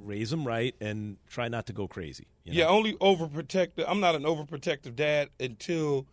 raise 0.01 0.29
them 0.29 0.45
right 0.47 0.75
and 0.81 1.17
try 1.27 1.47
not 1.47 1.65
to 1.67 1.73
go 1.73 1.87
crazy. 1.87 2.27
you 2.45 2.53
know? 2.53 2.59
Yeah, 2.59 2.65
only 2.67 2.93
overprotective. 2.95 3.85
I'm 3.87 3.99
not 3.99 4.15
an 4.15 4.23
overprotective 4.23 4.95
dad 4.95 5.29
until 5.39 6.05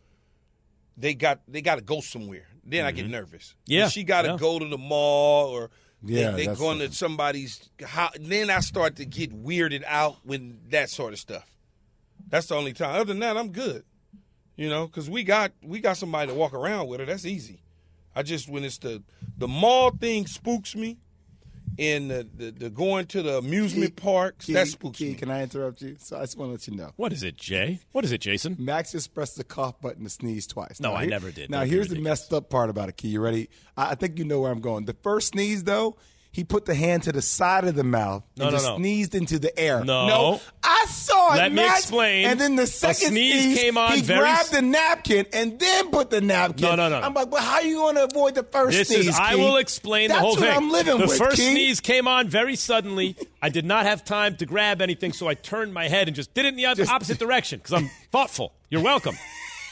they 0.97 1.15
got 1.15 1.41
they 1.49 1.61
got 1.63 1.77
to 1.77 1.83
go 1.85 2.01
somewhere. 2.01 2.47
Then 2.65 2.85
I 2.85 2.91
get 2.93 3.09
nervous. 3.09 3.55
When 3.67 3.77
Mm-hmm. 3.77 3.81
Yeah, 3.83 3.89
she 3.89 4.05
got 4.05 4.23
to 4.23 4.29
yeah. 4.31 4.37
go 4.39 4.59
to 4.59 4.67
the 4.67 4.79
mall 4.79 5.49
or 5.51 5.71
Yeah, 6.03 6.31
they, 6.33 6.37
they 6.39 6.47
that's 6.49 6.59
going 6.59 6.79
the- 6.79 6.89
to 6.89 6.95
somebody's. 6.95 7.69
How, 7.85 8.11
then 8.19 8.51
I 8.51 8.61
start 8.61 8.97
to 8.97 9.05
get 9.05 9.31
weirded 9.33 9.85
out 9.87 10.17
when 10.25 10.59
that 10.71 10.91
sort 10.91 11.13
of 11.13 11.19
stuff. 11.19 11.47
That's 12.29 12.47
the 12.49 12.57
only 12.57 12.73
time. 12.73 12.95
Other 12.97 13.05
than 13.05 13.21
that, 13.21 13.37
I'm 13.37 13.53
good. 13.53 13.85
You 14.57 14.69
know, 14.71 14.87
because 14.87 15.09
we 15.11 15.23
got 15.23 15.53
we 15.63 15.81
got 15.81 15.97
somebody 15.99 16.29
to 16.33 16.35
walk 16.35 16.55
around 16.55 16.89
with 16.89 17.01
her. 17.01 17.07
That's 17.07 17.27
easy. 17.27 17.61
I 18.15 18.23
just 18.23 18.49
when 18.49 18.65
it's 18.65 18.79
the 18.79 19.03
the 19.37 19.47
mall 19.47 19.91
thing 19.91 20.27
spooks 20.27 20.75
me, 20.75 20.97
and 21.79 22.11
the 22.11 22.27
the, 22.37 22.51
the 22.51 22.71
going 22.71 23.07
to 23.07 23.23
the 23.23 23.39
amusement 23.39 23.97
parks 23.97 24.47
Key, 24.47 24.53
that 24.55 24.69
spooks 24.69 24.99
Key, 24.99 25.09
me. 25.11 25.15
Can 25.15 25.31
I 25.31 25.43
interrupt 25.43 25.83
you? 25.83 25.97
So 25.99 26.17
I 26.17 26.21
just 26.23 26.37
want 26.39 26.49
to 26.49 26.53
let 26.53 26.69
you 26.69 26.77
know. 26.77 26.93
What 26.97 27.13
is 27.13 27.23
it, 27.23 27.37
Jay? 27.37 27.81
What 27.93 28.05
is 28.05 28.13
it, 28.13 28.21
Jason? 28.21 28.57
Max 28.59 28.93
just 28.93 29.15
pressed 29.15 29.37
the 29.37 29.45
cough 29.45 29.81
button 29.81 30.05
to 30.05 30.11
sneeze 30.11 30.47
twice. 30.47 30.81
No, 30.81 30.91
Now, 30.91 30.97
I 30.97 31.01
here- 31.03 31.11
never 31.11 31.31
did. 31.31 31.51
Now 31.51 31.61
Don't 31.61 31.69
be 31.69 31.75
here's 31.75 31.89
the 31.89 32.01
messed 32.01 32.33
up 32.33 32.51
part 32.51 32.71
about 32.71 32.89
it, 32.89 32.97
Key. 32.97 33.09
You 33.09 33.21
ready? 33.21 33.49
I, 33.77 33.91
I 33.91 33.95
think 33.95 34.19
you 34.19 34.25
know 34.25 34.41
where 34.41 34.51
I'm 34.53 34.61
going. 34.61 34.85
The 34.87 34.95
first 35.03 35.29
sneeze, 35.29 35.65
though, 35.65 35.97
he 36.37 36.45
put 36.45 36.67
the 36.67 36.75
hand 36.75 37.05
to 37.05 37.13
the 37.13 37.23
side 37.23 37.65
of 37.65 37.75
the 37.75 37.83
mouth 37.83 38.23
No, 38.37 38.45
and 38.45 38.53
no, 38.53 38.57
just 38.59 38.67
no. 38.69 38.77
sneezed 38.77 39.15
into 39.15 39.39
the 39.39 39.59
air. 39.59 39.83
No. 39.83 40.07
no 40.07 40.41
I 40.63 40.85
saw 40.87 41.33
it. 41.33 41.39
Let 41.39 41.53
me 41.53 41.65
explain. 41.65 42.27
And 42.27 42.39
then 42.39 42.57
the 42.57 42.67
second 42.67 43.09
sneeze 43.09 43.43
sneeze 43.43 43.59
came 43.59 43.79
on 43.79 43.93
He 43.95 44.03
very 44.03 44.21
grabbed 44.21 44.53
the 44.53 44.61
napkin 44.61 45.25
and 45.33 45.59
then 45.59 45.91
put 45.91 46.11
the 46.11 46.21
napkin. 46.21 46.61
No, 46.63 46.75
no, 46.75 46.91
no. 46.91 47.01
I'm 47.01 47.15
like, 47.15 47.31
well, 47.33 47.43
how 47.43 47.55
are 47.55 47.63
you 47.63 47.77
going 47.77 47.95
to 47.95 48.05
avoid 48.05 48.35
the 48.35 48.43
first 48.43 48.77
This 48.77 48.89
sneeze? 48.89 49.09
is. 49.09 49.19
I 49.19 49.37
will 49.37 49.57
explain 49.57 50.09
That's 50.09 50.19
the 50.21 50.23
whole 50.27 50.33
what 50.35 50.41
thing. 50.43 50.55
I'm 50.57 50.71
living 50.71 50.99
the 50.99 51.07
with. 51.07 51.17
first 51.17 51.37
Key. 51.39 51.53
sneeze 51.53 51.81
came 51.81 52.07
on 52.07 52.29
very 52.29 52.55
suddenly. 52.55 53.17
I 53.41 53.49
did 53.49 53.65
not 53.65 53.87
have 53.87 54.05
time 54.05 54.37
to 54.37 54.45
grab 54.45 54.83
anything, 54.83 55.15
so 55.15 55.29
I 55.29 55.35
turned 55.35 55.73
my 55.73 55.89
head 55.89 56.07
and 56.07 56.15
just 56.15 56.35
did 56.35 56.45
it 56.45 56.49
in 56.49 56.57
the 56.57 56.67
other 56.67 56.85
opposite 56.87 57.19
direction 57.19 57.61
because 57.61 57.73
I'm 57.73 57.91
thoughtful. 58.13 58.53
You're 58.69 58.83
welcome. 58.83 59.17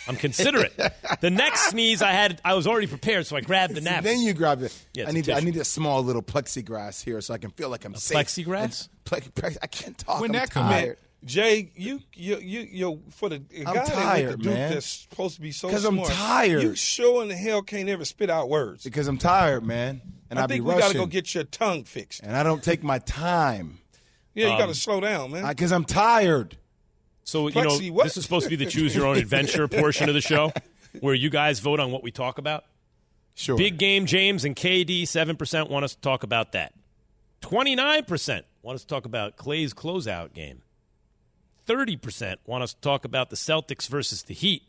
I'm 0.06 0.16
considerate. 0.16 0.72
The 1.20 1.30
next 1.30 1.66
sneeze 1.70 2.02
I 2.02 2.12
had, 2.12 2.40
I 2.44 2.54
was 2.54 2.66
already 2.66 2.86
prepared, 2.86 3.26
so 3.26 3.36
I 3.36 3.40
grabbed 3.40 3.74
the 3.74 3.80
napkin. 3.80 4.04
Then 4.04 4.20
you 4.20 4.34
grab 4.34 4.62
it. 4.62 4.76
Yeah, 4.92 5.04
it's 5.04 5.08
I 5.08 5.10
a 5.10 5.14
need 5.14 5.30
I 5.30 5.40
need 5.40 5.56
a 5.56 5.64
small 5.64 6.02
little 6.02 6.22
plexiglass 6.22 7.02
here 7.04 7.20
so 7.20 7.32
I 7.34 7.38
can 7.38 7.50
feel 7.50 7.68
like 7.70 7.84
I'm 7.84 7.94
safe. 7.94 8.16
plexiglass? 8.18 8.88
And 8.88 9.22
Plex, 9.22 9.32
plex, 9.32 9.56
I 9.62 9.66
can't 9.66 9.96
talk. 9.98 10.20
When 10.20 10.30
I'm 10.30 10.36
that 10.36 10.50
come 10.50 10.68
tired. 10.68 10.98
in, 11.22 11.28
Jay, 11.28 11.70
you 11.74 12.00
you 12.14 12.36
you 12.38 12.60
you 12.60 13.02
for 13.10 13.28
the 13.30 13.36
a 13.54 13.58
I'm 13.66 13.74
guy 13.74 13.74
that 13.74 13.76
went 13.76 13.88
tired, 13.88 14.30
to 14.32 14.36
Duke 14.36 14.52
man. 14.52 14.72
that's 14.74 14.86
supposed 14.86 15.36
to 15.36 15.40
be 15.40 15.52
so 15.52 15.70
'Cause 15.70 15.84
I'm 15.86 16.02
tired. 16.02 16.62
You 16.62 16.74
sure 16.74 17.22
in 17.22 17.28
the 17.28 17.36
hell 17.36 17.62
can't 17.62 17.88
ever 17.88 18.04
spit 18.04 18.28
out 18.28 18.48
words. 18.50 18.84
Because 18.84 19.08
I'm 19.08 19.16
tired, 19.18 19.64
man. 19.64 20.02
And 20.30 20.38
I 20.38 20.46
be 20.46 20.54
rushed. 20.54 20.54
I 20.54 20.56
think 20.56 20.64
we 20.64 20.70
rushing. 20.70 20.80
gotta 20.80 20.98
go 20.98 21.06
get 21.06 21.34
your 21.34 21.44
tongue 21.44 21.84
fixed. 21.84 22.22
And 22.22 22.36
I 22.36 22.42
don't 22.42 22.62
take 22.62 22.82
my 22.82 22.98
time. 22.98 23.78
Yeah, 24.34 24.46
you 24.48 24.52
Um, 24.52 24.58
gotta 24.58 24.74
slow 24.74 25.00
down, 25.00 25.30
man. 25.32 25.46
Because 25.46 25.72
I'm 25.72 25.84
tired. 25.84 26.56
So 27.24 27.48
you 27.48 27.54
Plexi, 27.54 27.88
know, 27.88 27.94
what? 27.94 28.04
this 28.04 28.16
is 28.16 28.22
supposed 28.22 28.44
to 28.44 28.50
be 28.50 28.56
the 28.56 28.70
choose 28.70 28.94
your 28.94 29.06
own 29.06 29.16
adventure 29.16 29.66
portion 29.68 30.08
of 30.08 30.14
the 30.14 30.20
show, 30.20 30.52
where 31.00 31.14
you 31.14 31.30
guys 31.30 31.58
vote 31.60 31.80
on 31.80 31.90
what 31.90 32.02
we 32.02 32.10
talk 32.10 32.38
about. 32.38 32.64
Sure. 33.34 33.56
Big 33.56 33.78
game, 33.78 34.06
James 34.06 34.44
and 34.44 34.54
KD. 34.54 35.08
Seven 35.08 35.36
percent 35.36 35.70
want 35.70 35.84
us 35.84 35.94
to 35.94 36.00
talk 36.00 36.22
about 36.22 36.52
that. 36.52 36.72
Twenty-nine 37.40 38.04
percent 38.04 38.46
want 38.62 38.76
us 38.76 38.82
to 38.82 38.86
talk 38.86 39.04
about 39.06 39.36
Klay's 39.36 39.74
closeout 39.74 40.34
game. 40.34 40.62
Thirty 41.66 41.96
percent 41.96 42.40
want 42.46 42.62
us 42.62 42.74
to 42.74 42.80
talk 42.80 43.04
about 43.04 43.30
the 43.30 43.36
Celtics 43.36 43.88
versus 43.88 44.22
the 44.22 44.34
Heat. 44.34 44.62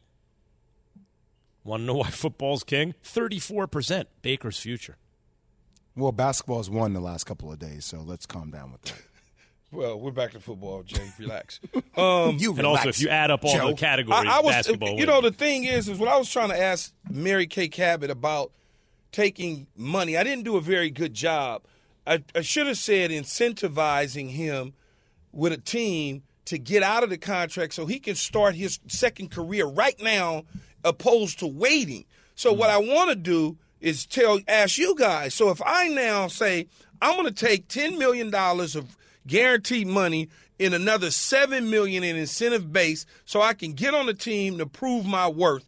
Want 1.64 1.82
to 1.82 1.86
know 1.86 1.95
why 1.95 2.10
football's 2.10 2.64
king? 2.64 2.95
Thirty-four 3.03 3.68
percent 3.68 4.08
Baker's 4.22 4.60
future. 4.60 4.97
Well, 5.95 6.12
basketball's 6.12 6.70
won 6.70 6.93
the 6.93 6.99
last 6.99 7.26
couple 7.26 7.51
of 7.51 7.60
days, 7.60 7.86
so 7.86 8.01
let's 8.01 8.26
calm 8.26 8.51
down 8.51 8.72
with 8.72 8.82
that. 8.84 9.01
Well, 9.76 10.00
we're 10.00 10.12
back 10.12 10.32
to 10.32 10.40
football, 10.40 10.84
Jay. 10.84 11.12
Relax. 11.20 11.60
Um, 11.98 12.38
You 12.38 12.56
And 12.56 12.66
also, 12.66 12.90
if 12.90 13.00
you 13.02 13.10
add 13.10 13.32
up 13.32 13.44
all 13.44 13.54
Joe. 13.54 13.68
the 13.70 13.76
categories, 13.76 14.26
I, 14.28 14.38
I 14.38 14.42
was, 14.42 14.54
basketball. 14.56 14.98
you 14.98 15.06
know, 15.06 15.22
the 15.22 15.32
thing 15.32 15.66
is, 15.66 15.88
is 15.90 16.00
what 16.00 16.10
I 16.10 16.18
was 16.18 16.30
trying 16.30 16.50
to 16.50 16.60
ask 16.62 16.94
Mary 17.10 17.48
Kay 17.48 17.68
Cabot 17.68 18.10
about 18.10 18.52
taking 19.12 19.68
money. 19.76 20.18
I 20.18 20.24
didn't 20.24 20.44
do 20.44 20.58
a 20.58 20.62
very 20.62 20.90
good 20.90 21.14
job. 21.14 21.64
I, 22.08 22.24
I 22.36 22.42
should 22.42 22.68
have 22.68 22.78
said 22.78 23.12
incentivizing 23.12 24.30
him 24.30 24.74
with 25.32 25.54
a 25.54 25.58
team 25.58 26.24
to 26.46 26.58
get 26.58 26.84
out 26.84 27.04
of 27.04 27.10
the 27.10 27.18
contract 27.18 27.74
so 27.74 27.86
he 27.86 28.00
can 28.00 28.16
start 28.16 28.56
his 28.56 28.80
second 28.88 29.32
career 29.32 29.66
right 29.66 30.00
now, 30.02 30.44
opposed 30.84 31.40
to 31.40 31.48
waiting. 31.48 32.06
So 32.36 32.54
what 32.54 32.70
I 32.70 32.78
want 32.78 33.10
to 33.10 33.16
do 33.16 33.58
is 33.82 34.06
tell, 34.06 34.40
ask 34.48 34.78
you 34.78 34.96
guys. 34.96 35.34
So 35.34 35.50
if 35.50 35.62
I 35.66 35.88
now 35.88 36.28
say 36.28 36.68
I'm 37.02 37.16
going 37.16 37.34
to 37.34 37.46
take 37.46 37.68
ten 37.68 37.98
million 37.98 38.30
dollars 38.30 38.76
of 38.76 38.96
guaranteed 39.28 39.88
money 39.88 40.30
in 40.60 40.74
another 40.74 41.12
seven 41.12 41.70
million 41.70 42.04
in 42.04 42.16
incentive 42.16 42.72
base, 42.72 43.06
so 43.26 43.42
I 43.42 43.54
can 43.54 43.74
get 43.74 43.94
on 43.94 44.06
the 44.06 44.14
team 44.14 44.58
to 44.60 44.66
prove 44.66 45.06
my 45.06 45.28
worth, 45.28 45.66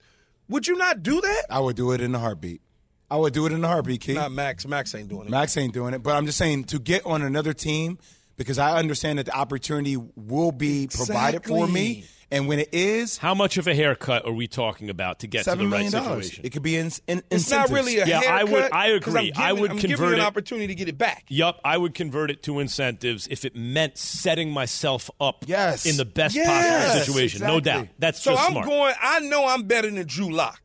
would 0.49 0.67
you 0.67 0.77
not 0.77 1.03
do 1.03 1.19
that? 1.19 1.43
I 1.49 1.59
would 1.59 1.75
do 1.75 1.91
it 1.91 2.01
in 2.01 2.15
a 2.15 2.19
heartbeat. 2.19 2.61
I 3.09 3.17
would 3.17 3.33
do 3.33 3.45
it 3.45 3.51
in 3.51 3.63
a 3.63 3.67
heartbeat, 3.67 4.01
Keith. 4.01 4.15
Not 4.15 4.31
Max. 4.31 4.65
Max 4.67 4.93
ain't 4.93 5.09
doing 5.09 5.27
it. 5.27 5.29
Max 5.29 5.55
ain't 5.57 5.73
doing 5.73 5.93
it, 5.93 6.03
but 6.03 6.15
I'm 6.15 6.25
just 6.25 6.37
saying 6.37 6.65
to 6.65 6.79
get 6.79 7.05
on 7.05 7.21
another 7.21 7.53
team 7.53 7.99
because 8.35 8.59
I 8.59 8.77
understand 8.77 9.19
that 9.19 9.25
the 9.25 9.35
opportunity 9.35 9.97
will 9.97 10.51
be 10.51 10.87
provided 10.87 11.43
for 11.45 11.67
me, 11.67 11.99
Exactly. 11.99 12.16
And 12.31 12.47
when 12.47 12.59
it 12.59 12.69
is, 12.73 13.17
How 13.17 13.33
much 13.33 13.57
of 13.57 13.67
a 13.67 13.73
haircut 13.75 14.25
are 14.25 14.31
we 14.33 14.47
talking 14.47 14.89
about 14.89 15.19
to 15.19 15.27
get 15.27 15.45
to 15.45 15.51
the 15.51 15.57
right 15.57 15.69
million 15.69 15.91
dollars, 15.91 16.25
situation? 16.25 16.45
it 16.45 16.49
could 16.51 16.61
be 16.63 16.75
in, 16.75 16.87
in 17.07 17.23
It's 17.31 17.49
not 17.49 17.69
incentives. 17.69 17.71
really 17.71 17.99
a 17.99 18.05
Yeah, 18.05 18.21
I 18.29 18.43
would- 18.43 18.71
I 18.71 18.87
agree. 18.87 19.31
I'm 19.35 19.41
I 19.43 19.53
would 19.53 19.71
I'm 19.71 19.77
convert 19.79 19.99
you 20.09 20.13
an 20.15 20.19
it- 20.19 20.23
opportunity 20.25 20.67
to 20.67 20.75
get 20.75 20.89
it 20.89 20.97
back. 20.97 21.25
Yup, 21.29 21.59
I 21.63 21.77
would 21.77 21.93
convert 21.93 22.29
it 22.31 22.43
to 22.43 22.59
incentives 22.59 23.27
if 23.31 23.45
it 23.45 23.55
meant 23.55 23.97
setting 23.97 24.51
myself 24.51 25.09
up 25.21 25.45
Yes. 25.47 25.85
in 25.85 25.95
the 25.97 26.05
best 26.05 26.35
Yes, 26.35 26.47
possible 26.85 27.05
situation. 27.05 27.41
No 27.47 27.59
doubt. 27.59 27.87
That's 27.99 28.21
So 28.21 28.31
just 28.33 28.43
I'm 28.43 28.51
smart. 28.51 28.65
going. 28.67 28.93
I 29.01 29.19
know 29.21 29.47
I'm 29.47 29.63
better 29.63 29.89
than 29.89 30.05
Drew 30.05 30.29
Lock. 30.31 30.61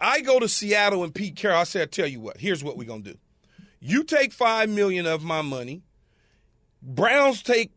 I 0.00 0.20
go 0.20 0.40
to 0.40 0.48
Seattle 0.48 1.04
and 1.04 1.14
Pete 1.14 1.36
Carroll. 1.36 1.60
I 1.60 1.64
say, 1.64 1.80
I 1.82 1.86
tell 1.86 2.06
you 2.08 2.20
what. 2.20 2.38
Here's 2.38 2.62
what 2.64 2.76
we're 2.76 2.84
gonna 2.88 3.02
do. 3.02 3.16
You 3.80 4.02
take 4.02 4.32
five 4.32 4.68
million 4.68 5.06
of 5.06 5.22
my 5.22 5.42
money. 5.42 5.82
Browns 6.82 7.42
take 7.42 7.70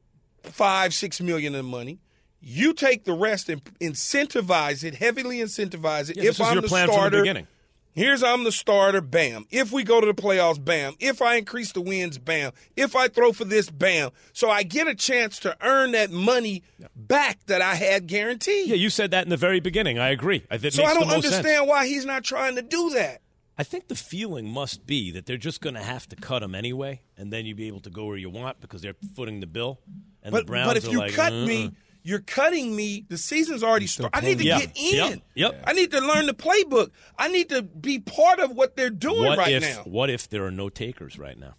five, 0.44 0.94
six 0.94 1.22
million 1.22 1.54
of 1.56 1.64
money. 1.66 2.00
You 2.40 2.74
take 2.74 3.04
the 3.04 3.14
rest 3.14 3.50
and 3.50 3.64
incentivize 3.80 4.84
it, 4.84 4.96
heavily 4.96 5.38
incentivize 5.38 6.10
it. 6.10 6.18
Yeah, 6.18 6.30
if 6.30 6.42
I'm 6.42 6.54
your 6.54 6.62
the 6.62 6.68
plan 6.68 6.88
from 6.88 6.96
the 6.96 7.00
starter, 7.02 7.22
beginning. 7.22 7.48
Here's 7.94 8.22
I'm 8.22 8.44
the 8.44 8.52
starter, 8.52 9.02
bam. 9.02 9.48
If 9.50 9.72
we 9.72 9.84
go 9.84 10.00
to 10.00 10.06
the 10.06 10.14
playoffs, 10.14 10.64
bam. 10.64 10.94
If 11.00 11.20
I 11.20 11.38
increase 11.38 11.72
the 11.72 11.82
wins, 11.82 12.20
bam. 12.20 12.52
If 12.76 12.96
I 12.96 13.08
throw 13.08 13.32
for 13.34 13.44
this, 13.44 13.72
bam. 13.72 14.12
So 14.34 14.52
I 14.52 14.62
get 14.62 14.88
a 14.88 14.94
chance 14.94 15.40
to 15.40 15.58
earn 15.62 15.94
that 15.94 16.12
money 16.12 16.62
back 16.96 17.44
that 17.48 17.64
I 17.64 17.74
had 17.74 18.06
guaranteed. 18.06 18.68
yeah, 18.68 18.76
you 18.76 18.92
said 18.92 19.10
that 19.12 19.24
in 19.24 19.32
the 19.32 19.38
very 19.38 19.60
beginning. 19.60 19.98
I 19.98 20.10
agree. 20.10 20.46
I 20.52 20.58
so 20.60 20.84
I 20.84 20.94
don't 20.94 21.08
the 21.08 21.16
understand 21.16 21.44
sense. 21.44 21.68
why 21.68 21.88
he's 21.88 22.06
not 22.06 22.24
trying 22.24 22.56
to 22.58 22.62
do 22.62 22.92
that. 22.92 23.22
I 23.58 23.64
think 23.64 23.88
the 23.88 23.96
feeling 23.96 24.48
must 24.48 24.86
be 24.86 25.10
that 25.14 25.26
they're 25.26 25.36
just 25.38 25.62
going 25.62 25.74
to 25.74 25.82
have 25.82 26.08
to 26.10 26.16
cut 26.16 26.44
him 26.44 26.54
anyway, 26.54 27.02
and 27.18 27.34
then 27.34 27.48
you'll 27.48 27.58
be 27.58 27.68
able 27.68 27.80
to 27.80 27.90
go 27.90 28.06
where 28.06 28.18
you 28.18 28.30
want 28.30 28.62
because 28.62 28.84
they're 28.84 28.94
footing 29.16 29.40
the 29.40 29.48
bill. 29.48 29.80
And 30.22 30.32
But 30.32 30.42
the 30.42 30.52
Browns 30.52 30.68
but 30.68 30.78
if 30.78 30.88
are 30.88 30.92
you 30.92 31.00
like, 31.00 31.14
cut 31.14 31.34
"Uh-uh." 31.34 31.48
me, 31.48 31.72
you're 32.08 32.20
cutting 32.22 32.76
me. 32.76 33.06
The 33.10 33.18
season's 33.18 33.64
already 33.64 33.88
started. 33.88 34.18
I 34.18 34.22
need 34.22 34.38
to 34.40 34.46
Yeah. 34.46 34.60
get 34.60 34.78
in. 34.78 34.96
Yep. 34.96 35.22
Yep. 35.36 35.64
I 35.68 35.74
need 35.74 35.92
to 35.92 36.00
learn 36.00 36.26
the 36.26 36.34
playbook. 36.34 36.92
I 37.18 37.28
need 37.28 37.50
to 37.50 37.62
be 37.64 38.00
part 38.00 38.40
of 38.40 38.52
what 38.52 38.76
they're 38.78 38.90
doing 38.90 39.26
what 39.26 39.38
right 39.38 39.52
if 39.54 39.62
now. 39.64 39.84
what 39.84 40.10
if 40.10 40.30
there 40.30 40.46
are 40.46 40.52
no 40.52 40.70
takers 40.70 41.20
right 41.20 41.38
now? 41.38 41.56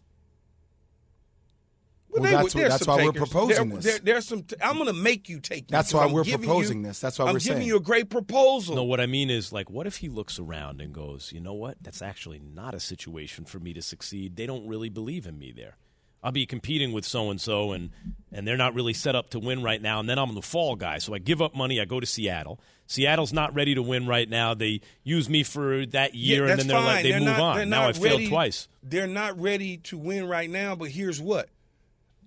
Well, 2.11 2.23
they- 2.23 2.31
that's, 2.31 2.55
there's 2.55 2.71
that's 2.71 2.85
some 2.87 2.97
why 2.97 3.05
we're 3.05 3.13
proposing 3.13 3.69
There- 3.69 3.77
this. 3.77 3.85
there- 3.85 3.99
there's 4.03 4.27
some. 4.27 4.45
I'm 4.63 4.77
going 4.77 4.87
to 4.87 4.95
make 4.95 5.29
you 5.29 5.41
take. 5.41 5.69
That's 5.69 5.93
why 5.93 6.05
I'm 6.05 6.13
we're 6.13 6.25
proposing 6.25 6.79
you- 6.81 6.87
this. 6.89 7.01
That's 7.01 7.19
why 7.19 7.27
I'm 7.27 7.35
we're 7.35 7.39
giving 7.41 7.59
saying. 7.59 7.69
you 7.69 7.77
a 7.77 7.81
great 7.81 8.09
proposal. 8.09 8.75
No, 8.77 8.85
what 8.85 8.99
I 9.01 9.07
mean 9.07 9.29
is 9.29 9.53
like, 9.53 9.69
what 9.69 9.87
if 9.87 9.99
he 9.99 10.09
looks 10.09 10.39
around 10.39 10.81
and 10.81 10.95
goes, 10.95 11.31
you 11.35 11.41
know 11.41 11.53
what? 11.53 11.77
That's 11.83 12.01
actually 12.01 12.39
not 12.41 12.75
a 12.75 12.81
situation 12.81 13.45
for 13.45 13.61
me 13.61 13.75
to 13.75 13.83
succeed. 13.83 14.37
They 14.37 14.47
don't 14.47 14.67
really 14.67 14.89
believe 14.89 15.27
in 15.27 15.39
me 15.39 15.53
there. 15.55 15.77
I'll 16.23 16.33
be 16.33 16.47
competing 16.47 16.93
with 16.93 17.05
so 17.05 17.31
and 17.31 17.41
so, 17.41 17.73
and 17.73 17.91
and 18.33 18.47
they're 18.47 18.57
not 18.57 18.75
really 18.75 18.93
set 18.93 19.15
up 19.15 19.31
to 19.31 19.39
win 19.39 19.63
right 19.63 19.81
now. 19.81 20.01
And 20.01 20.09
then 20.09 20.19
I'm 20.19 20.35
the 20.35 20.43
fall 20.43 20.77
guy, 20.77 20.99
so 20.99 21.15
I 21.15 21.19
give 21.19 21.41
up 21.41 21.55
money. 21.55 21.81
I 21.81 21.85
go 21.85 22.01
to 22.01 22.07
Seattle. 22.07 22.61
Seattle's 22.87 23.33
not 23.33 23.55
ready 23.55 23.75
to 23.75 23.83
win 23.83 24.07
right 24.07 24.29
now. 24.29 24.55
They 24.55 24.81
use 25.05 25.29
me 25.29 25.43
for 25.43 25.85
that 25.87 26.15
year, 26.15 26.45
Yeah, 26.47 26.53
and 26.53 26.61
then 26.61 26.67
they're 26.69 26.81
like 26.81 27.03
they 27.03 27.11
They're 27.11 27.21
move 27.21 27.37
not- 27.37 27.59
on. 27.59 27.69
Now 27.69 27.89
I 27.89 27.93
failed 27.93 28.27
twice. 28.29 28.67
They're 28.83 29.07
not 29.07 29.39
ready 29.41 29.77
to 29.79 29.99
win 29.99 30.27
right 30.27 30.49
now, 30.51 30.75
but 30.75 30.91
here's 30.91 31.21
what. 31.21 31.49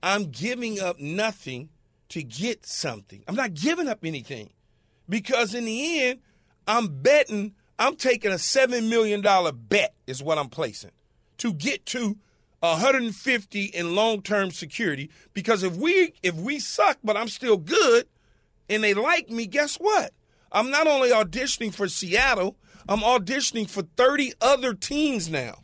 I'm 0.04 0.32
giving 0.32 0.80
up 0.80 1.00
nothing 1.00 1.70
to 2.10 2.24
get 2.24 2.66
something. 2.66 3.24
I'm 3.28 3.36
not 3.36 3.54
giving 3.54 3.88
up 3.88 4.00
anything. 4.04 4.52
Because 5.10 5.54
in 5.54 5.66
the 5.66 6.04
end, 6.04 6.20
I'm 6.68 6.88
betting, 7.02 7.54
I'm 7.78 7.96
taking 7.96 8.32
a 8.32 8.36
$7 8.36 8.88
million 8.89 9.22
bet, 9.68 9.94
is 10.08 10.24
what 10.24 10.38
I'm 10.38 10.50
placing, 10.50 10.92
to 11.39 11.54
get 11.54 11.86
to 11.88 12.18
150 12.62 13.66
in 13.66 13.95
long-term 13.95 14.51
security. 14.51 15.09
Because 15.34 15.64
if 15.64 15.76
we 15.76 16.14
if 16.24 16.36
we 16.36 16.59
suck, 16.59 16.97
but 17.03 17.18
I'm 17.18 17.28
still 17.28 17.57
good, 17.57 18.07
and 18.70 18.84
they 18.84 18.93
like 18.93 19.30
me, 19.30 19.45
guess 19.47 19.76
what? 19.78 20.14
I'm 20.51 20.70
not 20.70 20.88
only 20.88 21.09
auditioning 21.09 21.74
for 21.74 21.88
Seattle, 21.88 22.55
I'm 22.88 22.99
auditioning 22.99 23.70
for 23.70 23.84
30 23.97 24.34
other 24.41 24.74
teams 24.74 25.30
now. 25.30 25.64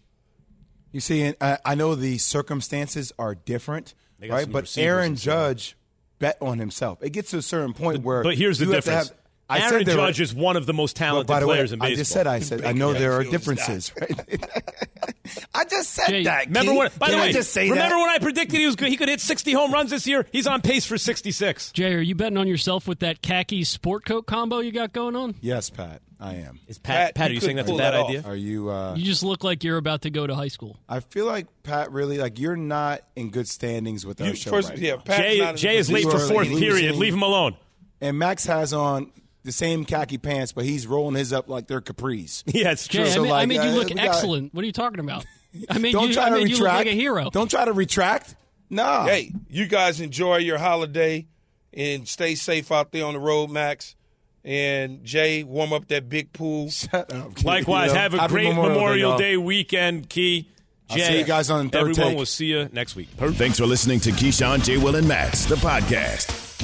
You 0.92 1.00
see, 1.00 1.22
and 1.22 1.36
I, 1.42 1.58
I 1.66 1.76
know 1.76 1.96
the 1.96 2.18
circumstances 2.18 3.12
are 3.20 3.36
different, 3.36 3.94
right? 4.22 4.50
But 4.52 4.76
Aaron. 4.78 5.16
Judge 5.16 5.76
bet 6.20 6.38
on 6.42 6.58
himself. 6.58 7.04
It 7.04 7.12
gets 7.12 7.32
to 7.32 7.38
a 7.38 7.42
certain 7.42 7.74
point 7.74 8.04
where 8.04 8.24
but 8.24 8.36
here's 8.36 8.58
the 8.58 8.66
you 8.66 8.72
have 8.72 8.84
to 8.86 8.90
difference. 8.90 9.10
have- 9.10 9.18
I 9.50 9.60
Aaron 9.60 9.86
said 9.86 9.96
Judge 9.96 10.20
were- 10.20 10.24
is 10.24 10.34
one 10.34 10.58
of 10.58 10.66
the 10.66 10.74
most 10.74 10.96
talented 10.98 11.28
by 11.28 11.40
the 11.40 11.48
way, 11.48 11.56
players 11.56 11.72
in 11.72 11.80
baseball. 11.80 11.94
I 11.94 11.96
just 11.96 12.12
said 12.12 12.28
I 12.28 12.40
said 12.40 12.66
I 12.66 12.74
know 12.74 12.94
there 12.94 13.14
are 13.14 13.24
differences. 13.24 13.94
Right? 14.00 14.46
I 15.54 15.64
just 15.66 15.92
said 15.92 16.08
Jay, 16.10 16.24
that. 16.24 16.48
Remember 16.48 16.72
Keith. 16.72 16.78
when? 16.80 16.92
By 16.98 17.08
Can 17.08 17.16
the 17.18 17.22
I 17.24 17.26
way, 17.28 17.32
just 17.34 17.52
say 17.52 17.70
remember 17.70 17.96
that? 17.96 18.02
when 18.02 18.10
I 18.10 18.18
predicted 18.20 18.60
he 18.60 18.66
was 18.66 18.76
good? 18.76 18.90
He 18.90 18.98
could 18.98 19.10
hit 19.10 19.22
60 19.22 19.52
home 19.54 19.72
runs 19.72 19.90
this 19.90 20.06
year. 20.08 20.26
He's 20.32 20.48
on 20.48 20.62
pace 20.62 20.86
for 20.86 20.98
66. 20.98 21.72
Jay, 21.72 21.94
are 21.94 22.00
you 22.02 22.16
betting 22.16 22.38
on 22.38 22.48
yourself 22.48 22.88
with 22.88 23.00
that 23.00 23.22
khaki 23.22 23.64
sport 23.64 24.06
coat 24.06 24.26
combo 24.26 24.60
you 24.60 24.72
got 24.72 24.94
going 24.94 25.16
on? 25.16 25.36
Yes, 25.42 25.70
Pat, 25.70 26.02
I 26.20 26.36
am. 26.36 26.60
Is 26.68 26.78
Pat? 26.78 27.16
Pat, 27.16 27.32
are 27.32 27.34
you 27.34 27.40
saying 27.40 27.56
that's 27.58 27.70
a 27.72 27.76
bad 27.76 27.94
idea? 27.94 28.24
Are 28.26 28.36
you? 28.36 28.70
Uh, 28.70 28.96
You 28.96 29.06
just 29.06 29.24
look 29.24 29.44
like 29.44 29.64
you're 29.64 29.78
about 29.78 30.02
to 30.04 30.10
go 30.10 30.28
to 30.28 30.36
high 30.36 30.48
school. 30.50 30.78
I 30.90 31.00
feel 31.02 31.26
like 31.26 31.48
Pat 31.64 31.92
really 31.92 32.18
like 32.18 32.40
you're 32.40 32.56
not 32.58 33.02
in 33.16 33.30
good 33.30 33.48
standings 33.48 34.06
with 34.06 34.20
our 34.22 34.28
You- 34.28 34.36
show 34.36 34.52
first- 34.52 34.70
right 34.70 34.78
yeah, 34.78 34.96
now. 34.96 35.02
Pat's 35.02 35.22
Jay, 35.22 35.40
not 35.40 35.56
Jay 35.56 35.78
is 35.78 35.90
late 35.92 36.04
for 36.04 36.20
fourth 36.20 36.48
period. 36.50 36.96
Leave 36.96 37.14
him 37.14 37.24
alone. 37.24 37.56
And 38.02 38.20
Max 38.20 38.46
has 38.46 38.74
on 38.74 39.12
the 39.48 39.52
same 39.52 39.84
khaki 39.86 40.20
pants, 40.20 40.52
but 40.52 40.64
he's 40.66 40.86
rolling 40.86 41.16
his 41.16 41.34
up 41.34 41.50
like 41.50 41.66
they're 41.68 41.82
capris. 41.82 42.44
Yeah, 42.54 42.72
it's 42.72 42.88
true. 42.88 43.04
I, 43.04 43.10
So, 43.10 43.24
made, 43.24 43.30
I 43.30 43.32
like, 43.32 43.48
made 43.48 43.56
you 43.56 43.62
uh, 43.62 43.74
look 43.74 43.88
got- 43.90 43.98
excellent. 43.98 44.54
What 44.54 44.62
are 44.64 44.68
you 44.68 44.72
talking 44.74 45.00
about? 45.00 45.26
I 45.70 45.80
made 45.80 45.94
Don't 45.94 46.10
you, 46.10 46.14
try 46.14 46.26
I 46.28 46.30
to 46.30 46.36
made 46.36 46.50
you 46.50 46.56
look 46.58 46.64
retract. 46.66 46.78
like 46.78 46.88
a 46.88 46.92
hero. 46.96 47.30
Don't 47.32 47.50
try 47.50 47.66
to 47.66 47.74
retract. 47.74 48.36
No. 48.70 49.04
Hey, 49.06 49.32
you 49.50 49.66
guys 49.66 50.02
enjoy 50.02 50.38
your 50.38 50.58
holiday 50.60 51.26
and 51.74 52.08
stay 52.08 52.36
safe 52.36 52.72
out 52.72 52.92
there 52.92 53.06
on 53.06 53.14
the 53.14 53.20
road, 53.20 53.50
Max. 53.50 53.96
And 54.44 55.04
Jay, 55.04 55.44
warm 55.44 55.74
up 55.74 55.88
that 55.88 56.08
big 56.10 56.32
pool. 56.34 56.70
Shut 56.72 57.12
up. 57.14 57.36
Keith. 57.36 57.46
Likewise, 57.46 57.88
You 57.90 57.96
know, 57.96 58.00
have 58.02 58.14
a 58.14 58.28
great 58.28 58.54
Memorial, 58.54 58.96
y'all. 58.98 59.18
Day, 59.18 59.36
weekend, 59.38 60.10
Key. 60.10 60.50
I'll 60.90 60.98
Jay, 60.98 61.04
see 61.06 61.18
you 61.20 61.26
guys 61.26 61.50
on 61.50 61.70
third 61.70 61.80
Everyone 61.92 62.10
take. 62.12 62.18
will 62.18 62.26
see 62.26 62.46
you 62.46 62.70
next 62.72 62.96
week. 62.96 63.10
Thanks 63.18 63.58
for 63.58 63.66
listening 63.66 64.00
to 64.02 64.12
Keyshawn, 64.12 64.64
J. 64.64 64.78
Will, 64.78 64.96
and 64.96 65.08
Max, 65.08 65.46
the 65.46 65.56
podcast. 65.56 66.47